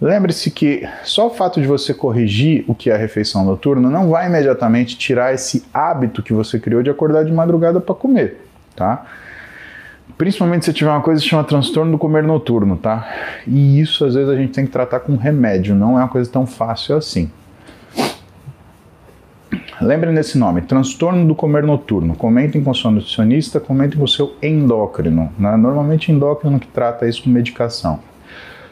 Lembre-se 0.00 0.50
que 0.50 0.84
só 1.04 1.28
o 1.28 1.30
fato 1.30 1.60
de 1.60 1.66
você 1.68 1.94
corrigir 1.94 2.64
o 2.66 2.74
que 2.74 2.90
é 2.90 2.94
a 2.94 2.96
refeição 2.96 3.44
noturna 3.44 3.88
não 3.88 4.10
vai 4.10 4.26
imediatamente 4.26 4.98
tirar 4.98 5.32
esse 5.32 5.64
hábito 5.72 6.24
que 6.24 6.32
você 6.32 6.58
criou 6.58 6.82
de 6.82 6.90
acordar 6.90 7.24
de 7.24 7.30
madrugada 7.30 7.80
para 7.80 7.94
comer, 7.94 8.44
tá? 8.74 9.06
Principalmente 10.18 10.64
se 10.64 10.72
tiver 10.72 10.90
uma 10.90 11.02
coisa 11.02 11.22
que 11.22 11.28
chama 11.28 11.44
transtorno 11.44 11.92
do 11.92 11.98
comer 11.98 12.24
noturno, 12.24 12.76
tá? 12.76 13.08
E 13.46 13.78
isso 13.78 14.04
às 14.04 14.16
vezes 14.16 14.28
a 14.28 14.34
gente 14.34 14.52
tem 14.52 14.66
que 14.66 14.72
tratar 14.72 14.98
com 14.98 15.14
remédio, 15.14 15.76
não 15.76 15.96
é 15.96 16.02
uma 16.02 16.08
coisa 16.08 16.28
tão 16.28 16.48
fácil 16.48 16.96
assim. 16.96 17.30
Lembrem 19.80 20.14
desse 20.14 20.36
nome, 20.38 20.62
transtorno 20.62 21.26
do 21.26 21.34
comer 21.34 21.62
noturno. 21.62 22.14
Comentem 22.14 22.62
com 22.62 22.74
seu 22.74 22.90
nutricionista, 22.90 23.58
comentem 23.58 23.98
com 23.98 24.06
seu 24.06 24.36
endócrino. 24.42 25.32
Né? 25.38 25.56
Normalmente 25.56 26.12
endócrino 26.12 26.60
que 26.60 26.68
trata 26.68 27.08
isso 27.08 27.24
com 27.24 27.30
medicação. 27.30 28.00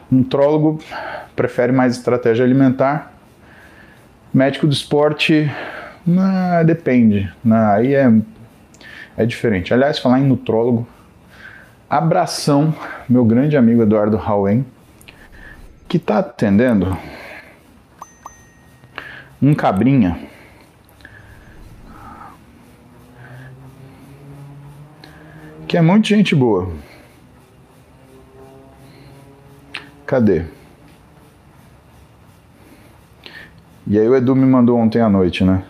Nutrólogo 0.09 0.79
prefere 1.35 1.71
mais 1.71 1.97
estratégia 1.97 2.45
alimentar. 2.45 3.13
Médico 4.33 4.67
do 4.67 4.73
esporte, 4.73 5.51
né, 6.05 6.63
depende. 6.65 7.31
Né? 7.43 7.65
Aí 7.65 7.95
é, 7.95 8.11
é 9.17 9.25
diferente. 9.25 9.73
Aliás, 9.73 9.99
falar 9.99 10.19
em 10.19 10.23
nutrólogo, 10.23 10.87
Abração, 11.89 12.73
meu 13.09 13.25
grande 13.25 13.57
amigo 13.57 13.81
Eduardo 13.81 14.17
Hauen, 14.17 14.65
que 15.89 15.97
está 15.97 16.19
atendendo 16.19 16.97
um 19.41 19.53
cabrinha 19.53 20.17
que 25.71 25.77
é 25.77 25.81
muito 25.81 26.05
gente 26.05 26.35
boa. 26.35 26.69
Cadê? 30.05 30.43
E 33.87 33.97
aí 33.97 34.05
o 34.05 34.13
Edu 34.13 34.35
me 34.35 34.45
mandou 34.45 34.77
ontem 34.77 34.99
à 34.99 35.07
noite, 35.07 35.45
né? 35.45 35.63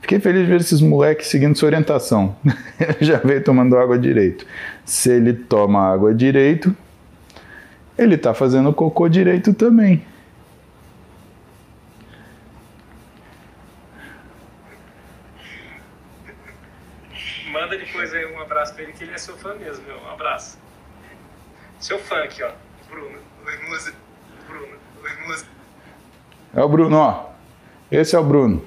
Fiquei 0.00 0.20
feliz 0.20 0.42
de 0.42 0.46
ver 0.46 0.60
esses 0.60 0.80
moleques 0.80 1.26
seguindo 1.26 1.58
sua 1.58 1.66
orientação. 1.66 2.36
Já 3.02 3.18
veio 3.18 3.42
tomando 3.42 3.76
água 3.76 3.98
direito. 3.98 4.46
Se 4.84 5.10
ele 5.10 5.32
toma 5.32 5.80
água 5.80 6.14
direito, 6.14 6.72
ele 7.98 8.14
está 8.14 8.34
fazendo 8.34 8.72
cocô 8.72 9.08
direito 9.08 9.52
também. 9.52 10.00
manda 17.54 17.78
depois 17.78 18.12
aí 18.12 18.26
um 18.26 18.40
abraço 18.64 18.74
pra 18.74 18.82
ele, 18.82 18.92
que 18.92 19.04
ele 19.04 19.12
é 19.12 19.18
seu 19.18 19.36
fã 19.36 19.54
mesmo, 19.54 19.84
meu. 19.86 19.96
Um 19.96 20.10
abraço. 20.10 20.58
Seu 21.78 21.98
fã 21.98 22.22
aqui, 22.22 22.42
ó. 22.42 22.50
Bruno. 22.88 23.18
Oi, 23.46 23.68
Musa. 23.68 23.92
Bruno. 24.48 24.76
Oi, 25.02 25.26
Musa. 25.26 25.46
É 26.54 26.62
o 26.62 26.68
Bruno, 26.68 26.96
ó. 26.96 27.26
Esse 27.90 28.16
é 28.16 28.18
o 28.18 28.24
Bruno. 28.24 28.62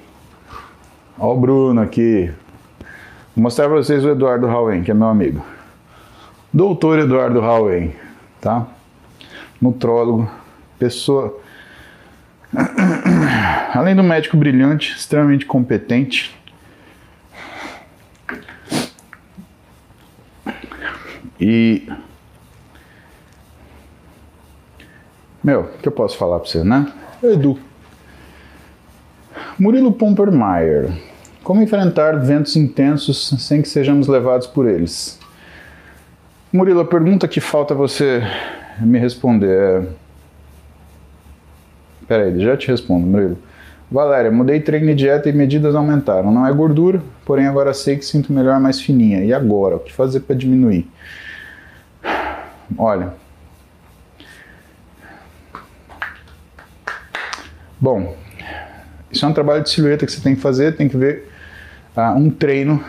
Ó 1.18 1.34
o 1.34 1.40
Bruno 1.40 1.80
aqui. 1.80 2.32
Vou 3.34 3.42
mostrar 3.42 3.66
pra 3.66 3.76
vocês 3.76 4.04
o 4.04 4.10
Eduardo 4.10 4.46
Rauen, 4.46 4.82
que 4.82 4.90
é 4.90 4.94
meu 4.94 5.08
amigo. 5.08 5.44
Doutor 6.52 7.00
Eduardo 7.00 7.40
Rauen, 7.40 7.94
tá? 8.40 8.66
Nutrólogo, 9.60 10.30
pessoa. 10.78 11.40
Além 13.74 13.96
do 13.96 14.02
médico 14.02 14.36
brilhante, 14.36 14.96
extremamente 14.96 15.44
competente. 15.44 16.37
E. 21.40 21.88
Meu, 25.42 25.60
o 25.60 25.78
que 25.78 25.88
eu 25.88 25.92
posso 25.92 26.16
falar 26.16 26.40
pra 26.40 26.48
você, 26.48 26.64
né? 26.64 26.92
Edu. 27.22 27.58
Murilo 29.58 29.92
Pompermayer. 29.92 30.90
Como 31.42 31.62
enfrentar 31.62 32.18
ventos 32.18 32.56
intensos 32.56 33.34
sem 33.38 33.62
que 33.62 33.68
sejamos 33.68 34.08
levados 34.08 34.46
por 34.46 34.66
eles? 34.66 35.18
Murilo, 36.52 36.80
a 36.80 36.84
pergunta 36.84 37.28
que 37.28 37.40
falta 37.40 37.74
você 37.74 38.22
me 38.80 38.98
responder 38.98 39.48
é. 39.48 39.82
Peraí, 42.06 42.40
já 42.40 42.56
te 42.56 42.68
respondo, 42.68 43.06
Murilo. 43.06 43.38
Valéria, 43.90 44.30
mudei 44.30 44.60
treino 44.60 44.90
e 44.90 44.94
dieta 44.94 45.28
e 45.28 45.32
medidas 45.32 45.74
aumentaram. 45.74 46.30
Não 46.30 46.46
é 46.46 46.52
gordura, 46.52 47.02
porém 47.24 47.46
agora 47.46 47.72
sei 47.72 47.96
que 47.96 48.04
sinto 48.04 48.32
melhor 48.32 48.60
mais 48.60 48.80
fininha. 48.80 49.24
E 49.24 49.32
agora? 49.32 49.76
O 49.76 49.80
que 49.80 49.92
fazer 49.92 50.20
para 50.20 50.36
diminuir? 50.36 50.86
Olha. 52.76 53.14
Bom, 57.80 58.14
isso 59.10 59.24
é 59.24 59.28
um 59.28 59.32
trabalho 59.32 59.62
de 59.62 59.70
silhueta 59.70 60.04
que 60.04 60.12
você 60.12 60.20
tem 60.20 60.34
que 60.34 60.40
fazer, 60.40 60.76
tem 60.76 60.88
que 60.88 60.96
ver 60.96 61.30
uh, 61.96 62.16
um 62.16 62.28
treino 62.28 62.82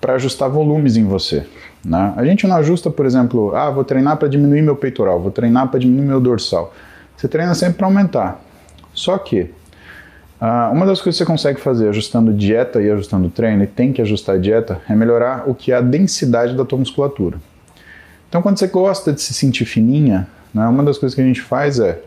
para 0.00 0.14
ajustar 0.14 0.50
volumes 0.50 0.96
em 0.96 1.04
você. 1.04 1.46
Né? 1.84 2.12
A 2.16 2.24
gente 2.24 2.46
não 2.46 2.56
ajusta, 2.56 2.90
por 2.90 3.06
exemplo, 3.06 3.54
ah, 3.54 3.70
vou 3.70 3.84
treinar 3.84 4.16
para 4.16 4.28
diminuir 4.28 4.62
meu 4.62 4.76
peitoral, 4.76 5.20
vou 5.20 5.30
treinar 5.30 5.68
para 5.68 5.78
diminuir 5.78 6.06
meu 6.06 6.20
dorsal. 6.20 6.74
Você 7.16 7.28
treina 7.28 7.54
sempre 7.54 7.78
para 7.78 7.86
aumentar. 7.86 8.40
Só 8.92 9.16
que 9.16 9.42
uh, 10.40 10.72
uma 10.72 10.84
das 10.84 11.00
coisas 11.00 11.18
que 11.18 11.24
você 11.24 11.24
consegue 11.24 11.60
fazer 11.60 11.88
ajustando 11.88 12.32
dieta 12.32 12.82
e 12.82 12.90
ajustando 12.90 13.30
treino, 13.30 13.62
e 13.62 13.66
tem 13.66 13.92
que 13.92 14.02
ajustar 14.02 14.34
a 14.34 14.38
dieta, 14.38 14.80
é 14.88 14.94
melhorar 14.94 15.48
o 15.48 15.54
que 15.54 15.72
é 15.72 15.76
a 15.76 15.80
densidade 15.80 16.54
da 16.56 16.64
tua 16.64 16.78
musculatura. 16.78 17.38
Então, 18.36 18.42
quando 18.42 18.58
você 18.58 18.66
gosta 18.66 19.14
de 19.14 19.22
se 19.22 19.32
sentir 19.32 19.64
fininha, 19.64 20.28
né, 20.52 20.68
uma 20.68 20.82
das 20.82 20.98
coisas 20.98 21.14
que 21.14 21.22
a 21.22 21.24
gente 21.24 21.40
faz 21.40 21.80
é 21.80 22.02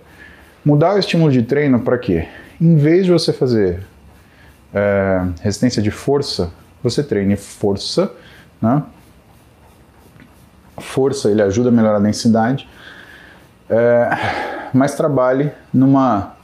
mudar 0.64 0.94
o 0.94 1.00
estímulo 1.00 1.32
de 1.32 1.42
treino 1.42 1.80
para 1.80 1.98
quê? 1.98 2.28
Em 2.62 2.76
vez 2.76 3.06
de 3.06 3.12
você 3.12 3.34
fazer 3.34 3.80
é, 4.72 5.26
resistência 5.42 5.82
de 5.82 5.90
força, 5.90 6.52
você 6.84 7.02
treine 7.02 7.36
força, 7.36 8.12
né? 8.62 8.84
Força 10.78 11.32
ele 11.32 11.42
ajuda 11.42 11.70
a 11.70 11.72
melhorar 11.72 11.98
a 11.98 12.00
densidade, 12.00 12.70
é, 13.68 14.10
mas 14.72 14.94
trabalhe 14.94 15.52
numa 15.74 16.36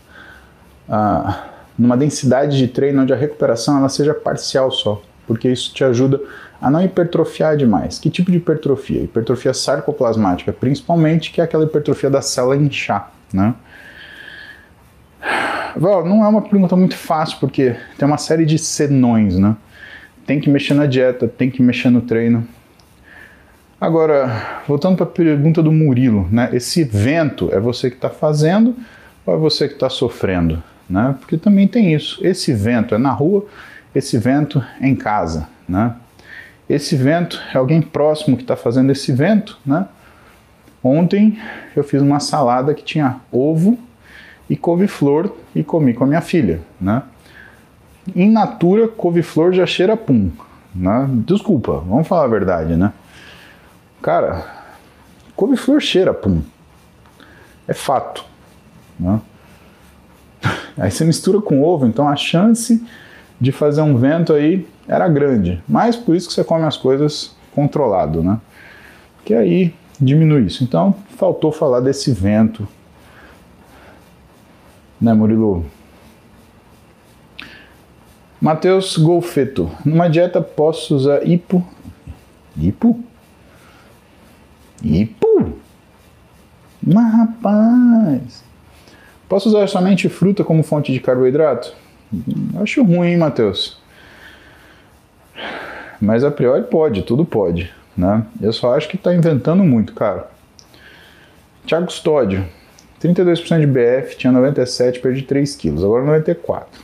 uh, 0.90 1.36
numa 1.78 1.96
densidade 1.96 2.58
de 2.58 2.68
treino 2.70 3.04
onde 3.04 3.14
a 3.14 3.16
recuperação 3.16 3.78
ela 3.78 3.90
seja 3.90 4.16
parcial 4.16 4.72
só, 4.72 5.00
porque 5.28 5.50
isso 5.50 5.74
te 5.74 5.84
ajuda 5.84 6.20
a 6.62 6.70
não 6.70 6.84
hipertrofiar 6.84 7.58
demais. 7.58 8.00
Que 8.00 8.10
tipo 8.10 8.32
de 8.32 8.38
hipertrofia? 8.38 9.02
Hipertrofia 9.02 9.54
sarcoplasmática, 9.54 10.54
principalmente, 10.54 11.32
que 11.32 11.42
é 11.42 11.44
aquela 11.44 11.64
hipertrofia 11.64 12.10
da 12.10 12.22
célula 12.22 12.56
inchar, 12.56 13.12
né? 13.34 13.54
Não 15.78 16.24
é 16.24 16.28
uma 16.28 16.42
pergunta 16.42 16.76
muito 16.76 16.96
fácil, 16.96 17.38
porque 17.40 17.76
tem 17.98 18.08
uma 18.08 18.18
série 18.18 18.46
de 18.46 18.58
senões, 18.58 19.38
né? 19.38 19.56
Tem 20.26 20.40
que 20.40 20.50
mexer 20.50 20.74
na 20.74 20.86
dieta, 20.86 21.28
tem 21.28 21.52
que 21.52 21.62
mexer 21.62 21.90
no 21.90 22.02
treino. 22.02 22.48
Agora, 23.80 24.62
voltando 24.68 24.96
para 24.96 25.06
a 25.06 25.10
pergunta 25.10 25.62
do 25.62 25.72
Murilo, 25.72 26.28
né? 26.32 26.50
Esse 26.54 26.84
vento 26.84 27.50
é 27.52 27.60
você 27.60 27.90
que 27.90 27.98
está 27.98 28.10
fazendo 28.10 28.76
ou 29.26 29.36
é 29.36 29.38
você 29.38 29.68
que 29.68 29.74
está 29.74 29.90
sofrendo? 29.90 30.64
Né? 30.90 31.16
Porque 31.20 31.38
também 31.38 31.68
tem 31.68 31.94
isso. 31.94 32.26
Esse 32.26 32.54
vento 32.54 32.96
é 32.96 32.98
na 32.98 33.12
rua, 33.12 33.46
esse 33.96 34.18
vento 34.18 34.64
em 34.82 34.94
casa, 34.94 35.48
né? 35.68 35.96
Esse 36.68 36.96
vento 36.96 37.42
é 37.54 37.58
alguém 37.58 37.82
próximo 37.82 38.36
que 38.36 38.44
está 38.44 38.56
fazendo 38.56 38.92
esse 38.92 39.12
vento, 39.14 39.58
né? 39.66 39.88
Ontem 40.84 41.40
eu 41.76 41.84
fiz 41.84 42.02
uma 42.02 42.20
salada 42.20 42.74
que 42.74 42.84
tinha 42.84 43.22
ovo 43.32 43.80
e 44.50 44.56
couve-flor 44.56 45.32
e 45.56 45.64
comi 45.64 45.94
com 45.94 46.04
a 46.04 46.08
minha 46.08 46.22
filha, 46.22 46.62
né? 46.80 47.04
In 48.16 48.32
natura, 48.32 48.88
couve-flor 48.88 49.54
já 49.54 49.66
cheira 49.66 49.96
pum, 49.96 50.30
né? 50.74 51.08
Desculpa, 51.26 51.80
vamos 51.80 52.08
falar 52.08 52.26
a 52.26 52.28
verdade, 52.28 52.76
né? 52.76 52.92
Cara, 54.02 54.46
couve-flor 55.36 55.80
cheira 55.80 56.14
pum. 56.14 56.42
É 57.68 57.74
fato, 57.74 58.26
né? 59.00 59.22
Aí 60.78 60.92
você 60.92 61.06
mistura 61.06 61.42
com 61.42 61.64
ovo, 61.64 61.88
então 61.88 62.08
a 62.08 62.16
chance 62.16 62.84
de 63.40 63.52
fazer 63.52 63.82
um 63.82 63.98
vento 63.98 64.34
aí 64.34 64.68
era 64.88 65.08
grande. 65.08 65.62
Mas 65.68 65.96
por 65.96 66.16
isso 66.16 66.28
que 66.28 66.34
você 66.34 66.44
come 66.44 66.66
as 66.66 66.78
coisas 66.78 67.36
controlado, 67.54 68.24
né? 68.24 68.40
Que 69.24 69.34
aí 69.34 69.74
diminui 70.00 70.44
isso. 70.44 70.64
Então 70.64 70.96
faltou 71.18 71.52
falar 71.52 71.80
desse 71.80 72.12
vento 72.12 72.68
né, 75.00 75.14
Murilo? 75.14 75.66
Matheus 78.40 78.98
Golfeto. 78.98 79.70
Numa 79.86 80.10
dieta 80.10 80.42
posso 80.42 80.96
usar 80.96 81.26
hipo. 81.28 81.66
Hipo? 82.58 83.04
Hipo? 84.84 85.54
Mas 86.82 87.14
rapaz. 87.14 88.44
Posso 89.28 89.50
usar 89.50 89.68
somente 89.68 90.08
fruta 90.08 90.44
como 90.44 90.64
fonte 90.64 90.94
de 90.94 91.00
carboidrato? 91.00 91.74
Acho 92.62 92.84
ruim, 92.84 93.10
hein, 93.10 93.18
Matheus? 93.18 93.78
Mas 96.00 96.24
a 96.24 96.32
priori 96.32 96.64
pode, 96.64 97.02
tudo 97.04 97.26
pode. 97.26 97.74
Né? 97.98 98.24
Eu 98.42 98.52
só 98.52 98.76
acho 98.76 98.88
que 98.88 98.96
está 98.96 99.14
inventando 99.14 99.64
muito, 99.64 99.94
cara. 99.94 100.30
Tiago 101.66 101.86
Custódio. 101.86 102.46
32% 103.02 103.60
de 103.60 103.68
BF, 103.68 104.18
tinha 104.18 104.32
97, 104.32 105.00
perdi 105.00 105.22
3 105.22 105.56
quilos, 105.56 105.84
agora 105.84 106.04
94. 106.04 106.84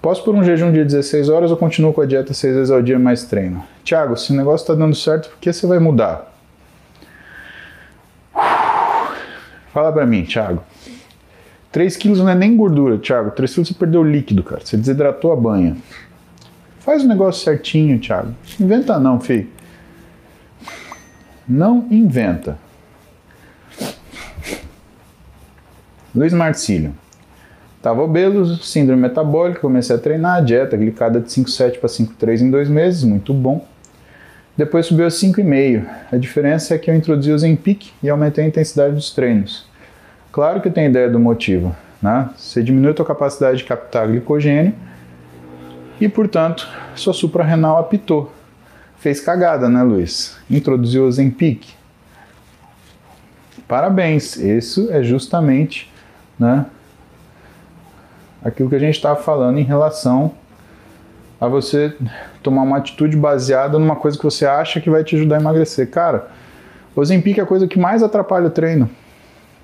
Posso 0.00 0.24
por 0.24 0.34
um 0.34 0.42
jejum 0.42 0.72
de 0.72 0.84
16 0.84 1.28
horas 1.28 1.50
ou 1.50 1.56
continuo 1.56 1.92
com 1.92 2.00
a 2.00 2.06
dieta 2.06 2.32
6 2.32 2.54
vezes 2.54 2.70
ao 2.70 2.80
dia 2.80 2.98
mais 2.98 3.24
treino? 3.24 3.62
Tiago, 3.84 4.16
se 4.16 4.32
o 4.32 4.36
negócio 4.36 4.64
está 4.64 4.74
dando 4.74 4.94
certo, 4.94 5.28
por 5.28 5.38
que 5.38 5.52
você 5.52 5.66
vai 5.66 5.78
mudar? 5.78 6.32
Fala 9.72 9.92
pra 9.92 10.06
mim, 10.06 10.24
Thiago. 10.24 10.62
3 11.72 11.96
quilos 11.96 12.18
não 12.18 12.28
é 12.28 12.34
nem 12.34 12.56
gordura, 12.56 12.98
Thiago. 12.98 13.30
3 13.30 13.54
quilos 13.54 13.68
você 13.68 13.74
perdeu 13.74 14.02
líquido, 14.02 14.42
cara. 14.42 14.60
Você 14.64 14.76
desidratou 14.76 15.32
a 15.32 15.36
banha. 15.36 15.76
Faz 16.80 17.04
o 17.04 17.08
negócio 17.08 17.44
certinho, 17.44 17.98
Thiago. 17.98 18.34
Inventa 18.58 18.98
não, 18.98 19.20
filho. 19.20 19.48
Não 21.48 21.86
inventa. 21.90 22.58
Luiz 26.14 26.32
Marcílio. 26.32 26.92
Tava 27.80 28.02
obeso, 28.02 28.62
síndrome 28.62 29.00
metabólica, 29.00 29.60
comecei 29.60 29.96
a 29.96 29.98
treinar, 29.98 30.44
dieta 30.44 30.76
glicada 30.76 31.20
de 31.20 31.28
5,7 31.30 31.78
para 31.78 31.88
5,3 31.88 32.42
em 32.42 32.50
dois 32.50 32.68
meses, 32.68 33.04
muito 33.04 33.32
bom. 33.32 33.66
Depois 34.56 34.86
subiu 34.86 35.06
a 35.06 35.08
5,5. 35.08 35.86
A 36.12 36.16
diferença 36.16 36.74
é 36.74 36.78
que 36.78 36.90
eu 36.90 36.94
introduzi 36.94 37.32
o 37.32 37.38
Zempic 37.38 37.92
e 38.02 38.10
aumentei 38.10 38.44
a 38.44 38.48
intensidade 38.48 38.94
dos 38.94 39.10
treinos. 39.10 39.69
Claro 40.32 40.60
que 40.60 40.70
tem 40.70 40.86
ideia 40.86 41.08
do 41.08 41.18
motivo, 41.18 41.74
né? 42.00 42.30
Você 42.36 42.62
diminui 42.62 42.92
a 42.92 42.96
sua 42.96 43.06
capacidade 43.06 43.58
de 43.58 43.64
captar 43.64 44.06
glicogênio 44.08 44.74
e, 46.00 46.08
portanto, 46.08 46.68
sua 46.94 47.12
suprarrenal 47.12 47.78
apitou. 47.78 48.32
Fez 48.98 49.20
cagada, 49.20 49.68
né, 49.68 49.82
Luiz? 49.82 50.36
Introduziu 50.50 51.06
o 51.06 51.12
Zempic. 51.12 51.74
Parabéns, 53.66 54.36
isso 54.36 54.88
é 54.90 55.02
justamente 55.02 55.90
né? 56.40 56.64
Aquilo 58.42 58.70
que 58.70 58.74
a 58.74 58.78
gente 58.78 58.94
estava 58.94 59.20
falando 59.20 59.58
em 59.58 59.62
relação 59.62 60.32
a 61.38 61.46
você 61.46 61.94
tomar 62.42 62.62
uma 62.62 62.78
atitude 62.78 63.14
baseada 63.14 63.78
numa 63.78 63.94
coisa 63.94 64.16
que 64.16 64.24
você 64.24 64.46
acha 64.46 64.80
que 64.80 64.88
vai 64.88 65.04
te 65.04 65.14
ajudar 65.14 65.36
a 65.36 65.40
emagrecer. 65.40 65.90
Cara, 65.90 66.28
o 66.96 67.00
Ozempic 67.00 67.38
é 67.38 67.42
a 67.42 67.46
coisa 67.46 67.68
que 67.68 67.78
mais 67.78 68.02
atrapalha 68.02 68.46
o 68.46 68.50
treino. 68.50 68.88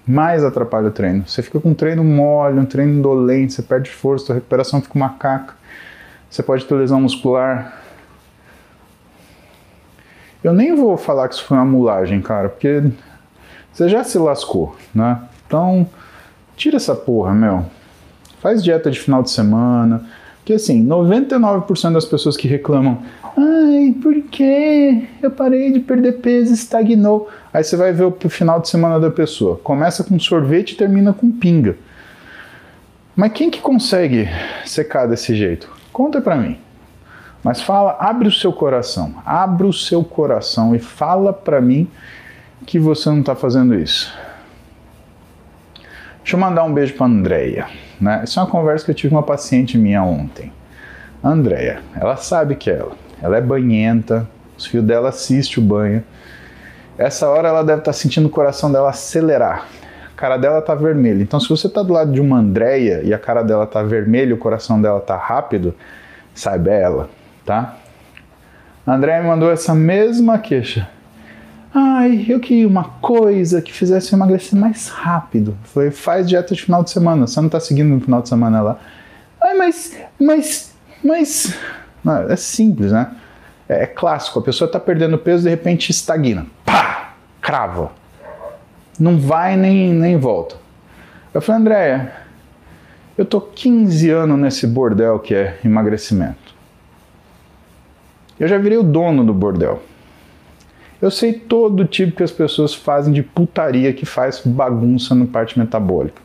Mais 0.07 0.45
atrapalha 0.45 0.89
o 0.89 0.91
treino. 0.93 1.27
Você 1.27 1.43
fica 1.43 1.59
com 1.59 1.71
um 1.71 1.75
treino 1.75 2.05
mole, 2.05 2.61
um 2.61 2.65
treino 2.65 2.93
indolente, 2.93 3.55
você 3.55 3.63
perde 3.63 3.91
força, 3.91 4.33
a 4.33 4.35
recuperação 4.35 4.81
fica 4.81 4.95
uma 4.95 5.11
caca. 5.11 5.55
Você 6.31 6.43
pode 6.43 6.65
ter 6.65 6.75
lesão 6.75 7.01
muscular. 7.01 7.83
Eu 10.45 10.53
nem 10.53 10.77
vou 10.77 10.97
falar 10.97 11.29
que 11.29 11.35
isso 11.35 11.45
foi 11.45 11.57
uma 11.57 11.67
mulagem, 11.67 12.21
cara, 12.21 12.49
porque 12.49 12.85
você 13.73 13.89
já 13.89 14.05
se 14.05 14.17
lascou, 14.17 14.77
né? 14.95 15.21
Então, 15.47 15.89
tira 16.57 16.77
essa 16.77 16.95
porra, 16.95 17.35
meu. 17.35 17.67
Faz 18.41 18.63
dieta 18.63 18.91
de 18.91 19.01
final 19.01 19.23
de 19.23 19.31
semana. 19.31 20.07
Porque 20.47 20.55
assim, 20.55 20.87
99% 20.87 21.93
das 21.93 22.05
pessoas 22.05 22.37
que 22.37 22.47
reclamam, 22.47 23.03
ai, 23.37 23.93
por 24.01 24.15
que 24.31 25.09
eu 25.21 25.29
parei 25.29 25.73
de 25.73 25.81
perder 25.81 26.21
peso, 26.21 26.55
estagnou. 26.55 27.29
Aí 27.53 27.65
você 27.65 27.77
vai 27.77 27.93
ver 27.93 28.05
o 28.05 28.29
final 28.29 28.61
de 28.61 28.69
semana 28.69 29.01
da 29.01 29.11
pessoa. 29.11 29.57
Começa 29.57 30.05
com 30.05 30.17
sorvete 30.21 30.71
e 30.71 30.77
termina 30.77 31.13
com 31.13 31.33
pinga. 31.33 31.77
Mas 33.17 33.33
quem 33.33 33.51
que 33.51 33.61
consegue 33.61 34.29
secar 34.65 35.09
desse 35.09 35.35
jeito? 35.35 35.69
Conta 35.93 36.21
pra 36.21 36.37
mim. 36.37 36.57
Mas 37.43 37.61
fala, 37.61 37.97
abre 37.99 38.29
o 38.29 38.33
seu 38.33 38.53
coração, 38.53 39.17
abre 39.27 39.67
o 39.67 39.73
seu 39.73 40.05
coração 40.05 40.77
e 40.77 40.79
fala 40.79 41.33
para 41.33 41.61
mim 41.61 41.91
que 42.65 42.79
você 42.79 43.09
não 43.09 43.19
está 43.19 43.35
fazendo 43.35 43.75
isso. 43.75 44.17
Deixa 46.19 46.37
eu 46.37 46.39
mandar 46.39 46.63
um 46.63 46.73
beijo 46.73 46.95
para 46.95 47.07
Andreia. 47.07 47.67
Né? 48.01 48.23
Isso 48.25 48.39
é 48.39 48.43
uma 48.43 48.51
conversa 48.51 48.85
que 48.85 48.91
eu 48.91 48.95
tive 48.95 49.11
com 49.11 49.17
uma 49.17 49.23
paciente 49.23 49.79
minha 49.79 50.03
ontem. 50.03 50.53
Andreia, 51.23 51.81
ela 51.95 52.17
sabe 52.17 52.55
que 52.55 52.71
é 52.71 52.79
ela. 52.79 52.93
Ela 53.23 53.39
é 53.39 53.41
banhenta, 53.41 54.29
os 54.57 54.67
fios 54.67 54.85
dela 54.85 55.09
assistem 55.09 55.63
o 55.63 55.67
banho. 55.67 56.05
Essa 56.99 57.29
hora 57.29 57.49
ela 57.49 57.63
deve 57.63 57.81
estar 57.81 57.93
tá 57.93 57.97
sentindo 57.97 58.27
o 58.27 58.31
coração 58.31 58.71
dela 58.71 58.91
acelerar. 58.91 59.67
A 60.13 60.17
cara 60.17 60.37
dela 60.37 60.63
tá 60.63 60.75
vermelha. 60.75 61.23
Então, 61.23 61.39
se 61.39 61.49
você 61.49 61.69
tá 61.69 61.83
do 61.83 61.93
lado 61.93 62.11
de 62.11 62.21
uma 62.21 62.39
Andreia 62.39 63.03
e 63.03 63.13
a 63.13 63.19
cara 63.19 63.43
dela 63.43 63.67
tá 63.67 63.83
vermelha, 63.83 64.35
o 64.35 64.39
coração 64.39 64.81
dela 64.81 65.01
tá 65.01 65.17
rápido, 65.17 65.75
saiba 66.35 66.71
é 66.71 66.83
ela 66.83 67.11
tá? 67.47 67.77
André 68.87 69.21
me 69.21 69.29
mandou 69.29 69.51
essa 69.51 69.75
mesma 69.75 70.39
queixa. 70.39 70.89
Ai, 71.79 72.25
eu 72.27 72.41
queria 72.41 72.67
uma 72.67 72.85
coisa 72.85 73.61
que 73.61 73.71
fizesse 73.71 74.11
eu 74.11 74.17
emagrecer 74.17 74.59
mais 74.59 74.89
rápido. 74.89 75.55
Foi, 75.65 75.91
faz 75.91 76.27
dieta 76.27 76.55
de 76.55 76.63
final 76.63 76.83
de 76.83 76.89
semana. 76.89 77.27
Você 77.27 77.39
não 77.39 77.51
tá 77.51 77.61
seguindo 77.61 77.91
no 77.91 78.01
final 78.01 78.23
de 78.23 78.31
semana 78.31 78.63
lá. 78.63 78.79
Ai, 79.39 79.53
mas, 79.53 79.95
mas, 80.19 80.75
mas. 81.05 81.55
Não, 82.03 82.31
é 82.31 82.37
simples, 82.37 82.93
né? 82.93 83.15
É, 83.69 83.83
é 83.83 83.87
clássico. 83.87 84.39
A 84.39 84.43
pessoa 84.43 84.71
tá 84.71 84.81
perdendo 84.81 85.19
peso 85.19 85.43
de 85.43 85.51
repente 85.51 85.91
estagna. 85.91 86.47
Pá! 86.65 87.13
Crava. 87.43 87.93
Não 88.99 89.19
vai 89.19 89.55
nem, 89.55 89.93
nem 89.93 90.17
volta. 90.17 90.57
Eu 91.35 91.43
falei, 91.43 91.61
Andréia, 91.61 92.13
eu 93.19 93.27
tô 93.27 93.39
15 93.39 94.09
anos 94.09 94.39
nesse 94.39 94.67
bordel 94.67 95.19
que 95.19 95.35
é 95.35 95.59
emagrecimento. 95.63 96.55
Eu 98.41 98.49
já 98.49 98.57
virei 98.57 98.79
o 98.79 98.83
dono 98.83 99.23
do 99.23 99.35
bordel. 99.35 99.83
Eu 101.01 101.11
sei 101.11 101.33
todo 101.33 101.85
tipo 101.85 102.17
que 102.17 102.23
as 102.23 102.33
pessoas 102.33 102.75
fazem 102.75 103.13
de 103.13 103.23
putaria 103.23 103.93
que 103.93 104.07
faz 104.07 104.41
bagunça 104.45 105.15
no 105.15 105.27
parte 105.27 105.59
metabólica. 105.59 106.23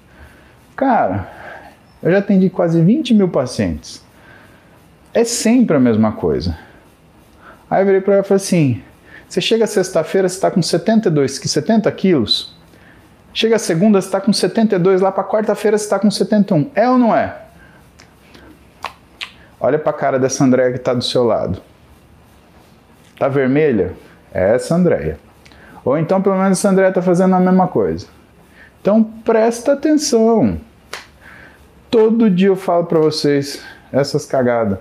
Cara, 0.76 1.30
eu 2.02 2.12
já 2.12 2.20
atendi 2.20 2.50
quase 2.50 2.82
20 2.82 3.14
mil 3.14 3.28
pacientes. 3.28 4.04
É 5.14 5.24
sempre 5.24 5.76
a 5.76 5.80
mesma 5.80 6.14
coisa. 6.14 6.58
Aí 7.70 7.82
eu 7.82 7.86
virei 7.86 8.02
para 8.02 8.16
ela 8.16 8.24
e 8.24 8.28
falei 8.28 8.42
assim: 8.42 8.82
você 9.28 9.42
chega 9.42 9.68
sexta-feira, 9.68 10.28
você 10.28 10.36
está 10.36 10.50
com 10.50 10.62
72, 10.62 11.38
70 11.38 11.92
quilos. 11.92 12.56
Chega 13.34 13.58
segunda, 13.60 14.02
você 14.02 14.08
está 14.08 14.20
com 14.20 14.34
72, 14.34 15.00
lá 15.02 15.12
para 15.12 15.24
quarta-feira 15.24 15.78
você 15.78 15.86
está 15.86 16.00
com 16.00 16.10
71. 16.10 16.70
É 16.76 16.90
ou 16.90 16.98
não 16.98 17.16
é? 17.16 17.38
Olha 19.60 19.78
para 19.78 19.92
a 19.92 19.94
cara 19.94 20.20
dessa 20.20 20.44
Andréia 20.44 20.72
que 20.72 20.80
está 20.80 20.94
do 20.94 21.04
seu 21.04 21.24
lado. 21.24 21.62
Tá 23.18 23.28
vermelha? 23.28 23.94
É 24.34 24.56
essa 24.56 24.76
Andréia. 24.76 25.18
Ou 25.84 25.98
então, 25.98 26.22
pelo 26.22 26.38
menos, 26.38 26.58
essa 26.58 26.70
Andréia 26.70 26.90
está 26.90 27.02
fazendo 27.02 27.36
a 27.36 27.40
mesma 27.40 27.68
coisa. 27.68 28.08
Então, 28.82 29.04
presta 29.04 29.74
atenção. 29.74 30.58
Todo 31.90 32.30
dia 32.30 32.48
eu 32.48 32.56
falo 32.56 32.86
para 32.86 33.00
vocês 33.00 33.62
essas 33.92 34.26
cagadas. 34.26 34.80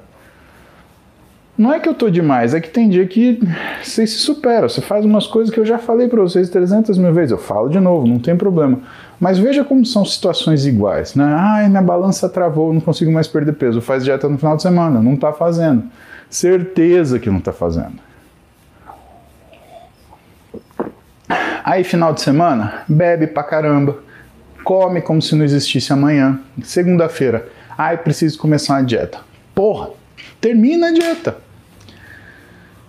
Não 1.59 1.75
é 1.75 1.79
que 1.79 1.87
eu 1.87 1.93
tô 1.93 2.09
demais, 2.09 2.55
é 2.55 2.61
que 2.61 2.71
tem 2.71 2.89
dia 2.89 3.07
que 3.07 3.39
você 3.83 4.07
se 4.07 4.17
supera, 4.17 4.67
você 4.67 4.81
faz 4.81 5.05
umas 5.05 5.27
coisas 5.27 5.53
que 5.53 5.61
eu 5.61 5.67
já 5.67 5.77
falei 5.77 6.09
para 6.09 6.23
vocês 6.23 6.49
300 6.49 6.97
mil 6.97 7.13
vezes, 7.13 7.33
eu 7.33 7.39
falo 7.39 7.69
de 7.69 7.79
novo, 7.79 8.07
não 8.07 8.19
tem 8.19 8.35
problema. 8.35 8.79
Mas 9.21 9.39
veja 9.39 9.63
como 9.63 9.85
são 9.85 10.03
situações 10.03 10.65
iguais, 10.65 11.15
né? 11.15 11.35
Ai, 11.37 11.69
minha 11.69 11.83
balança 11.83 12.31
travou, 12.31 12.73
não 12.73 12.81
consigo 12.81 13.13
mais 13.13 13.29
perder 13.29 13.53
peso. 13.53 13.83
Faz 13.83 14.03
dieta 14.03 14.27
no 14.27 14.39
final 14.39 14.57
de 14.57 14.63
semana, 14.63 15.03
não 15.03 15.13
está 15.13 15.35
fazendo. 15.35 15.83
Certeza 16.31 17.19
que 17.19 17.29
não 17.29 17.41
está 17.41 17.53
fazendo. 17.53 18.10
Aí, 21.65 21.85
final 21.85 22.13
de 22.13 22.21
semana, 22.21 22.85
bebe 22.89 23.27
pra 23.27 23.43
caramba, 23.43 23.99
come 24.65 25.01
como 25.01 25.21
se 25.21 25.35
não 25.35 25.45
existisse 25.45 25.93
amanhã. 25.93 26.41
Segunda-feira, 26.63 27.49
ai, 27.77 27.97
preciso 27.99 28.39
começar 28.39 28.75
uma 28.75 28.85
dieta. 28.85 29.19
Porra, 29.55 29.91
termina 30.41 30.89
a 30.89 30.93
dieta. 30.93 31.37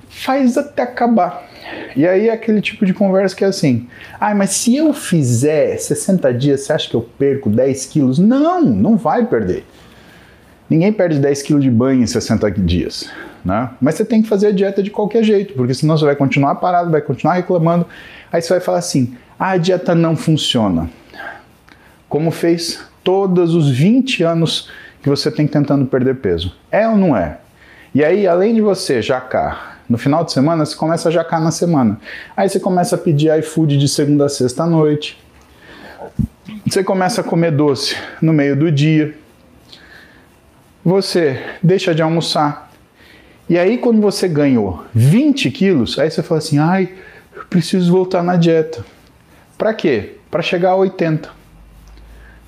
Faz 0.09 0.57
até 0.57 0.83
acabar. 0.83 1.49
E 1.95 2.07
aí 2.07 2.29
é 2.29 2.33
aquele 2.33 2.61
tipo 2.61 2.85
de 2.85 2.93
conversa 2.93 3.35
que 3.35 3.43
é 3.43 3.47
assim: 3.47 3.87
ai, 4.19 4.33
mas 4.33 4.51
se 4.51 4.75
eu 4.75 4.93
fizer 4.93 5.77
60 5.77 6.33
dias, 6.33 6.61
você 6.61 6.73
acha 6.73 6.89
que 6.89 6.95
eu 6.95 7.01
perco 7.01 7.49
10 7.49 7.85
quilos? 7.87 8.19
Não, 8.19 8.61
não 8.61 8.97
vai 8.97 9.25
perder. 9.25 9.65
Ninguém 10.69 10.93
perde 10.93 11.19
10 11.19 11.41
quilos 11.41 11.63
de 11.63 11.69
banho 11.69 12.01
em 12.01 12.07
60 12.07 12.49
dias. 12.51 13.09
Né? 13.43 13.69
Mas 13.81 13.95
você 13.95 14.05
tem 14.05 14.21
que 14.21 14.29
fazer 14.29 14.47
a 14.47 14.51
dieta 14.51 14.81
de 14.81 14.89
qualquer 14.89 15.23
jeito, 15.23 15.53
porque 15.53 15.73
senão 15.73 15.97
você 15.97 16.05
vai 16.05 16.15
continuar 16.15 16.55
parado, 16.55 16.91
vai 16.91 17.01
continuar 17.01 17.33
reclamando. 17.33 17.85
Aí 18.31 18.41
você 18.41 18.49
vai 18.49 18.59
falar 18.59 18.79
assim: 18.79 19.15
ah, 19.39 19.51
a 19.51 19.57
dieta 19.57 19.93
não 19.93 20.15
funciona. 20.15 20.89
Como 22.07 22.31
fez 22.31 22.83
todos 23.03 23.55
os 23.55 23.69
20 23.69 24.23
anos 24.23 24.69
que 25.01 25.09
você 25.09 25.31
tem 25.31 25.47
tentando 25.47 25.85
perder 25.85 26.15
peso. 26.15 26.55
É 26.71 26.87
ou 26.87 26.95
não 26.95 27.15
é? 27.15 27.37
E 27.93 28.03
aí, 28.03 28.27
além 28.27 28.53
de 28.55 28.61
você 28.61 29.01
jacar 29.01 29.79
no 29.89 29.97
final 29.97 30.23
de 30.23 30.31
semana, 30.31 30.65
você 30.65 30.75
começa 30.75 31.09
a 31.09 31.11
jacar 31.11 31.41
na 31.41 31.51
semana. 31.51 31.99
Aí 32.35 32.47
você 32.47 32.59
começa 32.59 32.95
a 32.95 32.97
pedir 32.97 33.37
iFood 33.39 33.77
de 33.77 33.87
segunda 33.87 34.25
a 34.25 34.29
sexta 34.29 34.63
à 34.63 34.67
noite. 34.67 35.21
Você 36.65 36.83
começa 36.83 37.21
a 37.21 37.23
comer 37.23 37.51
doce 37.51 37.95
no 38.21 38.31
meio 38.31 38.55
do 38.55 38.71
dia 38.71 39.15
você 40.83 41.39
deixa 41.61 41.93
de 41.93 42.01
almoçar. 42.01 42.71
E 43.47 43.57
aí, 43.57 43.77
quando 43.77 44.01
você 44.01 44.27
ganhou 44.27 44.83
20 44.93 45.51
quilos, 45.51 45.99
aí 45.99 46.09
você 46.09 46.23
fala 46.23 46.39
assim: 46.39 46.57
ai, 46.57 46.89
eu 47.41 47.45
preciso 47.49 47.91
voltar 47.91 48.23
na 48.23 48.35
dieta. 48.35 48.85
Para 49.57 49.73
quê? 49.73 50.17
Para 50.29 50.41
chegar 50.41 50.71
a 50.71 50.75
80. 50.75 51.29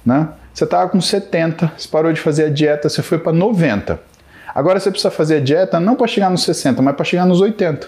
Né? 0.05 0.29
Você 0.53 0.63
estava 0.63 0.89
com 0.89 1.01
70, 1.01 1.71
você 1.75 1.87
parou 1.87 2.13
de 2.13 2.21
fazer 2.21 2.45
a 2.45 2.49
dieta, 2.49 2.87
você 2.87 3.01
foi 3.01 3.17
para 3.17 3.33
90. 3.33 3.99
Agora 4.53 4.79
você 4.79 4.91
precisa 4.91 5.09
fazer 5.09 5.37
a 5.37 5.39
dieta 5.39 5.79
não 5.79 5.95
para 5.95 6.07
chegar 6.07 6.29
nos 6.29 6.43
60, 6.43 6.81
mas 6.81 6.95
para 6.95 7.05
chegar 7.05 7.25
nos 7.25 7.41
80. 7.41 7.87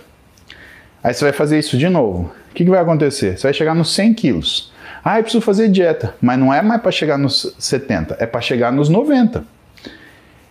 Aí 1.04 1.14
você 1.14 1.24
vai 1.24 1.34
fazer 1.34 1.60
isso 1.60 1.78
de 1.78 1.88
novo. 1.88 2.32
O 2.50 2.54
que, 2.56 2.64
que 2.64 2.70
vai 2.70 2.80
acontecer? 2.80 3.38
Você 3.38 3.44
vai 3.44 3.54
chegar 3.54 3.76
nos 3.76 3.94
100 3.94 4.14
quilos. 4.16 4.74
Ah, 5.04 5.20
eu 5.20 5.24
preciso 5.24 5.42
fazer 5.42 5.70
dieta, 5.70 6.16
mas 6.20 6.40
não 6.40 6.52
é 6.52 6.64
mais 6.64 6.82
para 6.82 6.92
chegar 6.92 7.18
nos 7.20 7.56
70, 7.60 8.18
é 8.20 8.26
para 8.26 8.42
chegar 8.42 8.72
nos 8.72 8.90
90. 8.90 9.44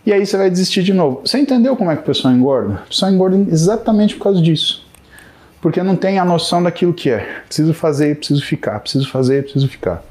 E 0.05 0.13
aí 0.13 0.25
você 0.25 0.37
vai 0.37 0.49
desistir 0.49 0.83
de 0.83 0.93
novo. 0.93 1.21
Você 1.25 1.37
entendeu 1.39 1.75
como 1.75 1.91
é 1.91 1.95
que 1.95 2.03
o 2.03 2.05
pessoal 2.05 2.33
engorda? 2.33 2.75
O 2.85 2.87
pessoal 2.87 3.11
engorda 3.11 3.35
exatamente 3.51 4.15
por 4.15 4.23
causa 4.23 4.41
disso. 4.41 4.84
Porque 5.65 5.81
não 5.81 5.95
tem 5.95 6.19
a 6.19 6.23
noção 6.23 6.61
daquilo 6.61 6.93
que 6.93 7.09
é. 7.09 7.41
Preciso 7.47 7.73
fazer, 7.73 8.17
preciso 8.17 8.45
ficar, 8.45 8.79
preciso 8.81 9.09
fazer, 9.09 9.41
preciso 9.41 9.67
ficar. 9.67 10.03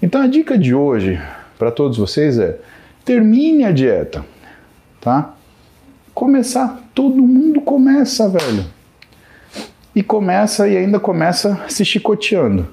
Então 0.00 0.22
a 0.22 0.28
dica 0.28 0.56
de 0.56 0.72
hoje 0.72 1.20
para 1.58 1.72
todos 1.72 1.98
vocês 1.98 2.38
é: 2.38 2.60
termine 3.04 3.64
a 3.64 3.72
dieta, 3.72 4.24
tá? 5.00 5.34
Começar, 6.14 6.80
todo 6.94 7.26
mundo 7.26 7.60
começa, 7.60 8.28
velho. 8.28 8.64
E 9.96 10.00
começa 10.00 10.68
e 10.68 10.76
ainda 10.76 11.00
começa 11.00 11.60
se 11.68 11.84
chicoteando. 11.84 12.68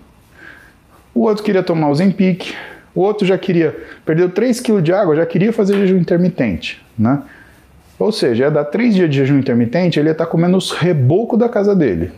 O 1.16 1.22
outro 1.22 1.44
queria 1.44 1.64
tomar 1.64 1.90
o 1.90 1.96
Zempic, 1.96 2.54
o 2.94 3.02
outro 3.02 3.26
já 3.26 3.36
queria, 3.36 3.76
perdeu 4.06 4.30
3 4.30 4.60
kg 4.60 4.80
de 4.80 4.94
água, 4.94 5.16
já 5.16 5.26
queria 5.26 5.52
fazer 5.52 5.74
jejum 5.74 5.98
intermitente, 5.98 6.86
né? 6.96 7.24
Ou 8.02 8.12
seja, 8.12 8.46
ia 8.46 8.52
dar 8.52 8.66
3 8.66 8.96
dias 8.96 9.10
de 9.10 9.18
jejum 9.18 9.38
intermitente, 9.38 10.00
ele 10.00 10.10
ia 10.10 10.14
estar 10.14 10.26
tá 10.26 10.32
comendo 10.32 10.58
os 10.58 10.72
rebocos 10.72 11.38
da 11.38 11.48
casa 11.48 11.76
dele. 11.76 12.12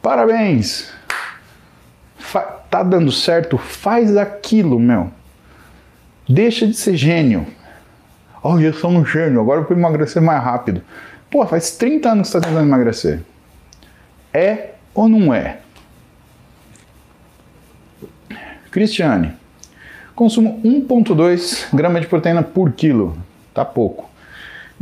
Parabéns! 0.00 0.92
Fa 2.16 2.40
tá 2.70 2.84
dando 2.84 3.10
certo? 3.10 3.58
Faz 3.58 4.16
aquilo, 4.16 4.78
meu. 4.78 5.10
Deixa 6.28 6.68
de 6.68 6.74
ser 6.74 6.96
gênio. 6.96 7.44
Oh, 8.42 8.58
eu 8.60 8.72
sou 8.72 8.90
um 8.90 9.04
gênio, 9.04 9.40
agora 9.40 9.60
eu 9.60 9.64
vou 9.64 9.76
emagrecer 9.76 10.22
mais 10.22 10.42
rápido. 10.42 10.82
Pô, 11.28 11.44
faz 11.46 11.72
30 11.72 12.08
anos 12.08 12.28
que 12.28 12.32
você 12.32 12.38
está 12.38 12.48
tentando 12.48 12.68
emagrecer. 12.68 13.20
É 14.32 14.70
ou 14.94 15.08
não 15.08 15.34
é? 15.34 15.58
Cristiane, 18.70 19.34
Consumo 20.14 20.60
1,2 20.64 21.74
grama 21.74 22.00
de 22.00 22.06
proteína 22.06 22.42
por 22.42 22.70
quilo, 22.70 23.18
tá 23.52 23.64
pouco. 23.64 24.11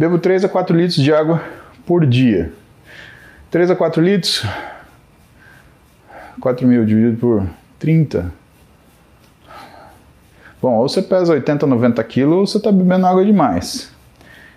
Bebo 0.01 0.19
3 0.19 0.47
a 0.47 0.49
4 0.49 0.75
litros 0.75 0.97
de 0.97 1.13
água 1.13 1.43
por 1.85 2.07
dia. 2.07 2.51
3 3.51 3.73
a 3.73 3.77
4 3.77 4.03
litros. 4.03 4.47
4 6.41 6.67
mil 6.67 6.87
dividido 6.87 7.19
por 7.19 7.47
30. 7.79 8.33
Bom, 10.63 10.73
ou 10.73 10.89
você 10.89 11.03
pesa 11.03 11.35
80, 11.35 11.67
90 11.67 12.03
quilos 12.05 12.35
ou 12.35 12.47
você 12.47 12.57
está 12.57 12.73
bebendo 12.73 13.07
água 13.07 13.23
demais. 13.23 13.93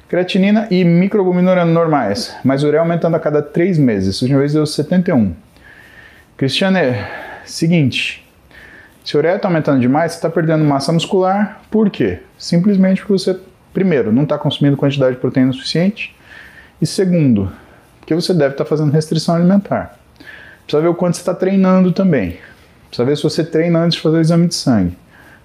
Creatinina 0.08 0.66
e 0.72 0.86
microalbuminúria 0.86 1.66
normais, 1.66 2.34
mas 2.42 2.64
ureia 2.64 2.80
aumentando 2.80 3.18
a 3.18 3.20
cada 3.20 3.42
3 3.42 3.78
meses. 3.78 4.22
Última 4.22 4.40
vez 4.40 4.54
deu 4.54 4.66
71. 4.66 5.36
Cristiane, 6.38 6.96
seguinte. 7.44 8.26
Se 9.04 9.18
a 9.18 9.20
ureia 9.20 9.36
está 9.36 9.50
aumentando 9.50 9.82
demais, 9.82 10.14
você 10.14 10.20
está 10.20 10.30
perdendo 10.30 10.64
massa 10.64 10.94
muscular. 10.94 11.62
Por 11.70 11.90
quê? 11.90 12.20
Simplesmente 12.38 13.02
porque 13.02 13.12
você, 13.12 13.38
primeiro, 13.74 14.12
não 14.12 14.24
está 14.24 14.38
consumindo 14.38 14.78
quantidade 14.78 15.16
de 15.16 15.22
proteína 15.22 15.52
suficiente. 15.52 16.16
E 16.82 16.86
segundo, 16.86 17.52
porque 18.00 18.14
você 18.14 18.34
deve 18.34 18.54
estar 18.54 18.64
tá 18.64 18.70
fazendo 18.70 18.92
restrição 18.92 19.36
alimentar. 19.36 19.98
Precisa 20.64 20.82
ver 20.82 20.90
o 20.90 20.96
quanto 20.96 21.16
você 21.16 21.22
está 21.22 21.34
treinando 21.34 21.92
também. 21.92 22.38
Precisa 22.88 23.06
ver 23.06 23.18
se 23.18 23.24
você 23.24 23.44
treina 23.44 23.80
antes 23.80 23.96
de 23.96 24.02
fazer 24.02 24.18
o 24.18 24.22
exame 24.22 24.48
de 24.48 24.56
sangue. 24.56 24.98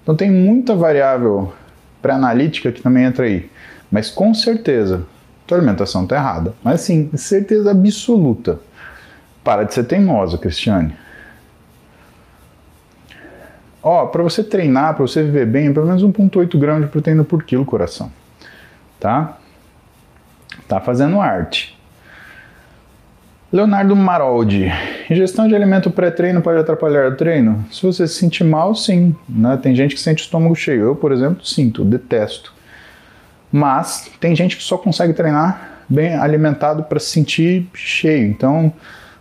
Então 0.03 0.15
tem 0.15 0.31
muita 0.31 0.75
variável 0.75 1.53
pré-analítica 2.01 2.71
que 2.71 2.81
também 2.81 3.03
entra 3.03 3.25
aí. 3.25 3.49
Mas 3.91 4.09
com 4.09 4.33
certeza, 4.33 5.03
tua 5.47 5.57
alimentação 5.57 6.03
está 6.03 6.15
errada. 6.15 6.53
Mas 6.63 6.81
sim, 6.81 7.09
certeza 7.15 7.71
absoluta. 7.71 8.59
Para 9.43 9.63
de 9.63 9.73
ser 9.73 9.85
teimosa, 9.85 10.37
Cristiane. 10.37 10.93
Ó, 13.81 14.05
para 14.07 14.21
você 14.21 14.43
treinar, 14.43 14.93
para 14.95 15.07
você 15.07 15.23
viver 15.23 15.45
bem, 15.45 15.73
pelo 15.73 15.85
menos 15.85 16.03
1,8 16.03 16.57
gramas 16.59 16.83
de 16.83 16.89
proteína 16.89 17.23
por 17.23 17.43
quilo, 17.43 17.65
coração. 17.65 18.11
Tá? 18.99 19.37
Tá 20.67 20.79
fazendo 20.79 21.21
arte. 21.21 21.77
Leonardo 23.51 23.95
Maroldi. 23.95 24.71
Ingestão 25.09 25.47
de 25.47 25.55
alimento 25.55 25.89
pré-treino 25.89 26.39
pode 26.39 26.59
atrapalhar 26.59 27.11
o 27.11 27.15
treino? 27.15 27.65
Se 27.71 27.81
você 27.81 28.07
se 28.07 28.13
sentir 28.13 28.43
mal, 28.43 28.75
sim. 28.75 29.15
Né? 29.27 29.57
Tem 29.57 29.75
gente 29.75 29.95
que 29.95 30.01
sente 30.01 30.21
o 30.21 30.25
estômago 30.25 30.55
cheio. 30.55 30.83
Eu, 30.83 30.95
por 30.95 31.11
exemplo, 31.11 31.43
sinto, 31.43 31.83
detesto. 31.83 32.53
Mas 33.51 34.11
tem 34.19 34.35
gente 34.35 34.55
que 34.55 34.61
só 34.61 34.77
consegue 34.77 35.13
treinar 35.13 35.79
bem 35.89 36.15
alimentado 36.15 36.83
para 36.83 36.99
se 36.99 37.07
sentir 37.07 37.67
cheio. 37.73 38.27
Então, 38.27 38.71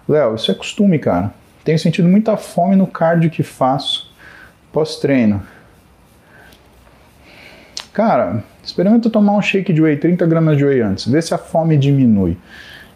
Léo, 0.06 0.34
isso 0.34 0.50
é 0.50 0.54
costume, 0.54 0.98
cara. 0.98 1.32
Tenho 1.64 1.78
sentido 1.78 2.06
muita 2.06 2.36
fome 2.36 2.76
no 2.76 2.86
cardio 2.86 3.30
que 3.30 3.42
faço 3.42 4.12
pós-treino. 4.70 5.42
Cara, 7.92 8.44
experimenta 8.62 9.10
tomar 9.10 9.32
um 9.32 9.42
shake 9.42 9.72
de 9.72 9.82
whey, 9.82 9.96
30 9.96 10.26
gramas 10.26 10.56
de 10.56 10.64
whey 10.64 10.80
antes. 10.80 11.06
Vê 11.06 11.20
se 11.20 11.34
a 11.34 11.38
fome 11.38 11.76
diminui. 11.76 12.36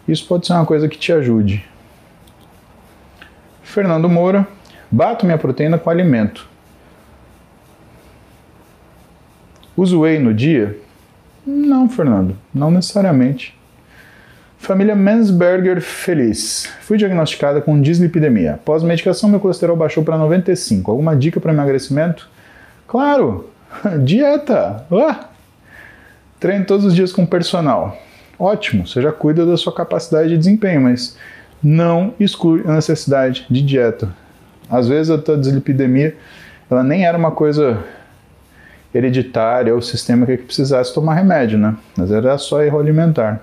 Isso 0.07 0.25
pode 0.27 0.45
ser 0.47 0.53
uma 0.53 0.65
coisa 0.65 0.87
que 0.87 0.97
te 0.97 1.11
ajude. 1.11 1.65
Fernando 3.61 4.07
Moura, 4.09 4.47
bato 4.91 5.25
minha 5.25 5.37
proteína 5.37 5.77
com 5.77 5.89
alimento. 5.89 6.47
Uso 9.75 10.01
whey 10.01 10.19
no 10.19 10.33
dia? 10.33 10.77
Não, 11.45 11.89
Fernando, 11.89 12.37
não 12.53 12.69
necessariamente. 12.69 13.57
Família 14.63 14.95
Mansberger 14.95 15.81
feliz. 15.81 16.69
Fui 16.81 16.97
diagnosticada 16.97 17.59
com 17.59 17.81
dislipidemia. 17.81 18.53
Após 18.53 18.81
medicação, 18.81 19.27
meu 19.27 19.39
colesterol 19.39 19.75
baixou 19.75 20.03
para 20.03 20.17
95. 20.17 20.89
Alguma 20.89 21.15
dica 21.17 21.39
para 21.41 21.51
emagrecimento? 21.51 22.29
Claro! 22.87 23.49
Dieta! 24.03 24.85
Treino 26.39 26.65
todos 26.65 26.85
os 26.85 26.95
dias 26.95 27.11
com 27.11 27.25
personal 27.25 27.97
ótimo, 28.43 28.85
você 28.85 29.01
já 29.01 29.11
cuida 29.11 29.45
da 29.45 29.57
sua 29.57 29.73
capacidade 29.73 30.29
de 30.29 30.37
desempenho, 30.37 30.81
mas 30.81 31.17
não 31.61 32.13
exclui 32.19 32.63
a 32.65 32.73
necessidade 32.73 33.45
de 33.49 33.61
dieta. 33.61 34.09
Às 34.69 34.87
vezes 34.87 35.09
a 35.09 35.17
tua 35.17 35.37
dislipidemia 35.37 36.15
ela 36.69 36.83
nem 36.83 37.05
era 37.05 37.17
uma 37.17 37.31
coisa 37.31 37.83
hereditária 38.93 39.73
ou 39.73 39.81
sistêmica 39.81 40.35
que 40.35 40.43
precisasse 40.43 40.93
tomar 40.93 41.15
remédio, 41.15 41.57
né? 41.57 41.75
Mas 41.97 42.11
era 42.11 42.37
só 42.37 42.61
erro 42.61 42.79
alimentar. 42.79 43.41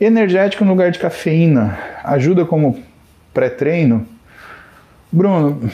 Energético 0.00 0.64
no 0.64 0.72
lugar 0.72 0.90
de 0.90 0.98
cafeína 0.98 1.78
ajuda 2.04 2.44
como 2.44 2.82
pré-treino? 3.32 4.06
Bruno, 5.10 5.70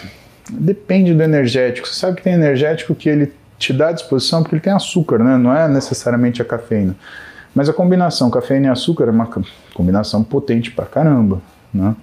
depende 0.51 1.14
do 1.14 1.22
energético. 1.22 1.88
Você 1.88 1.94
sabe 1.94 2.16
que 2.16 2.22
tem 2.22 2.34
energético 2.34 2.94
que 2.94 3.09
ele 3.09 3.32
te 3.59 3.72
dá 3.72 3.92
disposição 3.92 4.42
porque 4.42 4.55
ele 4.55 4.62
tem 4.62 4.72
açúcar, 4.72 5.18
né? 5.18 5.36
Não 5.36 5.55
é 5.55 5.68
necessariamente 5.68 6.40
a 6.40 6.44
cafeína. 6.44 6.94
Mas 7.55 7.68
a 7.68 7.72
combinação 7.72 8.30
cafeína 8.30 8.68
e 8.68 8.70
açúcar 8.70 9.05
é 9.05 9.11
uma 9.11 9.28
combinação 9.74 10.22
potente 10.22 10.70
pra 10.70 10.86
caramba, 10.86 11.40
né? 11.72 11.94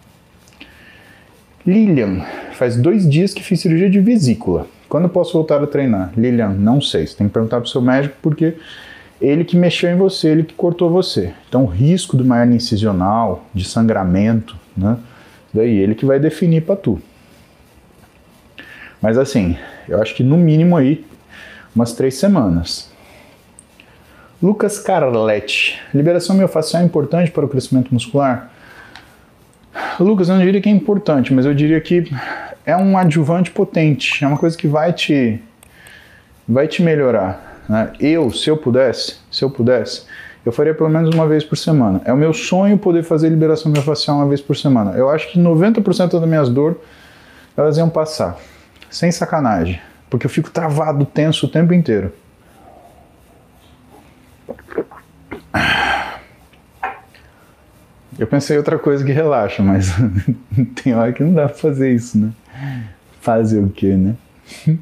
Lilian, 1.66 2.24
faz 2.54 2.76
dois 2.76 3.10
dias 3.10 3.34
que 3.34 3.42
fiz 3.42 3.60
cirurgia 3.62 3.90
de 3.90 4.00
vesícula. 4.00 4.68
Quando 4.88 5.10
posso 5.10 5.34
voltar 5.34 5.64
a 5.64 5.68
treinar? 5.68 6.12
Lilian, 6.16 6.50
não 6.50 6.80
sei. 6.80 7.08
Você 7.08 7.16
tem 7.16 7.28
que 7.28 7.34
perguntar 7.34 7.60
pro 7.60 7.70
seu 7.70 7.82
médico 7.82 8.16
porque 8.22 8.56
ele 9.20 9.44
que 9.44 9.58
mexeu 9.58 9.90
em 9.90 9.96
você, 9.96 10.28
ele 10.28 10.44
que 10.44 10.54
cortou 10.54 10.92
você. 10.92 11.34
Então, 11.48 11.64
o 11.64 11.68
risco 11.68 12.16
de 12.16 12.24
uma 12.24 12.40
hernia 12.40 12.58
incisional, 12.58 13.46
de 13.54 13.66
sangramento, 13.66 14.56
né? 14.78 14.98
Daí 15.54 15.78
ele 15.78 15.96
que 15.96 16.06
vai 16.06 16.20
definir 16.20 16.62
para 16.62 16.76
tu. 16.76 17.02
Mas 19.06 19.20
assim, 19.20 19.56
eu 19.88 20.02
acho 20.02 20.16
que 20.16 20.24
no 20.24 20.36
mínimo 20.36 20.76
aí 20.76 21.06
umas 21.76 21.94
três 21.94 22.16
semanas. 22.16 22.90
Lucas 24.42 24.80
Carletti. 24.80 25.80
Liberação 25.94 26.36
miofascial 26.36 26.82
é 26.82 26.86
importante 26.88 27.30
para 27.30 27.46
o 27.46 27.48
crescimento 27.48 27.94
muscular? 27.94 28.52
Lucas, 30.00 30.28
eu 30.28 30.36
não 30.36 30.44
diria 30.44 30.60
que 30.60 30.68
é 30.68 30.72
importante, 30.72 31.32
mas 31.32 31.46
eu 31.46 31.54
diria 31.54 31.80
que 31.80 32.12
é 32.66 32.76
um 32.76 32.98
adjuvante 32.98 33.52
potente. 33.52 34.24
É 34.24 34.28
uma 34.28 34.40
coisa 34.40 34.58
que 34.58 34.68
vai 34.68 34.92
te, 34.92 35.40
vai 36.50 36.68
te 36.68 36.82
melhorar. 36.82 37.62
Né? 37.70 37.94
Eu, 38.00 38.32
se 38.32 38.50
eu 38.50 38.58
pudesse, 38.58 39.18
se 39.30 39.46
eu 39.46 39.52
pudesse, 39.52 40.08
eu 40.44 40.52
faria 40.52 40.74
pelo 40.74 40.90
menos 40.90 41.14
uma 41.14 41.28
vez 41.28 41.44
por 41.44 41.58
semana. 41.58 42.02
É 42.06 42.12
o 42.12 42.18
meu 42.18 42.34
sonho 42.34 42.76
poder 42.76 43.04
fazer 43.04 43.30
liberação 43.30 43.72
miofascial 43.72 44.18
uma 44.18 44.28
vez 44.28 44.42
por 44.42 44.58
semana. 44.58 44.94
Eu 44.98 45.12
acho 45.12 45.32
que 45.32 45.40
90% 45.40 46.20
das 46.20 46.28
minhas 46.28 46.50
dores 46.50 46.78
elas 47.56 47.78
iam 47.78 47.88
passar. 47.88 48.36
Sem 48.96 49.12
sacanagem. 49.12 49.80
Porque 50.10 50.26
eu 50.26 50.30
fico 50.30 50.50
travado, 50.50 51.06
tenso 51.06 51.48
o 51.48 51.50
tempo 51.50 51.74
inteiro. 51.74 52.14
Eu 58.18 58.26
pensei 58.26 58.58
outra 58.58 58.80
coisa 58.80 59.04
que 59.04 59.12
relaxa, 59.12 59.62
mas 59.62 59.94
tem 60.82 60.96
hora 60.96 61.12
que 61.12 61.22
não 61.22 61.34
dá 61.34 61.50
pra 61.50 61.58
fazer 61.58 61.94
isso, 61.94 62.18
né? 62.18 62.32
Fazer 63.20 63.60
o 63.60 63.70
quê, 63.70 63.98
né? 63.98 64.16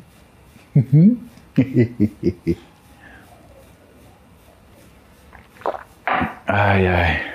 ai, 6.46 6.88
ai. 6.88 7.34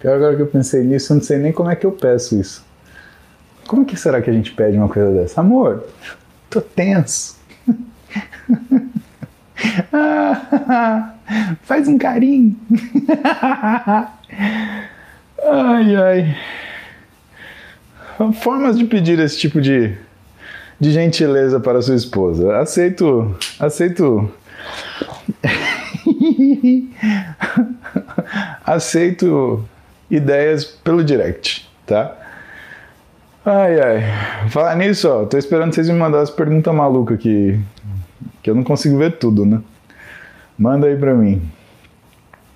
Pior 0.00 0.16
agora 0.16 0.34
que 0.34 0.42
eu 0.42 0.48
pensei 0.48 0.82
nisso, 0.82 1.12
eu 1.12 1.18
não 1.18 1.22
sei 1.22 1.38
nem 1.38 1.52
como 1.52 1.70
é 1.70 1.76
que 1.76 1.86
eu 1.86 1.92
peço 1.92 2.40
isso. 2.40 2.73
Como 3.66 3.84
que 3.84 3.96
será 3.96 4.20
que 4.20 4.30
a 4.30 4.32
gente 4.32 4.52
pede 4.52 4.76
uma 4.76 4.88
coisa 4.88 5.12
dessa? 5.12 5.40
Amor, 5.40 5.84
tô 6.50 6.60
tenso. 6.60 7.36
Faz 11.62 11.88
um 11.88 11.98
carinho. 11.98 12.56
ai, 15.42 15.96
ai. 15.96 16.36
Formas 18.34 18.78
de 18.78 18.84
pedir 18.84 19.18
esse 19.18 19.36
tipo 19.38 19.60
de, 19.60 19.96
de 20.78 20.92
gentileza 20.92 21.58
para 21.58 21.82
sua 21.82 21.96
esposa. 21.96 22.58
Aceito. 22.58 23.36
Aceito. 23.58 24.32
aceito 28.64 29.64
ideias 30.10 30.64
pelo 30.64 31.02
direct, 31.02 31.68
tá? 31.86 32.16
Ai, 33.46 33.78
ai. 33.78 34.48
Falar 34.48 34.74
nisso, 34.74 35.06
ó, 35.06 35.26
tô 35.26 35.36
esperando 35.36 35.74
vocês 35.74 35.88
me 35.90 35.94
mandarem 35.94 36.22
as 36.22 36.30
perguntas 36.30 36.74
malucas 36.74 37.18
que, 37.18 37.60
que 38.42 38.48
eu 38.48 38.54
não 38.54 38.64
consigo 38.64 38.96
ver 38.96 39.18
tudo, 39.18 39.44
né? 39.44 39.60
Manda 40.58 40.86
aí 40.86 40.96
pra 40.96 41.12
mim. 41.12 41.42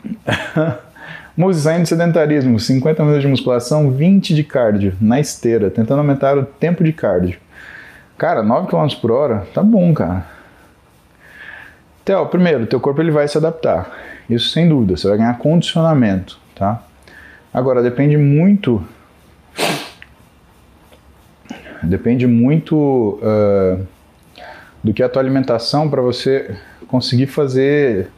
De 1.36 1.86
sedentarismo, 1.86 2.58
50 2.58 3.00
minutos 3.02 3.22
de 3.22 3.28
musculação, 3.28 3.92
20 3.92 4.34
de 4.34 4.42
cardio, 4.42 4.96
na 5.00 5.20
esteira, 5.20 5.70
tentando 5.70 5.98
aumentar 5.98 6.36
o 6.36 6.44
tempo 6.44 6.82
de 6.82 6.92
cardio. 6.92 7.38
Cara, 8.16 8.42
9 8.42 8.66
km 8.66 8.88
por 9.00 9.12
hora, 9.12 9.46
tá 9.54 9.62
bom, 9.62 9.94
cara. 9.94 10.26
Theo, 12.04 12.26
primeiro, 12.26 12.66
teu 12.66 12.80
corpo 12.80 13.00
ele 13.00 13.12
vai 13.12 13.28
se 13.28 13.38
adaptar. 13.38 13.88
Isso 14.28 14.48
sem 14.48 14.68
dúvida, 14.68 14.96
você 14.96 15.06
vai 15.06 15.18
ganhar 15.18 15.38
condicionamento, 15.38 16.40
tá? 16.56 16.82
Agora, 17.54 17.82
depende 17.82 18.16
muito. 18.16 18.82
Depende 21.88 22.26
muito 22.26 23.18
uh, 23.22 23.84
do 24.84 24.92
que 24.92 25.02
é 25.02 25.06
a 25.06 25.08
tua 25.08 25.22
alimentação 25.22 25.88
para 25.88 26.02
você 26.02 26.54
conseguir 26.86 27.26
fazer 27.26 28.10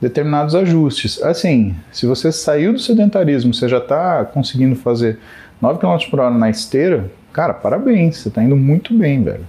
determinados 0.00 0.56
ajustes. 0.56 1.22
Assim, 1.22 1.76
se 1.92 2.06
você 2.06 2.32
saiu 2.32 2.72
do 2.72 2.80
sedentarismo, 2.80 3.54
você 3.54 3.68
já 3.68 3.78
está 3.78 4.24
conseguindo 4.24 4.74
fazer 4.74 5.18
9 5.60 5.78
km 5.78 6.10
por 6.10 6.18
hora 6.18 6.34
na 6.34 6.50
esteira, 6.50 7.08
cara, 7.32 7.54
parabéns, 7.54 8.16
você 8.16 8.28
está 8.28 8.42
indo 8.42 8.56
muito 8.56 8.92
bem, 8.92 9.22
velho. 9.22 9.46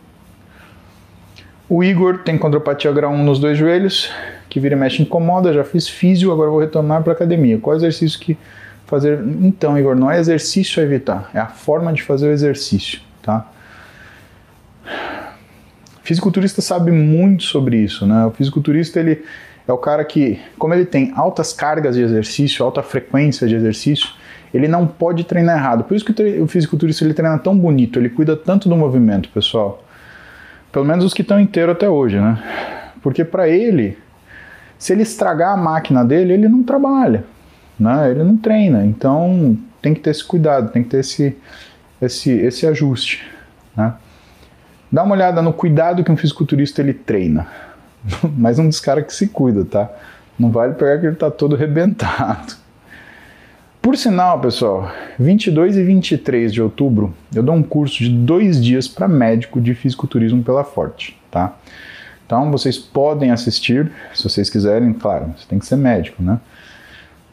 O 1.67 1.83
Igor 1.83 2.19
tem 2.19 2.37
condropatia 2.37 2.91
grau 2.91 3.11
1 3.11 3.23
nos 3.23 3.39
dois 3.39 3.57
joelhos, 3.57 4.11
que 4.47 4.59
vira 4.59 4.75
e 4.75 4.77
mexe 4.77 5.01
incomoda, 5.01 5.51
já 5.51 5.63
fiz 5.63 5.87
físio, 5.87 6.31
agora 6.31 6.51
vou 6.51 6.59
retornar 6.59 7.01
para 7.01 7.13
academia. 7.13 7.57
Qual 7.57 7.75
exercício 7.75 8.19
que 8.19 8.37
fazer? 8.95 9.23
Então, 9.41 9.77
Igor, 9.77 9.95
não 9.95 10.09
é 10.09 10.19
exercício 10.19 10.81
a 10.81 10.85
evitar, 10.85 11.29
é 11.33 11.39
a 11.39 11.47
forma 11.47 11.91
de 11.93 12.03
fazer 12.03 12.27
o 12.27 12.31
exercício, 12.31 12.99
tá? 13.21 13.47
fisiculturista 16.03 16.61
sabe 16.61 16.91
muito 16.91 17.43
sobre 17.43 17.77
isso, 17.77 18.05
né? 18.05 18.25
O 18.25 18.31
fisiculturista 18.31 18.99
ele 18.99 19.23
é 19.67 19.71
o 19.71 19.77
cara 19.77 20.03
que, 20.03 20.39
como 20.59 20.73
ele 20.73 20.85
tem 20.85 21.13
altas 21.15 21.53
cargas 21.53 21.95
de 21.95 22.01
exercício, 22.01 22.63
alta 22.63 22.83
frequência 22.83 23.47
de 23.47 23.55
exercício, 23.55 24.09
ele 24.53 24.67
não 24.67 24.85
pode 24.85 25.23
treinar 25.23 25.57
errado. 25.57 25.85
Por 25.85 25.95
isso 25.95 26.05
que 26.05 26.39
o 26.39 26.47
fisiculturista 26.47 27.05
ele 27.05 27.13
treina 27.13 27.39
tão 27.39 27.57
bonito, 27.57 27.97
ele 27.97 28.09
cuida 28.09 28.35
tanto 28.35 28.67
do 28.67 28.75
movimento, 28.75 29.29
pessoal. 29.29 29.83
Pelo 30.71 30.85
menos 30.85 31.05
os 31.05 31.13
que 31.13 31.21
estão 31.21 31.39
inteiros 31.39 31.73
até 31.73 31.89
hoje, 31.89 32.19
né? 32.19 32.37
Porque 33.01 33.23
para 33.23 33.47
ele, 33.47 33.97
se 34.77 34.91
ele 34.91 35.03
estragar 35.03 35.53
a 35.53 35.57
máquina 35.57 36.03
dele, 36.03 36.33
ele 36.33 36.49
não 36.49 36.63
trabalha, 36.63 37.23
né? 37.83 38.09
Ele 38.09 38.23
não 38.23 38.37
treina. 38.37 38.85
Então 38.85 39.57
tem 39.81 39.93
que 39.93 39.99
ter 39.99 40.11
esse 40.11 40.23
cuidado, 40.23 40.71
tem 40.71 40.83
que 40.83 40.89
ter 40.89 40.99
esse 40.99 41.37
esse 42.01 42.31
esse 42.31 42.65
ajuste, 42.65 43.23
né? 43.75 43.93
Dá 44.91 45.03
uma 45.03 45.15
olhada 45.15 45.41
no 45.41 45.51
cuidado 45.51 46.03
que 46.03 46.11
um 46.11 46.17
fisiculturista 46.17 46.81
ele 46.81 46.93
treina. 46.93 47.47
Mas 48.37 48.59
um 48.59 48.67
dos 48.67 48.79
caras 48.79 49.05
que 49.05 49.13
se 49.13 49.27
cuida, 49.27 49.65
tá? 49.65 49.91
Não 50.39 50.51
vale 50.51 50.73
pegar 50.73 50.99
que 50.99 51.05
ele 51.05 51.15
tá 51.15 51.29
todo 51.29 51.55
rebentado. 51.55 52.55
Por 53.81 53.97
sinal, 53.97 54.39
pessoal, 54.39 54.89
22 55.19 55.75
e 55.75 55.83
23 55.83 56.53
de 56.53 56.61
outubro 56.61 57.13
eu 57.35 57.43
dou 57.43 57.53
um 57.53 57.61
curso 57.61 57.97
de 57.97 58.09
dois 58.09 58.63
dias 58.63 58.87
para 58.87 59.09
médico 59.09 59.59
de 59.59 59.75
fisiculturismo 59.75 60.41
pela 60.41 60.63
Forte, 60.63 61.19
tá? 61.29 61.57
Então 62.25 62.49
vocês 62.49 62.77
podem 62.77 63.31
assistir, 63.31 63.91
se 64.13 64.23
vocês 64.23 64.49
quiserem, 64.49 64.93
claro, 64.93 65.33
você 65.37 65.45
tem 65.47 65.59
que 65.59 65.65
ser 65.65 65.75
médico, 65.75 66.23
né? 66.23 66.39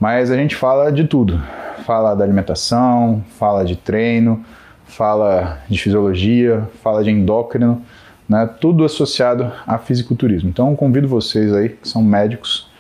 Mas 0.01 0.30
a 0.30 0.36
gente 0.36 0.57
fala 0.57 0.90
de 0.90 1.05
tudo. 1.05 1.38
Fala 1.84 2.14
da 2.14 2.24
alimentação, 2.24 3.22
fala 3.38 3.64
de 3.66 3.76
treino, 3.76 4.42
fala 4.86 5.62
de 5.68 5.78
fisiologia, 5.78 6.66
fala 6.82 7.05
de 7.05 7.11
endócrino, 7.11 7.84
né, 8.26 8.48
tudo 8.61 8.84
associado 8.84 9.53
a 9.66 9.76
fisiculturismo. 9.76 10.48
Então 10.48 10.74
convido 10.74 11.07
vocês 11.07 11.53
aí, 11.53 11.68
que 11.68 11.86
são 11.86 12.03
médicos, 12.03 12.70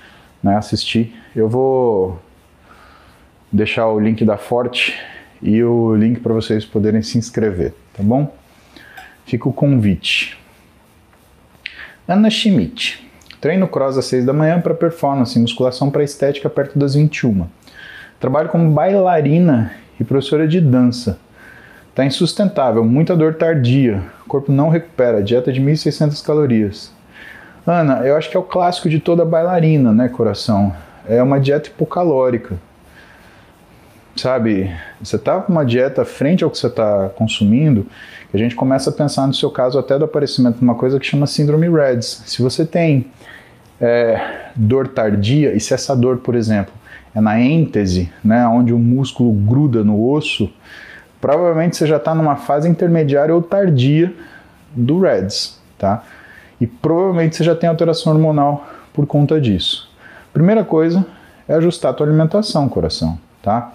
né, 0.42 0.56
assistir. 0.56 1.14
Eu 1.36 1.46
vou 1.46 2.18
deixar 3.52 3.86
o 3.88 4.00
link 4.00 4.24
da 4.24 4.38
Forte 4.38 4.98
e 5.42 5.62
o 5.62 5.94
link 5.94 6.20
para 6.20 6.32
vocês 6.32 6.64
poderem 6.64 7.02
se 7.02 7.18
inscrever, 7.18 7.74
tá 7.94 8.02
bom? 8.02 8.34
Fica 9.26 9.46
o 9.46 9.52
convite. 9.52 10.38
Ana 12.08 12.30
Schmidt. 12.30 13.09
Treino 13.40 13.66
cross 13.66 13.96
às 13.96 14.04
6 14.04 14.26
da 14.26 14.34
manhã 14.34 14.60
para 14.60 14.74
performance 14.74 15.38
musculação 15.38 15.90
para 15.90 16.04
estética 16.04 16.50
perto 16.50 16.78
das 16.78 16.94
21. 16.94 17.46
Trabalho 18.18 18.50
como 18.50 18.70
bailarina 18.70 19.72
e 19.98 20.04
professora 20.04 20.46
de 20.46 20.60
dança. 20.60 21.18
Está 21.88 22.04
insustentável, 22.04 22.84
muita 22.84 23.16
dor 23.16 23.34
tardia, 23.34 24.02
corpo 24.28 24.52
não 24.52 24.68
recupera, 24.68 25.22
dieta 25.22 25.50
de 25.50 25.60
1.600 25.60 26.22
calorias. 26.24 26.92
Ana, 27.66 28.06
eu 28.06 28.14
acho 28.14 28.30
que 28.30 28.36
é 28.36 28.40
o 28.40 28.44
clássico 28.44 28.90
de 28.90 29.00
toda 29.00 29.24
bailarina, 29.24 29.90
né, 29.90 30.08
coração? 30.08 30.74
É 31.08 31.22
uma 31.22 31.40
dieta 31.40 31.68
hipocalórica. 31.68 32.56
Sabe, 34.20 34.70
você 35.02 35.16
tá 35.16 35.40
com 35.40 35.50
uma 35.50 35.64
dieta 35.64 36.04
frente 36.04 36.44
ao 36.44 36.50
que 36.50 36.58
você 36.58 36.66
está 36.66 37.08
consumindo, 37.16 37.86
a 38.34 38.36
gente 38.36 38.54
começa 38.54 38.90
a 38.90 38.92
pensar 38.92 39.26
no 39.26 39.32
seu 39.32 39.50
caso 39.50 39.78
até 39.78 39.98
do 39.98 40.04
aparecimento 40.04 40.58
de 40.58 40.62
uma 40.62 40.74
coisa 40.74 41.00
que 41.00 41.06
chama 41.06 41.26
síndrome 41.26 41.66
REDS. 41.70 42.24
Se 42.26 42.42
você 42.42 42.66
tem 42.66 43.06
é, 43.80 44.50
dor 44.54 44.88
tardia, 44.88 45.54
e 45.54 45.60
se 45.60 45.72
essa 45.72 45.96
dor, 45.96 46.18
por 46.18 46.34
exemplo, 46.34 46.70
é 47.14 47.20
na 47.20 47.40
êntese, 47.40 48.12
né, 48.22 48.46
onde 48.46 48.74
o 48.74 48.78
músculo 48.78 49.32
gruda 49.32 49.82
no 49.82 50.06
osso, 50.10 50.52
provavelmente 51.18 51.78
você 51.78 51.86
já 51.86 51.96
está 51.96 52.14
numa 52.14 52.36
fase 52.36 52.68
intermediária 52.68 53.34
ou 53.34 53.40
tardia 53.40 54.14
do 54.70 55.00
REDS, 55.00 55.58
tá? 55.78 56.02
E 56.60 56.66
provavelmente 56.66 57.36
você 57.36 57.44
já 57.44 57.56
tem 57.56 57.70
alteração 57.70 58.12
hormonal 58.12 58.68
por 58.92 59.06
conta 59.06 59.40
disso. 59.40 59.90
Primeira 60.30 60.62
coisa 60.62 61.06
é 61.48 61.54
ajustar 61.54 61.92
a 61.92 61.94
tua 61.94 62.06
alimentação, 62.06 62.68
coração, 62.68 63.18
tá? 63.42 63.72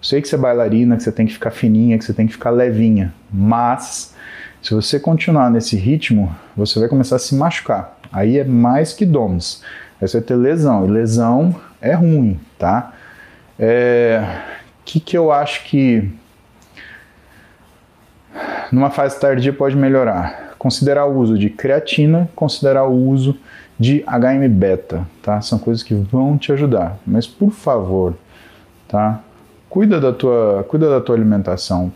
Sei 0.00 0.22
que 0.22 0.28
você 0.28 0.36
é 0.36 0.38
bailarina, 0.38 0.96
que 0.96 1.02
você 1.02 1.12
tem 1.12 1.26
que 1.26 1.32
ficar 1.32 1.50
fininha, 1.50 1.98
que 1.98 2.04
você 2.04 2.12
tem 2.12 2.26
que 2.26 2.32
ficar 2.32 2.50
levinha, 2.50 3.12
mas 3.32 4.14
se 4.62 4.74
você 4.74 4.98
continuar 4.98 5.50
nesse 5.50 5.76
ritmo, 5.76 6.34
você 6.56 6.78
vai 6.78 6.88
começar 6.88 7.16
a 7.16 7.18
se 7.18 7.34
machucar. 7.34 7.98
Aí 8.12 8.38
é 8.38 8.44
mais 8.44 8.92
que 8.92 9.04
DOMS. 9.04 9.62
Aí 10.00 10.06
você 10.06 10.18
vai 10.18 10.26
ter 10.26 10.36
lesão, 10.36 10.86
e 10.86 10.90
lesão 10.90 11.54
é 11.80 11.94
ruim, 11.94 12.38
tá? 12.58 12.92
O 13.58 13.62
é... 13.62 14.42
que, 14.84 15.00
que 15.00 15.16
eu 15.16 15.32
acho 15.32 15.64
que 15.64 16.08
numa 18.70 18.90
fase 18.90 19.18
tardia 19.18 19.52
pode 19.52 19.76
melhorar. 19.76 20.54
Considerar 20.58 21.06
o 21.06 21.16
uso 21.18 21.38
de 21.38 21.50
creatina, 21.50 22.28
considerar 22.34 22.84
o 22.84 22.92
uso 22.92 23.38
de 23.78 24.04
HM-beta, 24.06 25.06
tá? 25.22 25.40
São 25.40 25.58
coisas 25.58 25.82
que 25.82 25.94
vão 25.94 26.36
te 26.36 26.52
ajudar. 26.52 26.98
Mas 27.06 27.26
por 27.26 27.50
favor, 27.50 28.14
tá? 28.88 29.20
Cuida 29.68 30.00
da 30.00 30.12
tua, 30.12 30.64
cuida 30.68 30.88
da 30.88 31.00
tua 31.00 31.14
alimentação. 31.14 31.92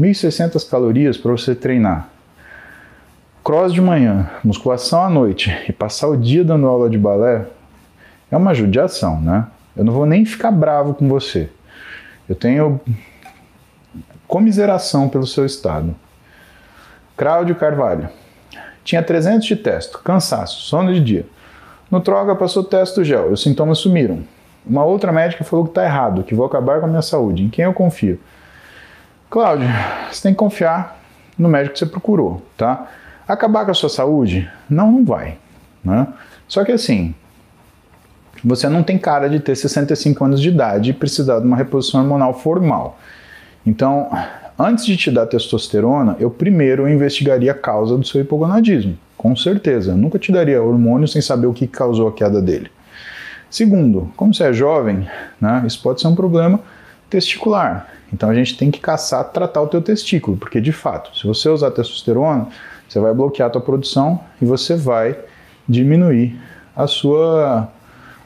1.600 0.00 0.68
calorias 0.68 1.16
para 1.16 1.32
você 1.32 1.54
treinar. 1.54 2.08
Cross 3.44 3.72
de 3.72 3.80
manhã, 3.80 4.30
musculação 4.42 5.02
à 5.02 5.10
noite 5.10 5.54
e 5.68 5.72
passar 5.72 6.08
o 6.08 6.16
dia 6.16 6.44
dando 6.44 6.66
aula 6.66 6.88
de 6.88 6.98
balé 6.98 7.46
é 8.30 8.36
uma 8.36 8.54
judiação, 8.54 9.20
né? 9.20 9.46
Eu 9.76 9.84
não 9.84 9.92
vou 9.92 10.06
nem 10.06 10.24
ficar 10.24 10.50
bravo 10.50 10.94
com 10.94 11.08
você. 11.08 11.50
Eu 12.28 12.34
tenho 12.34 12.80
comiseração 14.26 15.08
pelo 15.08 15.26
seu 15.26 15.44
estado. 15.44 15.94
Cláudio 17.16 17.54
Carvalho. 17.56 18.08
Tinha 18.84 19.02
300 19.02 19.46
de 19.46 19.56
testo, 19.56 19.98
cansaço, 19.98 20.60
sono 20.62 20.92
de 20.94 21.00
dia. 21.00 21.26
No 21.90 22.00
troca 22.00 22.34
passou 22.34 22.62
testo 22.62 23.04
gel, 23.04 23.32
os 23.32 23.42
sintomas 23.42 23.78
sumiram. 23.78 24.22
Uma 24.66 24.84
outra 24.84 25.12
médica 25.12 25.44
falou 25.44 25.64
que 25.64 25.70
está 25.70 25.84
errado, 25.84 26.22
que 26.22 26.34
vou 26.34 26.46
acabar 26.46 26.80
com 26.80 26.86
a 26.86 26.88
minha 26.88 27.02
saúde. 27.02 27.42
Em 27.42 27.48
quem 27.48 27.64
eu 27.64 27.72
confio? 27.72 28.20
Cláudio, 29.28 29.68
você 30.10 30.22
tem 30.22 30.32
que 30.32 30.38
confiar 30.38 31.00
no 31.38 31.48
médico 31.48 31.74
que 31.74 31.78
você 31.78 31.86
procurou, 31.86 32.42
tá? 32.56 32.88
Acabar 33.26 33.64
com 33.64 33.70
a 33.70 33.74
sua 33.74 33.88
saúde? 33.88 34.50
Não, 34.68 34.90
não 34.90 35.04
vai. 35.04 35.38
Né? 35.84 36.06
Só 36.46 36.64
que 36.64 36.72
assim, 36.72 37.14
você 38.44 38.68
não 38.68 38.82
tem 38.82 38.98
cara 38.98 39.28
de 39.28 39.38
ter 39.40 39.54
65 39.54 40.24
anos 40.24 40.40
de 40.40 40.48
idade 40.48 40.90
e 40.90 40.92
precisar 40.92 41.40
de 41.40 41.46
uma 41.46 41.56
reposição 41.56 42.00
hormonal 42.00 42.34
formal. 42.34 42.98
Então, 43.64 44.10
antes 44.58 44.84
de 44.84 44.96
te 44.96 45.10
dar 45.10 45.26
testosterona, 45.26 46.16
eu 46.18 46.30
primeiro 46.30 46.88
investigaria 46.88 47.52
a 47.52 47.54
causa 47.54 47.96
do 47.96 48.06
seu 48.06 48.20
hipogonadismo, 48.20 48.98
com 49.16 49.36
certeza. 49.36 49.92
Eu 49.92 49.96
nunca 49.96 50.18
te 50.18 50.32
daria 50.32 50.62
hormônio 50.62 51.06
sem 51.06 51.22
saber 51.22 51.46
o 51.46 51.52
que 51.52 51.66
causou 51.66 52.08
a 52.08 52.12
queda 52.12 52.40
dele. 52.40 52.70
Segundo, 53.50 54.12
como 54.16 54.32
você 54.32 54.44
é 54.44 54.52
jovem, 54.52 55.08
né, 55.40 55.62
isso 55.66 55.82
pode 55.82 56.00
ser 56.00 56.06
um 56.06 56.14
problema 56.14 56.60
testicular. 57.10 57.88
Então 58.12 58.30
a 58.30 58.34
gente 58.34 58.56
tem 58.56 58.70
que 58.70 58.80
caçar, 58.80 59.24
tratar 59.24 59.60
o 59.60 59.66
teu 59.66 59.82
testículo, 59.82 60.36
porque 60.36 60.60
de 60.60 60.72
fato, 60.72 61.16
se 61.18 61.26
você 61.26 61.48
usar 61.48 61.70
testosterona, 61.72 62.46
você 62.88 62.98
vai 62.98 63.12
bloquear 63.12 63.48
a 63.48 63.50
tua 63.50 63.60
produção 63.60 64.20
e 64.40 64.44
você 64.44 64.76
vai 64.76 65.16
diminuir 65.68 66.40
a 66.74 66.86
sua, 66.86 67.68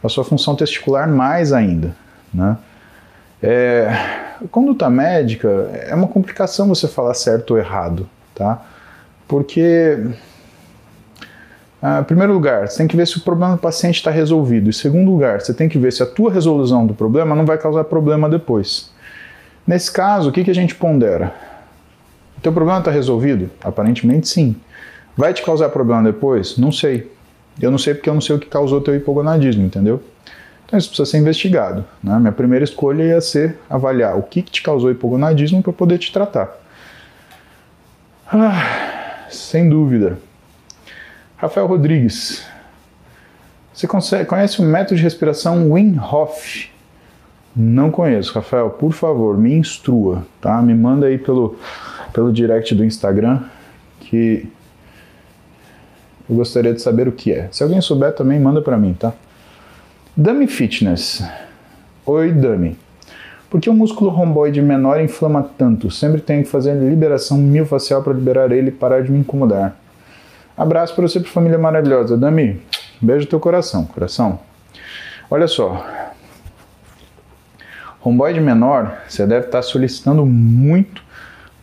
a 0.02 0.08
sua 0.08 0.24
função 0.24 0.54
testicular 0.54 1.08
mais 1.08 1.52
ainda. 1.52 1.94
Né? 2.32 2.56
É, 3.42 3.90
conduta 4.50 4.88
médica 4.88 5.48
é 5.72 5.94
uma 5.94 6.08
complicação 6.08 6.68
você 6.68 6.88
falar 6.88 7.14
certo 7.14 7.52
ou 7.52 7.58
errado, 7.58 8.08
tá? 8.34 8.62
Porque, 9.28 9.98
ah, 11.86 12.02
primeiro 12.02 12.32
lugar, 12.32 12.66
você 12.66 12.78
tem 12.78 12.86
que 12.86 12.96
ver 12.96 13.06
se 13.06 13.18
o 13.18 13.20
problema 13.20 13.56
do 13.56 13.60
paciente 13.60 13.96
está 13.96 14.10
resolvido. 14.10 14.70
Em 14.70 14.72
segundo 14.72 15.10
lugar, 15.10 15.42
você 15.42 15.52
tem 15.52 15.68
que 15.68 15.78
ver 15.78 15.92
se 15.92 16.02
a 16.02 16.06
tua 16.06 16.32
resolução 16.32 16.86
do 16.86 16.94
problema 16.94 17.36
não 17.36 17.44
vai 17.44 17.58
causar 17.58 17.84
problema 17.84 18.26
depois. 18.26 18.90
Nesse 19.66 19.92
caso, 19.92 20.30
o 20.30 20.32
que, 20.32 20.42
que 20.42 20.50
a 20.50 20.54
gente 20.54 20.74
pondera? 20.74 21.34
O 22.38 22.40
teu 22.40 22.50
problema 22.54 22.78
está 22.78 22.90
resolvido? 22.90 23.50
Aparentemente 23.62 24.28
sim. 24.28 24.56
Vai 25.14 25.34
te 25.34 25.42
causar 25.42 25.68
problema 25.68 26.02
depois? 26.02 26.56
Não 26.56 26.72
sei. 26.72 27.12
Eu 27.60 27.70
não 27.70 27.76
sei 27.76 27.92
porque 27.92 28.08
eu 28.08 28.14
não 28.14 28.20
sei 28.22 28.36
o 28.36 28.38
que 28.38 28.46
causou 28.46 28.80
teu 28.80 28.96
hipogonadismo, 28.96 29.62
entendeu? 29.62 30.02
Então 30.64 30.78
isso 30.78 30.88
precisa 30.88 31.04
ser 31.04 31.18
investigado. 31.18 31.84
Né? 32.02 32.18
Minha 32.18 32.32
primeira 32.32 32.64
escolha 32.64 33.02
ia 33.02 33.20
ser 33.20 33.58
avaliar 33.68 34.16
o 34.16 34.22
que, 34.22 34.40
que 34.40 34.50
te 34.50 34.62
causou 34.62 34.90
hipogonadismo 34.90 35.62
para 35.62 35.74
poder 35.74 35.98
te 35.98 36.10
tratar. 36.10 36.48
Ah, 38.26 39.26
sem 39.28 39.68
dúvida. 39.68 40.16
Rafael 41.44 41.66
Rodrigues. 41.66 42.42
Você 43.74 43.86
conhece 44.24 44.62
o 44.62 44.64
método 44.64 44.96
de 44.96 45.02
respiração 45.02 45.70
Wim 45.72 45.98
Hof? 45.98 46.70
Não 47.54 47.90
conheço, 47.90 48.32
Rafael. 48.32 48.70
Por 48.70 48.94
favor, 48.94 49.36
me 49.36 49.52
instrua, 49.52 50.26
tá? 50.40 50.62
Me 50.62 50.74
manda 50.74 51.04
aí 51.04 51.18
pelo, 51.18 51.58
pelo 52.14 52.32
direct 52.32 52.74
do 52.74 52.82
Instagram 52.82 53.42
que 54.00 54.48
eu 56.30 56.36
gostaria 56.36 56.72
de 56.72 56.80
saber 56.80 57.08
o 57.08 57.12
que 57.12 57.30
é. 57.30 57.46
Se 57.52 57.62
alguém 57.62 57.78
souber 57.82 58.14
também, 58.14 58.40
manda 58.40 58.62
para 58.62 58.78
mim, 58.78 58.94
tá? 58.94 59.12
Dummy 60.16 60.46
Fitness. 60.46 61.22
Oi, 62.06 62.32
Dummy. 62.32 62.78
Por 63.50 63.60
que 63.60 63.68
o 63.68 63.74
músculo 63.74 64.08
romboide 64.08 64.62
menor 64.62 64.98
inflama 64.98 65.42
tanto? 65.58 65.90
Sempre 65.90 66.22
tenho 66.22 66.42
que 66.42 66.48
fazer 66.48 66.72
liberação 66.72 67.36
miofascial 67.36 68.02
para 68.02 68.14
liberar 68.14 68.50
ele 68.50 68.68
e 68.68 68.72
parar 68.72 69.02
de 69.02 69.12
me 69.12 69.18
incomodar. 69.18 69.83
Abraço 70.56 70.94
para 70.94 71.06
você 71.06 71.18
para 71.18 71.30
família 71.30 71.58
maravilhosa. 71.58 72.16
Dami, 72.16 72.62
beijo 73.00 73.24
no 73.24 73.30
teu 73.30 73.40
coração, 73.40 73.84
coração. 73.86 74.38
Olha 75.30 75.48
só. 75.48 75.84
Romboide 78.00 78.40
menor, 78.40 79.02
você 79.08 79.26
deve 79.26 79.46
estar 79.46 79.62
solicitando 79.62 80.24
muito 80.26 81.02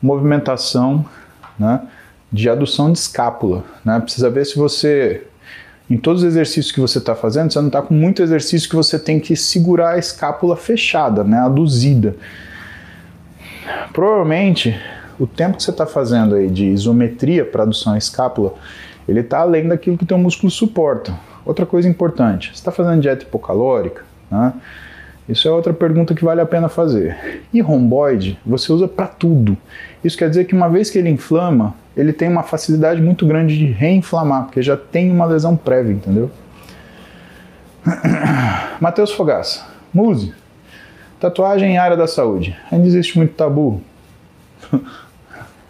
movimentação 0.01 1.05
né, 1.57 1.81
de 2.31 2.49
adução 2.49 2.91
de 2.91 2.97
escápula. 2.97 3.63
Né? 3.85 3.99
Precisa 3.99 4.29
ver 4.29 4.45
se 4.45 4.57
você 4.57 5.27
em 5.89 5.97
todos 5.97 6.23
os 6.23 6.27
exercícios 6.27 6.71
que 6.71 6.79
você 6.79 6.99
está 6.99 7.13
fazendo, 7.13 7.51
você 7.51 7.59
não 7.59 7.67
está 7.67 7.81
com 7.81 7.93
muito 7.93 8.21
exercício 8.23 8.69
que 8.69 8.75
você 8.75 8.97
tem 8.97 9.19
que 9.19 9.35
segurar 9.35 9.91
a 9.91 9.97
escápula 9.97 10.55
fechada, 10.55 11.21
né, 11.21 11.37
aduzida. 11.37 12.15
Provavelmente 13.91 14.73
o 15.21 15.27
tempo 15.27 15.57
que 15.57 15.63
você 15.63 15.69
está 15.69 15.85
fazendo 15.85 16.33
aí 16.33 16.49
de 16.49 16.65
isometria 16.65 17.45
para 17.45 17.61
adução 17.61 17.93
à 17.93 17.97
escápula, 17.97 18.55
ele 19.07 19.19
está 19.19 19.39
além 19.39 19.67
daquilo 19.67 19.95
que 19.95 20.03
o 20.03 20.07
teu 20.07 20.17
músculo 20.17 20.49
suporta. 20.49 21.13
Outra 21.45 21.63
coisa 21.63 21.87
importante, 21.87 22.47
você 22.47 22.53
está 22.53 22.71
fazendo 22.71 23.01
dieta 23.01 23.23
hipocalórica, 23.23 24.03
né? 24.31 24.53
Isso 25.29 25.47
é 25.47 25.51
outra 25.51 25.71
pergunta 25.71 26.15
que 26.15 26.25
vale 26.25 26.41
a 26.41 26.45
pena 26.45 26.67
fazer. 26.67 27.43
E 27.53 27.61
romboide 27.61 28.39
você 28.43 28.73
usa 28.73 28.87
para 28.87 29.05
tudo. 29.05 29.55
Isso 30.03 30.17
quer 30.17 30.27
dizer 30.27 30.45
que 30.45 30.55
uma 30.55 30.67
vez 30.67 30.89
que 30.89 30.97
ele 30.97 31.09
inflama, 31.09 31.75
ele 31.95 32.11
tem 32.11 32.27
uma 32.27 32.41
facilidade 32.41 32.99
muito 32.99 33.25
grande 33.25 33.57
de 33.57 33.65
reinflamar, 33.65 34.45
porque 34.45 34.61
já 34.61 34.75
tem 34.75 35.11
uma 35.11 35.25
lesão 35.25 35.55
prévia, 35.55 35.93
entendeu? 35.93 36.31
Matheus 38.81 39.11
Fogaça, 39.11 39.67
Muse, 39.93 40.33
tatuagem 41.19 41.73
em 41.73 41.77
área 41.77 41.95
da 41.95 42.07
saúde. 42.07 42.57
Ainda 42.71 42.87
existe 42.87 43.17
muito 43.17 43.33
tabu? 43.35 43.81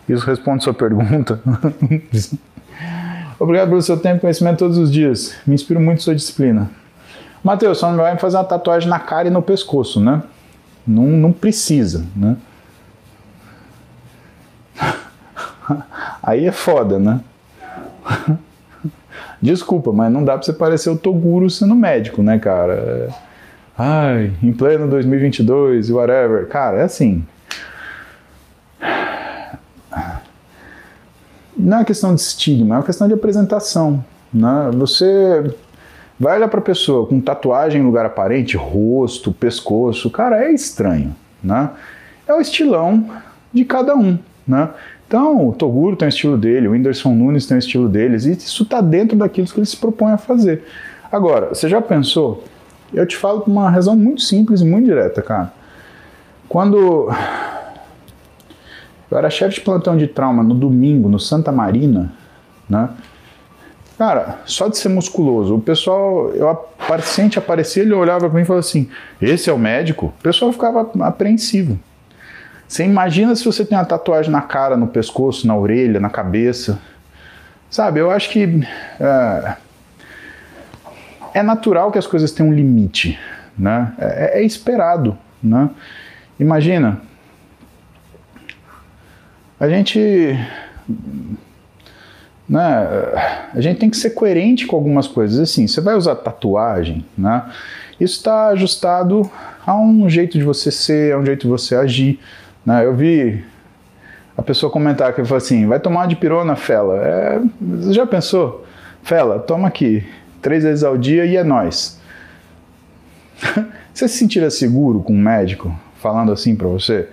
Isso 0.08 0.26
responde 0.26 0.64
sua 0.64 0.74
pergunta. 0.74 1.40
Obrigado 3.40 3.70
pelo 3.70 3.82
seu 3.82 3.98
tempo 3.98 4.18
e 4.18 4.20
conhecimento 4.20 4.60
todos 4.60 4.78
os 4.78 4.92
dias. 4.92 5.36
Me 5.48 5.56
inspiro 5.56 5.80
muito 5.80 6.04
sua 6.04 6.14
disciplina. 6.14 6.70
Matheus, 7.44 7.80
só 7.80 7.90
não 7.90 7.98
vai 7.98 8.18
fazer 8.18 8.38
uma 8.38 8.44
tatuagem 8.44 8.88
na 8.88 9.00
cara 9.00 9.28
e 9.28 9.32
no 9.32 9.42
pescoço, 9.42 10.00
né? 10.00 10.22
Não, 10.86 11.08
não 11.08 11.32
precisa, 11.32 12.06
né? 12.16 12.38
Aí 16.22 16.46
é 16.46 16.52
foda, 16.52 17.00
né? 17.00 17.20
Desculpa, 19.42 19.92
mas 19.92 20.12
não 20.12 20.24
dá 20.24 20.34
pra 20.34 20.44
você 20.44 20.54
parecer 20.54 20.90
o 20.92 20.98
Toguro 20.98 21.50
sendo 21.50 21.76
médico, 21.76 22.22
né, 22.22 22.38
cara? 22.38 23.10
Ai, 23.76 24.34
em 24.44 24.54
pleno 24.54 24.88
2022, 24.88 25.90
whatever. 25.90 26.48
Cara, 26.48 26.78
é 26.78 26.84
assim. 26.84 27.26
Não 31.62 31.80
é 31.80 31.86
questão 31.86 32.16
de 32.16 32.22
estigma, 32.22 32.76
é 32.76 32.78
uma 32.80 32.84
questão 32.84 33.08
de 33.08 33.14
apresentação. 33.14 34.04
Né? 34.34 34.72
Você 34.74 35.54
vai 36.20 36.38
olhar 36.38 36.48
pra 36.48 36.60
pessoa 36.60 37.08
com 37.08 37.22
tatuagem 37.22 37.82
em 37.82 37.86
lugar 37.86 38.06
aparente, 38.06 38.58
rosto, 38.58 39.32
pescoço, 39.32 40.10
cara, 40.10 40.44
é 40.44 40.52
estranho. 40.52 41.16
Né? 41.44 41.70
É 42.28 42.34
o 42.34 42.42
estilão 42.42 43.06
de 43.54 43.64
cada 43.64 43.96
um. 43.96 44.18
Né? 44.48 44.70
Então, 45.08 45.50
o 45.50 45.54
Toguro 45.54 45.96
tem 45.96 46.08
o 46.08 46.10
estilo 46.10 46.38
dele, 46.38 46.68
o 46.68 46.72
Whindersson 46.72 47.14
Nunes 47.14 47.46
tem 47.46 47.58
o 47.58 47.60
estilo 47.60 47.88
deles, 47.88 48.26
e 48.26 48.32
isso 48.32 48.64
está 48.64 48.82
dentro 48.82 49.18
daquilo 49.18 49.46
que 49.46 49.60
eles 49.60 49.70
se 49.70 49.78
propõem 49.78 50.14
a 50.14 50.18
fazer. 50.18 50.64
Agora, 51.12 51.50
você 51.50 51.68
já 51.70 51.82
pensou? 51.82 52.44
Eu 52.94 53.06
te 53.06 53.18
falo 53.18 53.42
por 53.42 53.52
uma 53.52 53.70
razão 53.70 53.96
muito 53.96 54.22
simples 54.22 54.62
e 54.62 54.66
muito 54.66 54.86
direta, 54.86 55.22
cara. 55.22 55.52
Quando 56.48 57.10
eu 59.12 59.18
era 59.18 59.30
chefe 59.30 59.56
de 59.56 59.62
plantão 59.62 59.98
de 59.98 60.08
trauma 60.08 60.42
no 60.42 60.56
domingo, 60.56 61.10
no 61.10 61.20
Santa 61.20 61.52
Marina, 61.52 62.14
né? 62.70 62.90
Cara, 63.98 64.40
só 64.46 64.68
de 64.68 64.78
ser 64.78 64.90
musculoso, 64.90 65.56
o 65.56 65.62
pessoal, 65.62 66.32
eu, 66.34 66.50
o 66.50 66.56
paciente 66.88 67.38
aparecia, 67.38 67.84
ele 67.84 67.94
olhava 67.94 68.22
para 68.22 68.30
mim 68.30 68.42
e 68.42 68.46
falava 68.46 68.66
assim: 68.66 68.90
esse 69.22 69.50
é 69.50 69.54
o 69.54 69.60
médico? 69.60 70.08
O 70.08 70.24
pessoal 70.24 70.52
ficava 70.52 70.90
apreensivo. 71.02 71.78
Você 72.68 72.86
imagina 72.86 73.36
se 73.36 73.44
você 73.44 73.66
tem 73.66 73.78
uma 73.78 73.86
tatuagem 73.86 74.32
na 74.32 74.42
cara, 74.42 74.78
no 74.78 74.88
pescoço, 74.88 75.46
na 75.46 75.56
orelha, 75.56 76.00
na 76.00 76.10
cabeça. 76.10 76.80
Sabe, 77.70 78.00
eu 78.00 78.10
acho 78.10 78.30
que 78.30 78.66
é, 79.00 79.56
é 81.34 81.44
natural 81.44 81.92
que 81.92 82.00
as 82.00 82.08
coisas 82.08 82.32
tenham 82.32 82.50
um 82.50 82.56
limite, 82.56 83.20
né? 83.58 83.94
É, 84.00 84.40
é, 84.40 84.44
esperado, 84.44 85.18
né? 85.44 85.70
Imagina, 86.40 87.02
a 89.62 89.70
gente, 89.70 90.36
né? 92.50 92.88
A 93.54 93.62
gente 93.62 93.78
tem 93.78 93.92
que 93.92 93.98
ser 93.98 94.10
coerente 94.10 94.66
com 94.66 94.76
algumas 94.76 95.08
coisas. 95.08 95.40
Assim, 95.40 95.68
você 95.68 95.80
vai 95.80 95.94
usar 95.94 96.16
tatuagem, 96.16 97.06
né? 97.16 97.46
Isso 98.00 98.18
está 98.18 98.48
ajustado 98.48 99.30
a 99.64 99.80
um 99.80 100.10
jeito 100.10 100.36
de 100.36 100.44
você 100.44 100.72
ser, 100.72 101.14
a 101.14 101.20
um 101.20 101.24
jeito 101.24 101.42
de 101.42 101.48
você 101.48 101.76
agir. 101.76 102.20
Né? 102.66 102.84
Eu 102.84 102.96
vi 102.96 103.46
a 104.36 104.42
pessoa 104.42 104.72
comentar 104.72 105.14
que 105.14 105.24
falou 105.24 105.38
assim: 105.38 105.68
vai 105.68 105.80
tomar 105.80 106.08
de 106.08 106.16
pirona, 106.16 106.56
Fela. 106.56 106.98
É, 106.98 107.40
você 107.62 107.94
já 107.94 108.08
pensou? 108.08 108.66
Fela, 109.04 109.38
toma 109.38 109.68
aqui, 109.68 110.04
três 110.42 110.64
vezes 110.64 110.84
ao 110.84 110.98
dia 110.98 111.24
e 111.24 111.38
é 111.38 111.44
nós. 111.44 112.02
você 113.94 114.08
se 114.08 114.18
sentiria 114.18 114.50
seguro 114.50 115.02
com 115.02 115.14
um 115.14 115.22
médico 115.22 115.72
falando 115.98 116.32
assim 116.32 116.56
para 116.56 116.68
você? 116.68 117.08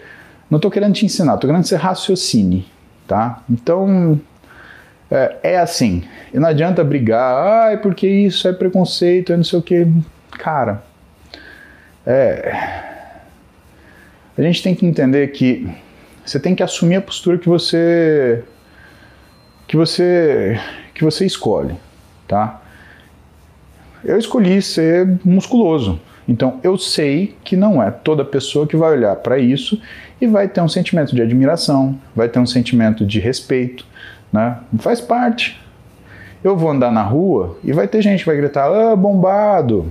Não 0.51 0.57
estou 0.57 0.71
querendo 0.71 0.95
te 0.95 1.05
ensinar, 1.05 1.35
estou 1.35 1.49
querendo 1.49 1.63
que 1.63 1.69
você 1.69 1.77
raciocine, 1.77 2.67
tá? 3.07 3.43
Então, 3.51 4.21
é, 5.11 5.37
é, 5.43 5.59
assim. 5.59 6.05
E 6.33 6.39
não 6.39 6.49
adianta 6.49 6.83
brigar, 6.83 7.67
ai, 7.67 7.77
porque 7.79 8.07
isso 8.09 8.49
é 8.49 8.53
preconceito, 8.53 9.33
é 9.33 9.37
não 9.37 9.45
sei 9.45 9.59
o 9.59 9.63
que. 9.63 9.87
Cara, 10.39 10.83
é 12.07 12.89
a 14.39 14.43
gente 14.43 14.63
tem 14.63 14.75
que 14.75 14.87
entender 14.87 15.29
que 15.29 15.69
você 16.25 16.39
tem 16.39 16.55
que 16.55 16.63
assumir 16.63 16.97
a 16.97 17.01
postura 17.01 17.39
que 17.39 17.49
você 17.49 18.45
que 19.67 19.77
você 19.77 20.61
que 20.95 21.03
você 21.03 21.27
escolhe, 21.27 21.75
tá? 22.27 22.63
Eu 24.05 24.17
escolhi 24.17 24.63
ser 24.63 25.19
musculoso. 25.25 26.01
Então 26.29 26.61
eu 26.63 26.77
sei 26.77 27.35
que 27.43 27.57
não 27.57 27.83
é 27.83 27.91
toda 27.91 28.25
pessoa 28.25 28.67
que 28.67 28.77
vai 28.77 28.93
olhar 28.93 29.17
para 29.17 29.39
isso 29.39 29.81
e 30.21 30.27
vai 30.27 30.47
ter 30.47 30.61
um 30.61 30.69
sentimento 30.69 31.15
de 31.15 31.23
admiração, 31.23 31.99
vai 32.15 32.29
ter 32.29 32.39
um 32.39 32.47
sentimento 32.47 33.07
de 33.07 33.19
respeito, 33.19 33.87
né? 34.33 34.59
Faz 34.79 35.01
parte. 35.01 35.61
Eu 36.45 36.57
vou 36.57 36.71
andar 36.71 36.93
na 36.93 37.03
rua 37.03 37.57
e 37.65 37.73
vai 37.73 37.89
ter 37.89 38.03
gente 38.03 38.21
que 38.21 38.27
vai 38.27 38.37
gritar: 38.37 38.67
"Ah, 38.71 38.95
bombado!" 38.95 39.91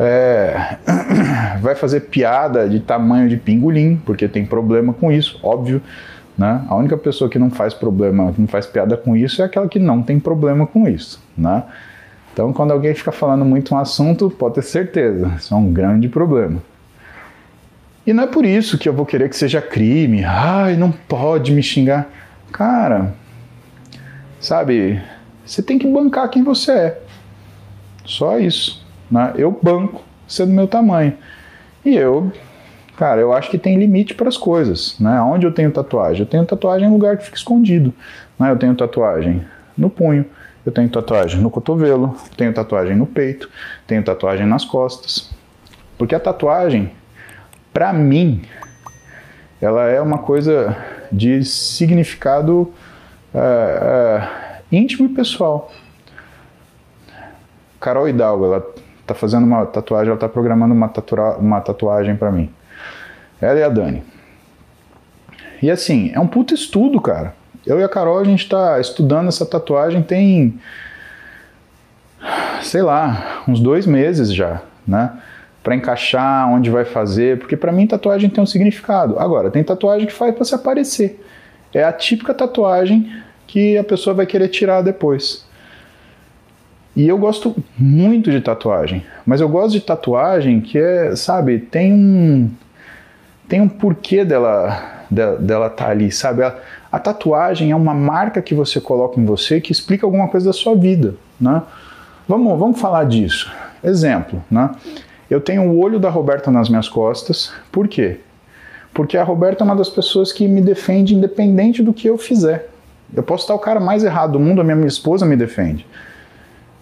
é, 0.00 0.78
vai 1.60 1.74
fazer 1.74 2.00
piada 2.00 2.66
de 2.66 2.80
tamanho 2.80 3.28
de 3.28 3.36
pingolim, 3.36 4.00
porque 4.06 4.26
tem 4.26 4.46
problema 4.46 4.94
com 4.94 5.12
isso, 5.12 5.38
óbvio. 5.42 5.82
Né? 6.38 6.64
A 6.70 6.74
única 6.74 6.96
pessoa 6.96 7.28
que 7.28 7.38
não 7.38 7.50
faz 7.50 7.74
problema, 7.74 8.34
não 8.38 8.46
faz 8.46 8.64
piada 8.66 8.96
com 8.96 9.14
isso 9.14 9.42
é 9.42 9.44
aquela 9.44 9.68
que 9.68 9.78
não 9.78 10.02
tem 10.02 10.18
problema 10.18 10.66
com 10.66 10.88
isso. 10.88 11.22
Né? 11.36 11.62
Então, 12.40 12.54
quando 12.54 12.70
alguém 12.70 12.94
fica 12.94 13.12
falando 13.12 13.44
muito 13.44 13.74
um 13.74 13.78
assunto, 13.78 14.30
pode 14.30 14.54
ter 14.54 14.62
certeza, 14.62 15.30
isso 15.36 15.52
é 15.52 15.56
um 15.58 15.70
grande 15.70 16.08
problema. 16.08 16.62
E 18.06 18.14
não 18.14 18.24
é 18.24 18.26
por 18.26 18.46
isso 18.46 18.78
que 18.78 18.88
eu 18.88 18.94
vou 18.94 19.04
querer 19.04 19.28
que 19.28 19.36
seja 19.36 19.60
crime. 19.60 20.24
Ai, 20.24 20.74
não 20.74 20.90
pode 20.90 21.52
me 21.52 21.62
xingar. 21.62 22.08
Cara, 22.50 23.12
sabe, 24.40 25.02
você 25.44 25.62
tem 25.62 25.78
que 25.78 25.86
bancar 25.86 26.30
quem 26.30 26.42
você 26.42 26.72
é. 26.72 27.02
Só 28.06 28.38
isso. 28.38 28.82
Né? 29.10 29.34
Eu 29.36 29.60
banco 29.62 30.02
sendo 30.26 30.50
meu 30.50 30.66
tamanho. 30.66 31.12
E 31.84 31.94
eu, 31.94 32.32
cara, 32.96 33.20
eu 33.20 33.34
acho 33.34 33.50
que 33.50 33.58
tem 33.58 33.78
limite 33.78 34.14
para 34.14 34.30
as 34.30 34.38
coisas. 34.38 34.98
Né? 34.98 35.20
Onde 35.20 35.44
eu 35.44 35.52
tenho 35.52 35.70
tatuagem? 35.70 36.22
Eu 36.22 36.26
tenho 36.26 36.46
tatuagem 36.46 36.88
em 36.88 36.90
lugar 36.90 37.18
que 37.18 37.24
fica 37.24 37.36
escondido. 37.36 37.92
Né? 38.38 38.50
Eu 38.50 38.56
tenho 38.56 38.74
tatuagem 38.74 39.44
no 39.76 39.90
punho, 39.90 40.24
eu 40.64 40.72
tenho 40.72 40.88
tatuagem 40.88 41.40
no 41.40 41.50
cotovelo, 41.50 42.14
tenho 42.36 42.52
tatuagem 42.52 42.96
no 42.96 43.06
peito, 43.06 43.48
tenho 43.86 44.02
tatuagem 44.02 44.46
nas 44.46 44.64
costas. 44.64 45.30
Porque 45.96 46.14
a 46.14 46.20
tatuagem, 46.20 46.92
para 47.72 47.92
mim, 47.92 48.42
ela 49.60 49.86
é 49.86 50.00
uma 50.00 50.18
coisa 50.18 50.76
de 51.10 51.44
significado 51.44 52.72
é, 53.34 53.38
é, 53.38 54.76
íntimo 54.76 55.06
e 55.06 55.08
pessoal. 55.08 55.72
Carol 57.80 58.08
Hidalgo, 58.08 58.44
ela 58.44 58.66
tá 59.06 59.14
fazendo 59.14 59.44
uma 59.44 59.66
tatuagem, 59.66 60.10
ela 60.10 60.18
tá 60.18 60.28
programando 60.28 60.74
uma, 60.74 60.92
uma 61.38 61.60
tatuagem 61.60 62.16
para 62.16 62.30
mim. 62.30 62.50
Ela 63.40 63.58
e 63.58 63.62
a 63.62 63.68
Dani. 63.68 64.02
E 65.62 65.70
assim, 65.70 66.10
é 66.14 66.20
um 66.20 66.26
puto 66.26 66.54
estudo, 66.54 67.00
cara. 67.00 67.34
Eu 67.70 67.78
e 67.78 67.84
a 67.84 67.88
Carol, 67.88 68.18
a 68.18 68.24
gente 68.24 68.48
tá 68.48 68.80
estudando 68.80 69.28
essa 69.28 69.46
tatuagem 69.46 70.02
tem, 70.02 70.58
sei 72.62 72.82
lá, 72.82 73.44
uns 73.46 73.60
dois 73.60 73.86
meses 73.86 74.34
já, 74.34 74.60
né? 74.84 75.12
Para 75.62 75.76
encaixar 75.76 76.50
onde 76.50 76.68
vai 76.68 76.84
fazer, 76.84 77.38
porque 77.38 77.56
para 77.56 77.70
mim 77.70 77.86
tatuagem 77.86 78.28
tem 78.28 78.42
um 78.42 78.46
significado. 78.46 79.20
Agora, 79.20 79.52
tem 79.52 79.62
tatuagem 79.62 80.08
que 80.08 80.12
faz 80.12 80.34
para 80.34 80.44
se 80.44 80.52
aparecer. 80.52 81.24
É 81.72 81.84
a 81.84 81.92
típica 81.92 82.34
tatuagem 82.34 83.08
que 83.46 83.78
a 83.78 83.84
pessoa 83.84 84.14
vai 84.14 84.26
querer 84.26 84.48
tirar 84.48 84.82
depois. 84.82 85.46
E 86.96 87.06
eu 87.06 87.16
gosto 87.18 87.54
muito 87.78 88.32
de 88.32 88.40
tatuagem, 88.40 89.06
mas 89.24 89.40
eu 89.40 89.48
gosto 89.48 89.74
de 89.74 89.80
tatuagem 89.80 90.60
que 90.60 90.76
é, 90.76 91.14
sabe, 91.14 91.60
tem 91.60 91.92
um 91.92 92.50
tem 93.48 93.60
um 93.60 93.68
porquê 93.68 94.24
dela 94.24 94.89
dela, 95.10 95.68
tá 95.68 95.88
ali, 95.88 96.12
sabe? 96.12 96.42
A, 96.42 96.54
a, 96.90 96.98
tatuagem 96.98 97.72
é 97.72 97.76
uma 97.76 97.92
marca 97.92 98.40
que 98.40 98.54
você 98.54 98.80
coloca 98.80 99.18
em 99.18 99.24
você 99.24 99.60
que 99.60 99.72
explica 99.72 100.06
alguma 100.06 100.28
coisa 100.28 100.46
da 100.46 100.52
sua 100.52 100.76
vida, 100.76 101.14
né? 101.40 101.62
Vamos, 102.28 102.58
vamos 102.58 102.80
falar 102.80 103.04
disso. 103.04 103.52
Exemplo, 103.82 104.42
né? 104.50 104.70
Eu 105.28 105.40
tenho 105.40 105.62
o 105.62 105.80
olho 105.80 105.98
da 105.98 106.10
Roberta 106.10 106.50
nas 106.50 106.68
minhas 106.68 106.88
costas. 106.88 107.52
Por 107.72 107.88
quê? 107.88 108.20
Porque 108.92 109.16
a 109.16 109.24
Roberta 109.24 109.62
é 109.62 109.64
uma 109.64 109.76
das 109.76 109.88
pessoas 109.88 110.32
que 110.32 110.46
me 110.46 110.60
defende 110.60 111.14
independente 111.14 111.82
do 111.82 111.92
que 111.92 112.08
eu 112.08 112.18
fizer. 112.18 112.68
Eu 113.14 113.22
posso 113.22 113.44
estar 113.44 113.54
o 113.54 113.58
cara 113.58 113.80
mais 113.80 114.04
errado 114.04 114.32
do 114.32 114.40
mundo, 114.40 114.60
a 114.60 114.64
minha 114.64 114.86
esposa 114.86 115.26
me 115.26 115.36
defende. 115.36 115.86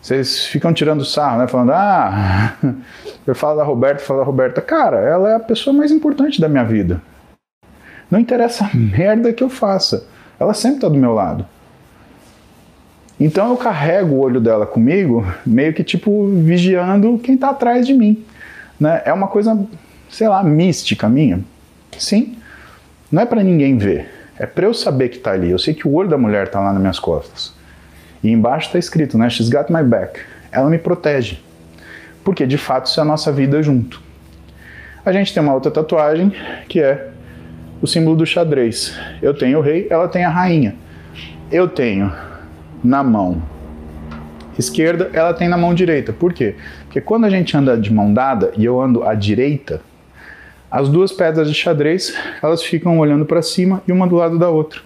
Vocês 0.00 0.46
ficam 0.46 0.72
tirando 0.72 1.04
sarro, 1.04 1.38
né? 1.38 1.46
Falando, 1.48 1.72
ah, 1.72 2.54
eu 3.26 3.34
falo 3.34 3.56
da 3.56 3.64
Roberta, 3.64 4.02
falo 4.02 4.20
da 4.20 4.26
Roberta. 4.26 4.60
Cara, 4.60 4.98
ela 5.00 5.30
é 5.30 5.34
a 5.34 5.40
pessoa 5.40 5.74
mais 5.74 5.90
importante 5.90 6.40
da 6.40 6.48
minha 6.48 6.64
vida. 6.64 7.02
Não 8.10 8.18
interessa 8.18 8.64
a 8.64 8.76
merda 8.76 9.32
que 9.32 9.42
eu 9.42 9.50
faça. 9.50 10.06
Ela 10.38 10.54
sempre 10.54 10.78
está 10.78 10.88
do 10.88 10.96
meu 10.96 11.12
lado. 11.14 11.44
Então 13.20 13.50
eu 13.50 13.56
carrego 13.56 14.14
o 14.14 14.20
olho 14.20 14.40
dela 14.40 14.64
comigo, 14.64 15.26
meio 15.44 15.74
que 15.74 15.82
tipo 15.82 16.28
vigiando 16.28 17.18
quem 17.18 17.34
está 17.34 17.50
atrás 17.50 17.86
de 17.86 17.92
mim. 17.92 18.24
Né? 18.78 19.02
É 19.04 19.12
uma 19.12 19.26
coisa, 19.26 19.58
sei 20.08 20.28
lá, 20.28 20.42
mística 20.42 21.08
minha. 21.08 21.40
Sim. 21.98 22.36
Não 23.10 23.22
é 23.22 23.26
para 23.26 23.42
ninguém 23.42 23.76
ver. 23.76 24.08
É 24.38 24.46
para 24.46 24.66
eu 24.66 24.72
saber 24.72 25.08
que 25.08 25.16
está 25.16 25.32
ali. 25.32 25.50
Eu 25.50 25.58
sei 25.58 25.74
que 25.74 25.88
o 25.88 25.92
olho 25.94 26.08
da 26.08 26.16
mulher 26.16 26.46
está 26.46 26.60
lá 26.60 26.72
nas 26.72 26.80
minhas 26.80 26.98
costas. 27.00 27.52
E 28.22 28.30
embaixo 28.30 28.68
está 28.68 28.78
escrito, 28.78 29.18
né? 29.18 29.28
She's 29.28 29.48
got 29.48 29.70
my 29.70 29.82
back. 29.82 30.20
Ela 30.52 30.70
me 30.70 30.78
protege. 30.78 31.38
Porque 32.22 32.46
de 32.46 32.56
fato 32.56 32.86
isso 32.86 33.00
é 33.00 33.02
a 33.02 33.06
nossa 33.06 33.32
vida 33.32 33.60
junto. 33.62 34.00
A 35.04 35.10
gente 35.12 35.34
tem 35.34 35.42
uma 35.42 35.54
outra 35.54 35.70
tatuagem 35.70 36.32
que 36.68 36.80
é 36.80 37.08
o 37.80 37.86
símbolo 37.86 38.16
do 38.16 38.26
xadrez. 38.26 38.94
Eu 39.22 39.34
tenho 39.34 39.58
o 39.58 39.62
rei, 39.62 39.86
ela 39.90 40.08
tem 40.08 40.24
a 40.24 40.30
rainha. 40.30 40.74
Eu 41.50 41.68
tenho 41.68 42.12
na 42.82 43.02
mão 43.02 43.42
esquerda, 44.58 45.10
ela 45.12 45.32
tem 45.32 45.48
na 45.48 45.56
mão 45.56 45.72
direita. 45.72 46.12
Por 46.12 46.32
quê? 46.32 46.56
Porque 46.84 47.00
quando 47.00 47.24
a 47.24 47.30
gente 47.30 47.56
anda 47.56 47.76
de 47.76 47.92
mão 47.92 48.12
dada 48.12 48.52
e 48.56 48.64
eu 48.64 48.80
ando 48.80 49.04
à 49.04 49.14
direita, 49.14 49.80
as 50.70 50.88
duas 50.88 51.12
pedras 51.12 51.48
de 51.48 51.54
xadrez, 51.54 52.14
elas 52.42 52.62
ficam 52.62 52.98
olhando 52.98 53.24
para 53.24 53.40
cima 53.40 53.82
e 53.86 53.92
uma 53.92 54.06
do 54.06 54.16
lado 54.16 54.38
da 54.38 54.48
outra. 54.48 54.80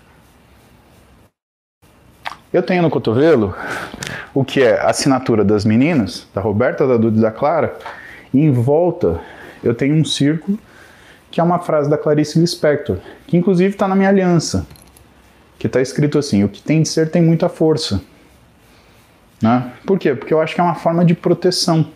Eu 2.52 2.62
tenho 2.62 2.82
no 2.82 2.90
cotovelo 2.90 3.54
o 4.34 4.44
que 4.44 4.62
é 4.62 4.78
a 4.78 4.90
assinatura 4.90 5.42
das 5.42 5.64
meninas, 5.64 6.28
da 6.34 6.40
Roberta, 6.40 6.86
da 6.86 6.96
Duda 6.96 7.18
e 7.18 7.22
da 7.22 7.30
Clara, 7.30 7.74
e 8.32 8.40
em 8.40 8.52
volta 8.52 9.20
eu 9.64 9.74
tenho 9.74 9.94
um 9.94 10.04
círculo 10.04 10.58
que 11.32 11.40
é 11.40 11.42
uma 11.42 11.58
frase 11.58 11.90
da 11.90 11.98
Clarice 11.98 12.38
Lispector, 12.38 12.98
que 13.26 13.36
inclusive 13.36 13.70
está 13.70 13.88
na 13.88 13.96
minha 13.96 14.10
aliança, 14.10 14.66
que 15.58 15.66
está 15.66 15.80
escrito 15.80 16.18
assim: 16.18 16.44
o 16.44 16.48
que 16.48 16.62
tem 16.62 16.82
de 16.82 16.88
ser 16.88 17.10
tem 17.10 17.22
muita 17.22 17.48
força. 17.48 18.00
Né? 19.40 19.72
Por 19.84 19.98
quê? 19.98 20.14
Porque 20.14 20.32
eu 20.32 20.40
acho 20.40 20.54
que 20.54 20.60
é 20.60 20.64
uma 20.64 20.76
forma 20.76 21.04
de 21.04 21.14
proteção. 21.14 21.86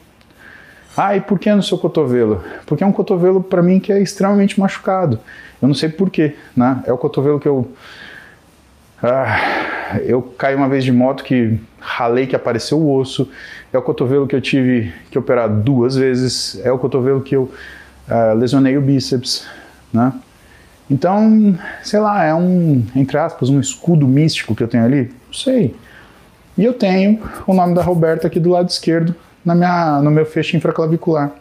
Ah, 0.96 1.14
e 1.14 1.20
por 1.20 1.38
que 1.38 1.54
no 1.54 1.62
seu 1.62 1.76
cotovelo? 1.76 2.42
Porque 2.64 2.82
é 2.82 2.86
um 2.86 2.92
cotovelo 2.92 3.42
para 3.42 3.62
mim 3.62 3.78
que 3.78 3.92
é 3.92 4.00
extremamente 4.00 4.58
machucado. 4.58 5.20
Eu 5.60 5.68
não 5.68 5.74
sei 5.74 5.90
por 5.90 6.08
quê, 6.08 6.34
né? 6.56 6.82
É 6.86 6.92
o 6.92 6.96
cotovelo 6.96 7.38
que 7.38 7.46
eu 7.46 7.70
ah, 9.02 10.00
eu 10.04 10.22
caí 10.22 10.54
uma 10.54 10.68
vez 10.68 10.82
de 10.82 10.90
moto 10.90 11.22
que 11.22 11.60
ralei 11.78 12.26
que 12.26 12.34
apareceu 12.34 12.78
o 12.78 12.96
osso. 12.96 13.30
É 13.70 13.76
o 13.76 13.82
cotovelo 13.82 14.26
que 14.26 14.34
eu 14.34 14.40
tive 14.40 14.92
que 15.10 15.18
operar 15.18 15.50
duas 15.50 15.94
vezes. 15.94 16.58
É 16.64 16.72
o 16.72 16.78
cotovelo 16.78 17.20
que 17.20 17.36
eu 17.36 17.52
uh, 18.08 18.34
lesionei 18.36 18.76
o 18.76 18.80
bíceps, 18.80 19.46
né? 19.92 20.12
Então, 20.88 21.58
sei 21.82 21.98
lá, 21.98 22.24
é 22.24 22.34
um, 22.34 22.84
entre 22.94 23.18
aspas, 23.18 23.48
um 23.48 23.58
escudo 23.58 24.06
místico 24.06 24.54
que 24.54 24.62
eu 24.62 24.68
tenho 24.68 24.84
ali? 24.84 25.12
Não 25.26 25.34
sei. 25.34 25.74
E 26.56 26.64
eu 26.64 26.72
tenho 26.72 27.20
o 27.46 27.52
nome 27.52 27.74
da 27.74 27.82
Roberta 27.82 28.26
aqui 28.28 28.38
do 28.38 28.50
lado 28.50 28.68
esquerdo, 28.68 29.14
na 29.44 29.54
minha, 29.54 30.00
no 30.00 30.10
meu 30.10 30.24
feixe 30.24 30.56
infraclavicular. 30.56 31.32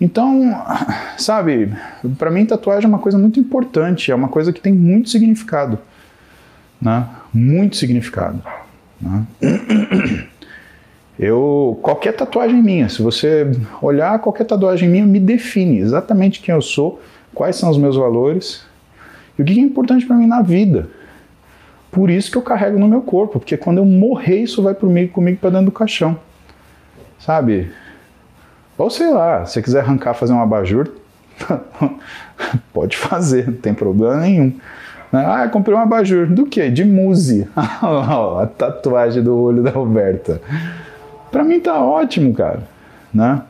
Então, 0.00 0.62
sabe, 1.18 1.72
para 2.18 2.30
mim 2.30 2.46
tatuagem 2.46 2.84
é 2.84 2.88
uma 2.88 2.98
coisa 2.98 3.18
muito 3.18 3.40
importante, 3.40 4.12
é 4.12 4.14
uma 4.14 4.28
coisa 4.28 4.52
que 4.52 4.60
tem 4.60 4.72
muito 4.72 5.10
significado, 5.10 5.78
né? 6.80 7.06
Muito 7.32 7.76
significado. 7.76 8.42
Né? 9.00 9.26
Eu 11.22 11.78
qualquer 11.82 12.12
tatuagem 12.12 12.62
minha, 12.62 12.88
se 12.88 13.02
você 13.02 13.46
olhar 13.82 14.18
qualquer 14.20 14.44
tatuagem 14.44 14.88
minha, 14.88 15.04
me 15.04 15.20
define 15.20 15.76
exatamente 15.76 16.40
quem 16.40 16.54
eu 16.54 16.62
sou, 16.62 16.98
quais 17.34 17.56
são 17.56 17.68
os 17.68 17.76
meus 17.76 17.94
valores 17.94 18.64
e 19.38 19.42
o 19.42 19.44
que 19.44 19.60
é 19.60 19.62
importante 19.62 20.06
para 20.06 20.16
mim 20.16 20.26
na 20.26 20.40
vida. 20.40 20.88
Por 21.92 22.08
isso 22.08 22.30
que 22.30 22.38
eu 22.38 22.42
carrego 22.42 22.78
no 22.78 22.88
meu 22.88 23.02
corpo, 23.02 23.38
porque 23.38 23.54
quando 23.58 23.76
eu 23.76 23.84
morrer 23.84 24.36
isso 24.36 24.62
vai 24.62 24.74
comigo, 24.74 25.12
comigo 25.12 25.36
para 25.38 25.50
dentro 25.50 25.66
do 25.66 25.72
caixão, 25.72 26.18
sabe? 27.18 27.70
Ou 28.78 28.88
sei 28.88 29.10
lá, 29.10 29.44
se 29.44 29.52
você 29.52 29.62
quiser 29.62 29.80
arrancar, 29.80 30.14
fazer 30.14 30.32
um 30.32 30.40
abajur, 30.40 30.88
pode 32.72 32.96
fazer, 32.96 33.46
não 33.46 33.58
tem 33.58 33.74
problema 33.74 34.16
nenhum. 34.16 34.54
Ah, 35.12 35.46
comprei 35.48 35.76
um 35.76 35.80
abajur. 35.80 36.28
Do 36.28 36.46
que? 36.46 36.70
De 36.70 36.82
muse. 36.82 37.46
a 37.56 38.46
tatuagem 38.56 39.22
do 39.22 39.36
olho 39.36 39.62
da 39.62 39.70
Roberta. 39.70 40.40
Para 41.30 41.44
mim 41.44 41.60
tá 41.60 41.82
ótimo, 41.82 42.34
cara, 42.34 42.62
né? 43.12 43.42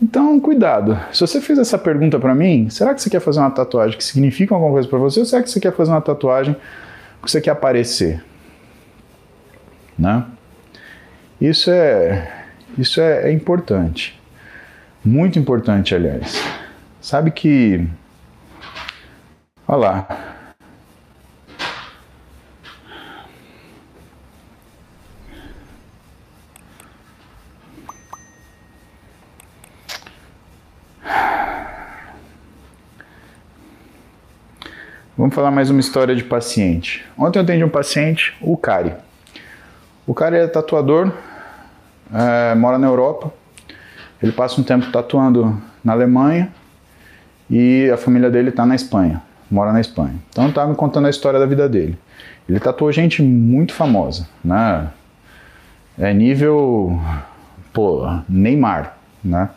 Então, 0.00 0.38
cuidado. 0.38 0.98
Se 1.12 1.20
você 1.20 1.40
fez 1.40 1.58
essa 1.58 1.78
pergunta 1.78 2.18
para 2.18 2.34
mim, 2.34 2.68
será 2.68 2.94
que 2.94 3.00
você 3.00 3.08
quer 3.08 3.20
fazer 3.20 3.40
uma 3.40 3.50
tatuagem 3.50 3.96
que 3.96 4.04
significa 4.04 4.54
alguma 4.54 4.72
coisa 4.72 4.86
para 4.86 4.98
você 4.98 5.20
ou 5.20 5.26
será 5.26 5.42
que 5.42 5.50
você 5.50 5.58
quer 5.58 5.72
fazer 5.72 5.90
uma 5.90 6.02
tatuagem 6.02 6.54
porque 7.18 7.30
você 7.30 7.40
quer 7.40 7.50
aparecer? 7.50 8.22
Né? 9.98 10.24
Isso 11.40 11.70
é 11.70 12.30
isso 12.76 13.00
é, 13.00 13.30
é 13.30 13.32
importante. 13.32 14.20
Muito 15.02 15.38
importante, 15.38 15.94
aliás. 15.94 16.42
Sabe 17.00 17.30
que 17.30 17.88
Olha 19.68 19.78
lá, 19.78 20.35
Vamos 35.26 35.34
falar 35.34 35.50
mais 35.50 35.70
uma 35.70 35.80
história 35.80 36.14
de 36.14 36.22
paciente. 36.22 37.04
Ontem 37.18 37.40
eu 37.40 37.42
atendi 37.42 37.64
um 37.64 37.68
paciente, 37.68 38.32
o 38.40 38.56
Cari. 38.56 38.94
O 40.06 40.14
Cari 40.14 40.36
é 40.36 40.46
tatuador, 40.46 41.10
é, 42.14 42.54
mora 42.54 42.78
na 42.78 42.86
Europa. 42.86 43.34
Ele 44.22 44.30
passa 44.30 44.60
um 44.60 44.62
tempo 44.62 44.86
tatuando 44.92 45.60
na 45.82 45.94
Alemanha 45.94 46.54
e 47.50 47.90
a 47.92 47.96
família 47.96 48.30
dele 48.30 48.50
está 48.50 48.64
na 48.64 48.76
Espanha, 48.76 49.20
mora 49.50 49.72
na 49.72 49.80
Espanha. 49.80 50.14
Então 50.30 50.48
estava 50.48 50.70
me 50.70 50.76
contando 50.76 51.08
a 51.08 51.10
história 51.10 51.40
da 51.40 51.46
vida 51.46 51.68
dele. 51.68 51.98
Ele 52.48 52.60
tatuou 52.60 52.92
gente 52.92 53.20
muito 53.20 53.74
famosa, 53.74 54.28
né? 54.44 54.88
É 55.98 56.14
nível, 56.14 57.00
pô, 57.72 58.06
Neymar, 58.28 58.96
né? 59.24 59.50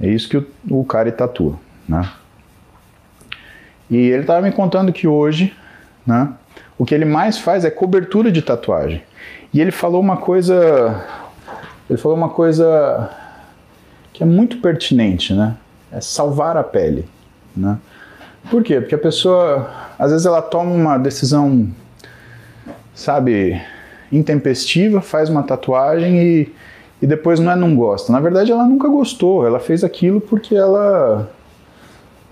É 0.00 0.08
isso 0.08 0.28
que 0.28 0.36
o, 0.36 0.46
o 0.68 0.84
Cari 0.84 1.12
tatua, 1.12 1.54
né? 1.88 2.10
E 3.92 4.08
ele 4.08 4.22
estava 4.22 4.40
me 4.40 4.50
contando 4.50 4.90
que 4.90 5.06
hoje, 5.06 5.54
né, 6.06 6.32
o 6.78 6.84
que 6.86 6.94
ele 6.94 7.04
mais 7.04 7.36
faz 7.36 7.62
é 7.62 7.70
cobertura 7.70 8.32
de 8.32 8.40
tatuagem. 8.40 9.02
E 9.52 9.60
ele 9.60 9.70
falou 9.70 10.00
uma 10.00 10.16
coisa, 10.16 11.04
ele 11.90 11.98
falou 11.98 12.16
uma 12.16 12.30
coisa 12.30 13.10
que 14.14 14.22
é 14.22 14.26
muito 14.26 14.56
pertinente, 14.62 15.34
né? 15.34 15.56
É 15.92 16.00
salvar 16.00 16.56
a 16.56 16.64
pele, 16.64 17.06
né? 17.54 17.76
Por 18.50 18.62
quê? 18.62 18.80
Porque 18.80 18.94
a 18.94 18.98
pessoa, 18.98 19.70
às 19.98 20.10
vezes 20.10 20.24
ela 20.24 20.40
toma 20.40 20.70
uma 20.70 20.96
decisão, 20.96 21.68
sabe, 22.94 23.60
intempestiva, 24.10 25.02
faz 25.02 25.28
uma 25.28 25.42
tatuagem 25.42 26.18
e, 26.18 26.54
e 27.02 27.06
depois 27.06 27.38
não 27.38 27.52
é 27.52 27.56
não 27.56 27.76
gosta. 27.76 28.10
Na 28.10 28.20
verdade, 28.20 28.50
ela 28.50 28.64
nunca 28.64 28.88
gostou. 28.88 29.46
Ela 29.46 29.60
fez 29.60 29.84
aquilo 29.84 30.18
porque 30.18 30.54
ela, 30.54 31.30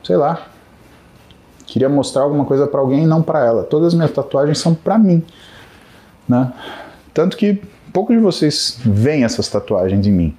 sei 0.03 0.17
lá, 0.17 0.47
queria 1.71 1.89
mostrar 1.89 2.23
alguma 2.23 2.45
coisa 2.45 2.67
para 2.67 2.81
alguém 2.81 3.05
e 3.05 3.07
não 3.07 3.23
para 3.23 3.45
ela. 3.45 3.63
Todas 3.63 3.89
as 3.89 3.95
minhas 3.95 4.11
tatuagens 4.11 4.59
são 4.59 4.75
para 4.75 4.99
mim, 4.99 5.25
né? 6.29 6.53
Tanto 7.15 7.37
que 7.37 7.63
poucos 7.93 8.17
de 8.17 8.21
vocês 8.21 8.81
veem 8.85 9.23
essas 9.23 9.49
tatuagens 9.49 10.05
em 10.05 10.11
mim. 10.11 10.37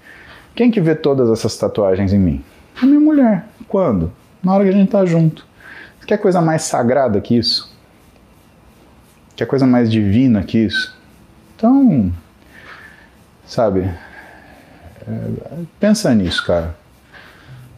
Quem 0.53 0.69
que 0.69 0.81
vê 0.81 0.93
todas 0.93 1.29
essas 1.29 1.57
tatuagens 1.57 2.11
em 2.11 2.19
mim? 2.19 2.43
A 2.81 2.85
minha 2.85 2.99
mulher. 2.99 3.45
Quando? 3.69 4.11
Na 4.43 4.53
hora 4.53 4.65
que 4.65 4.71
a 4.71 4.73
gente 4.73 4.91
tá 4.91 5.05
junto. 5.05 5.47
Quer 6.05 6.17
coisa 6.17 6.41
mais 6.41 6.63
sagrada 6.63 7.21
que 7.21 7.37
isso? 7.37 7.73
Quer 9.33 9.45
coisa 9.45 9.65
mais 9.65 9.89
divina 9.89 10.43
que 10.43 10.57
isso? 10.57 10.93
Então, 11.55 12.11
sabe, 13.45 13.89
é, 15.07 15.59
pensa 15.79 16.13
nisso, 16.13 16.45
cara. 16.45 16.75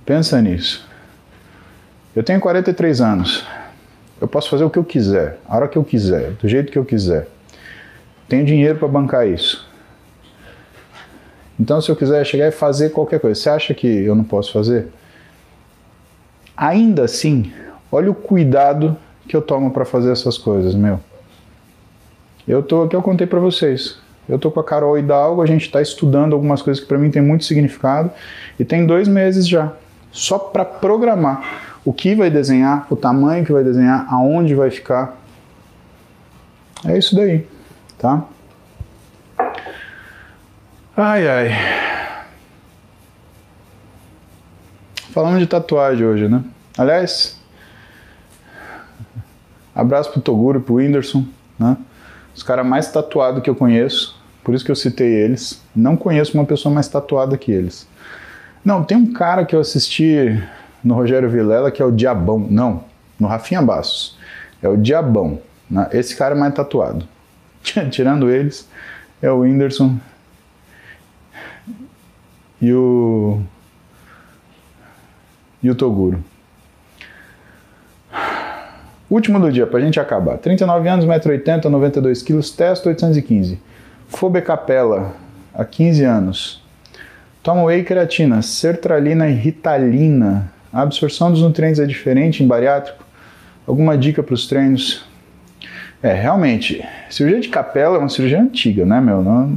Pensa 0.03 0.41
nisso. 0.41 0.83
Eu 2.15 2.21
tenho 2.23 2.39
43 2.39 3.01
anos. 3.01 3.45
Eu 4.21 4.27
posso 4.27 4.49
fazer 4.49 4.63
o 4.63 4.69
que 4.69 4.77
eu 4.77 4.83
quiser, 4.83 5.39
a 5.47 5.55
hora 5.55 5.67
que 5.67 5.77
eu 5.77 5.83
quiser, 5.83 6.31
do 6.33 6.47
jeito 6.47 6.71
que 6.71 6.77
eu 6.77 6.85
quiser. 6.85 7.27
Tenho 8.29 8.45
dinheiro 8.45 8.77
para 8.77 8.87
bancar 8.87 9.27
isso. 9.27 9.67
Então, 11.59 11.81
se 11.81 11.89
eu 11.89 11.95
quiser 11.95 12.23
chegar 12.25 12.47
e 12.47 12.51
fazer 12.51 12.91
qualquer 12.91 13.19
coisa, 13.19 13.39
você 13.39 13.49
acha 13.49 13.73
que 13.73 13.87
eu 13.87 14.15
não 14.15 14.23
posso 14.23 14.53
fazer? 14.53 14.87
Ainda 16.55 17.03
assim, 17.03 17.51
olha 17.91 18.11
o 18.11 18.15
cuidado 18.15 18.95
que 19.27 19.35
eu 19.35 19.41
tomo 19.41 19.71
para 19.71 19.83
fazer 19.83 20.11
essas 20.11 20.37
coisas, 20.37 20.75
meu. 20.75 20.99
Eu 22.47 22.61
tô 22.61 22.83
aqui, 22.83 22.95
eu 22.95 23.01
contei 23.01 23.25
para 23.25 23.39
vocês. 23.39 23.97
Eu 24.29 24.39
tô 24.39 24.51
com 24.51 24.59
a 24.59 24.63
Carol 24.63 24.97
Hidalgo, 24.97 25.41
a 25.41 25.45
gente 25.45 25.65
está 25.65 25.81
estudando 25.81 26.33
algumas 26.33 26.61
coisas 26.61 26.81
que 26.81 26.87
para 26.87 26.97
mim 26.97 27.11
tem 27.11 27.21
muito 27.21 27.43
significado 27.43 28.11
e 28.59 28.63
tem 28.63 28.85
dois 28.85 29.07
meses 29.07 29.47
já, 29.47 29.73
só 30.11 30.37
para 30.39 30.63
programar 30.63 31.72
o 31.85 31.91
que 31.91 32.15
vai 32.15 32.29
desenhar, 32.29 32.87
o 32.89 32.95
tamanho 32.95 33.45
que 33.45 33.51
vai 33.51 33.63
desenhar, 33.63 34.05
aonde 34.09 34.55
vai 34.55 34.69
ficar. 34.69 35.17
É 36.85 36.97
isso 36.97 37.15
daí, 37.15 37.47
tá? 37.97 38.23
Ai 40.95 41.27
ai. 41.27 41.49
Falando 45.11 45.39
de 45.39 45.47
tatuagem 45.47 46.05
hoje, 46.05 46.27
né? 46.27 46.43
Aliás, 46.77 47.39
abraço 49.75 50.11
pro 50.11 50.21
Toguro, 50.21 50.61
pro 50.61 50.75
Whindersson, 50.75 51.25
né? 51.59 51.77
Os 52.35 52.41
caras 52.41 52.65
mais 52.65 52.91
tatuados 52.91 53.43
que 53.43 53.49
eu 53.49 53.55
conheço, 53.55 54.19
por 54.43 54.55
isso 54.55 54.65
que 54.65 54.71
eu 54.71 54.75
citei 54.75 55.07
eles. 55.07 55.61
Não 55.75 55.95
conheço 55.95 56.35
uma 56.35 56.45
pessoa 56.45 56.73
mais 56.73 56.87
tatuada 56.87 57.37
que 57.37 57.51
eles. 57.51 57.87
Não, 58.65 58.83
tem 58.83 58.97
um 58.97 59.13
cara 59.13 59.45
que 59.45 59.55
eu 59.55 59.59
assisti 59.59 60.41
no 60.83 60.93
Rogério 60.93 61.29
Vilela 61.29 61.71
que 61.71 61.81
é 61.81 61.85
o 61.85 61.91
Diabão. 61.91 62.39
Não, 62.49 62.83
no 63.19 63.27
Rafinha 63.27 63.61
Bastos. 63.61 64.17
É 64.61 64.67
o 64.67 64.77
Diabão. 64.77 65.39
Né? 65.69 65.87
Esse 65.93 66.15
cara 66.15 66.35
é 66.35 66.37
mais 66.37 66.53
tatuado. 66.53 67.07
Tirando 67.91 68.29
eles, 68.29 68.67
é 69.21 69.31
o 69.31 69.39
Whindersson 69.39 69.97
e 72.63 72.73
o. 72.73 73.41
E 75.61 75.69
o 75.69 75.75
Toguro. 75.75 76.23
Último 79.09 79.39
do 79.39 79.51
dia, 79.51 79.67
pra 79.67 79.79
gente 79.79 79.99
acabar. 79.99 80.37
39 80.37 80.89
anos, 80.89 81.05
1,80m, 81.05 81.65
92 81.65 82.23
kg, 82.23 82.41
testo 82.55 82.89
815. 82.89 83.59
Fobe 84.07 84.41
Capella, 84.41 85.13
há 85.53 85.63
15 85.63 86.03
anos. 86.03 86.63
Toma 87.43 87.63
whey 87.63 87.83
creatina, 87.83 88.41
sertralina 88.41 89.29
e 89.29 89.33
ritalina. 89.33 90.51
A 90.73 90.81
absorção 90.81 91.31
dos 91.31 91.41
nutrientes 91.41 91.79
é 91.79 91.85
diferente 91.85 92.43
em 92.43 92.47
bariátrico? 92.47 93.05
Alguma 93.67 93.95
dica 93.95 94.23
para 94.23 94.33
os 94.33 94.47
treinos? 94.47 95.05
É, 96.01 96.13
realmente, 96.13 96.83
cirurgia 97.09 97.39
de 97.39 97.49
capela 97.49 97.97
é 97.97 97.99
uma 97.99 98.09
cirurgia 98.09 98.41
antiga, 98.41 98.83
né, 98.83 98.99
meu? 98.99 99.21
Não... 99.21 99.55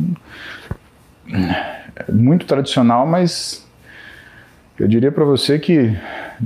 É 1.96 2.12
muito 2.12 2.44
tradicional, 2.44 3.06
mas 3.06 3.66
eu 4.78 4.86
diria 4.86 5.10
para 5.10 5.24
você 5.24 5.58
que 5.58 5.96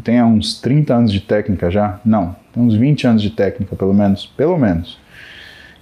tem 0.05 0.23
uns 0.23 0.61
30 0.61 0.95
anos 0.95 1.13
de 1.13 1.21
técnica 1.21 1.69
já. 1.69 1.99
Não, 2.05 2.37
tem 2.55 2.63
uns 2.63 2.77
20 2.77 3.09
anos 3.09 3.23
de 3.23 3.31
técnica, 3.31 3.75
pelo 3.75 3.93
menos. 3.93 4.27
Pelo 4.37 4.57
menos. 4.57 5.01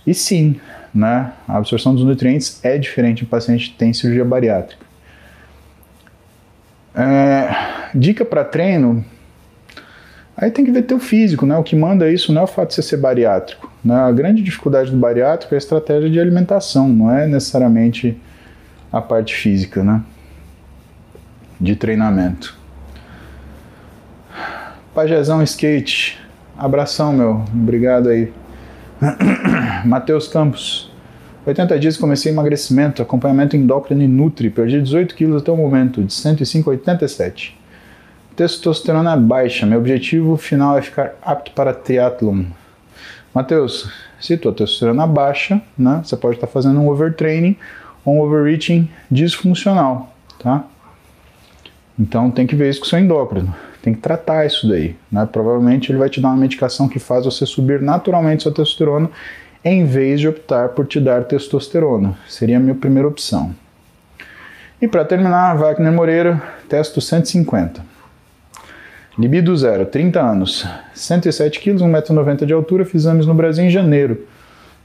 E 0.06 0.14
sim, 0.14 0.58
né, 0.94 1.32
a 1.46 1.58
absorção 1.58 1.94
dos 1.94 2.04
nutrientes 2.04 2.64
é 2.64 2.78
diferente 2.78 3.22
em 3.22 3.26
paciente 3.26 3.68
que 3.68 3.76
tem 3.76 3.92
cirurgia 3.92 4.24
bariátrica. 4.24 4.87
É, 6.98 7.48
dica 7.94 8.24
para 8.24 8.44
treino, 8.44 9.04
aí 10.36 10.50
tem 10.50 10.64
que 10.64 10.72
ver 10.72 10.82
teu 10.82 10.98
físico, 10.98 11.46
né? 11.46 11.56
O 11.56 11.62
que 11.62 11.76
manda 11.76 12.10
isso 12.10 12.32
não 12.32 12.40
é 12.40 12.44
o 12.44 12.48
fato 12.48 12.70
de 12.70 12.74
você 12.74 12.82
ser 12.82 12.96
bariátrico. 12.96 13.70
Né? 13.84 13.94
A 13.94 14.10
grande 14.10 14.42
dificuldade 14.42 14.90
do 14.90 14.96
bariátrico 14.96 15.54
é 15.54 15.56
a 15.56 15.58
estratégia 15.58 16.10
de 16.10 16.18
alimentação, 16.18 16.88
não 16.88 17.08
é 17.08 17.28
necessariamente 17.28 18.20
a 18.90 19.00
parte 19.00 19.34
física, 19.36 19.84
né? 19.84 20.02
De 21.60 21.76
treinamento. 21.76 22.58
Pajezão 24.92 25.40
Skate, 25.44 26.18
Abração, 26.58 27.12
meu. 27.12 27.44
Obrigado 27.54 28.08
aí. 28.08 28.32
Matheus 29.86 30.26
Campos. 30.26 30.87
80 31.48 31.78
dias 31.78 31.96
comecei 31.96 32.30
emagrecimento, 32.30 33.00
acompanhamento 33.00 33.56
endócrino 33.56 34.02
e 34.02 34.08
Nutri. 34.08 34.50
Perdi 34.50 34.80
18 34.80 35.14
quilos 35.14 35.42
até 35.42 35.50
o 35.50 35.56
momento, 35.56 36.02
de 36.02 36.12
105 36.12 36.70
a 36.70 36.72
87. 36.72 37.58
Testosterona 38.36 39.16
baixa. 39.16 39.66
Meu 39.66 39.78
objetivo 39.78 40.36
final 40.36 40.76
é 40.78 40.82
ficar 40.82 41.14
apto 41.22 41.52
para 41.52 41.72
triatlon. 41.72 42.44
Matheus, 43.34 43.90
se 44.20 44.36
tua 44.36 44.52
testosterona 44.52 45.06
baixa, 45.06 45.60
né, 45.76 46.02
você 46.04 46.16
pode 46.16 46.36
estar 46.36 46.46
fazendo 46.46 46.80
um 46.80 46.88
overtraining 46.88 47.56
ou 48.04 48.16
um 48.16 48.20
overreaching 48.20 48.88
disfuncional, 49.10 50.14
tá? 50.38 50.64
Então 51.98 52.30
tem 52.30 52.46
que 52.46 52.54
ver 52.54 52.70
isso 52.70 52.80
com 52.80 52.86
o 52.86 52.88
seu 52.88 52.98
endócrino 52.98 53.54
tem 53.82 53.94
que 53.94 54.00
tratar 54.00 54.44
isso 54.44 54.68
daí. 54.68 54.96
Né? 55.10 55.26
Provavelmente 55.30 55.90
ele 55.90 55.98
vai 55.98 56.10
te 56.10 56.20
dar 56.20 56.28
uma 56.28 56.36
medicação 56.36 56.88
que 56.88 56.98
faz 56.98 57.24
você 57.24 57.46
subir 57.46 57.80
naturalmente 57.80 58.42
sua 58.42 58.52
testosterona 58.52 59.10
em 59.68 59.84
vez 59.84 60.20
de 60.20 60.28
optar 60.28 60.70
por 60.70 60.86
te 60.86 61.00
dar 61.00 61.24
testosterona. 61.24 62.16
Seria 62.28 62.56
a 62.56 62.60
minha 62.60 62.74
primeira 62.74 63.08
opção. 63.08 63.54
E 64.80 64.86
para 64.86 65.04
terminar, 65.04 65.56
Wagner 65.56 65.92
Moreira, 65.92 66.42
testo 66.68 67.00
150. 67.00 67.82
Libido 69.18 69.56
zero, 69.56 69.84
30 69.84 70.20
anos, 70.20 70.66
107 70.94 71.58
kg, 71.60 71.76
1,90m 71.78 72.46
de 72.46 72.52
altura, 72.52 72.84
fiz 72.84 73.02
exames 73.02 73.26
no 73.26 73.34
Brasil 73.34 73.64
em 73.64 73.70
janeiro. 73.70 74.26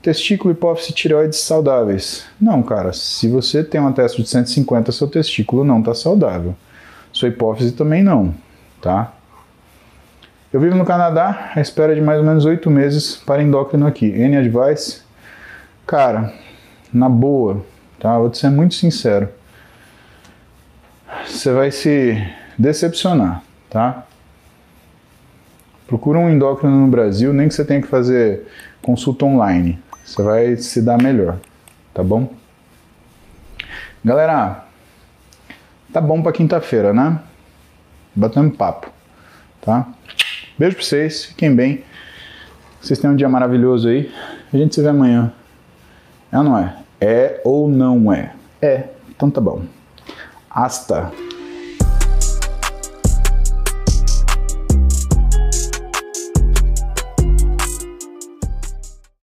Testículo, 0.02 0.54
hipófise, 0.54 0.92
tireoides 0.92 1.40
saudáveis. 1.40 2.26
Não, 2.42 2.64
cara, 2.64 2.92
se 2.94 3.28
você 3.28 3.64
tem 3.64 3.80
uma 3.80 3.94
testa 3.94 4.22
de 4.22 4.28
150, 4.28 4.92
seu 4.92 5.08
testículo 5.08 5.64
não 5.64 5.80
está 5.80 5.94
saudável. 5.94 6.56
Sua 7.12 7.30
hipófise 7.30 7.72
também 7.72 8.04
não 8.04 8.34
tá? 8.84 9.14
Eu 10.54 10.60
vivo 10.60 10.76
no 10.76 10.86
Canadá 10.86 11.52
à 11.56 11.60
espera 11.60 11.96
de 11.96 12.00
mais 12.00 12.20
ou 12.20 12.24
menos 12.24 12.46
oito 12.46 12.70
meses 12.70 13.16
para 13.16 13.42
endócrino 13.42 13.88
aqui. 13.88 14.06
N 14.06 14.38
advice, 14.38 15.02
cara, 15.88 16.32
na 16.94 17.10
boa, 17.10 17.66
tá? 18.00 18.20
Vou 18.20 18.30
te 18.30 18.38
ser 18.38 18.52
muito 18.52 18.76
sincero. 18.76 19.30
Você 21.26 21.52
vai 21.52 21.72
se 21.72 22.16
decepcionar, 22.56 23.42
tá? 23.68 24.06
Procura 25.88 26.20
um 26.20 26.30
endócrino 26.30 26.76
no 26.76 26.88
Brasil, 26.88 27.34
nem 27.34 27.48
que 27.48 27.56
você 27.56 27.66
tenha 27.66 27.82
que 27.82 27.88
fazer 27.88 28.48
consulta 28.80 29.26
online. 29.26 29.82
Você 30.06 30.22
vai 30.22 30.56
se 30.58 30.84
dar 30.84 31.02
melhor, 31.02 31.40
tá 31.96 32.04
bom? 32.04 32.32
Galera, 34.06 34.66
tá 35.92 36.00
bom 36.00 36.22
para 36.22 36.32
quinta-feira, 36.32 36.94
né? 36.94 37.20
batendo 38.16 38.52
papo, 38.52 38.92
tá? 39.62 39.88
Beijo 40.58 40.76
pra 40.76 40.86
vocês, 40.86 41.26
fiquem 41.26 41.56
bem. 41.56 41.84
Vocês 42.80 43.00
tenham 43.00 43.14
um 43.14 43.18
dia 43.18 43.28
maravilhoso 43.28 43.88
aí. 43.88 44.12
A 44.54 44.58
gente 44.58 44.76
se 44.76 44.82
vê 44.82 44.90
amanhã. 44.90 45.34
É 46.32 46.38
ou 46.38 46.44
não 46.44 46.58
é? 46.58 46.76
É 47.02 47.42
ou 47.44 47.68
não 47.68 48.14
é? 48.14 48.34
É, 48.62 48.84
então 49.10 49.32
tá 49.32 49.42
bom. 49.42 49.64
Hasta. 50.50 51.12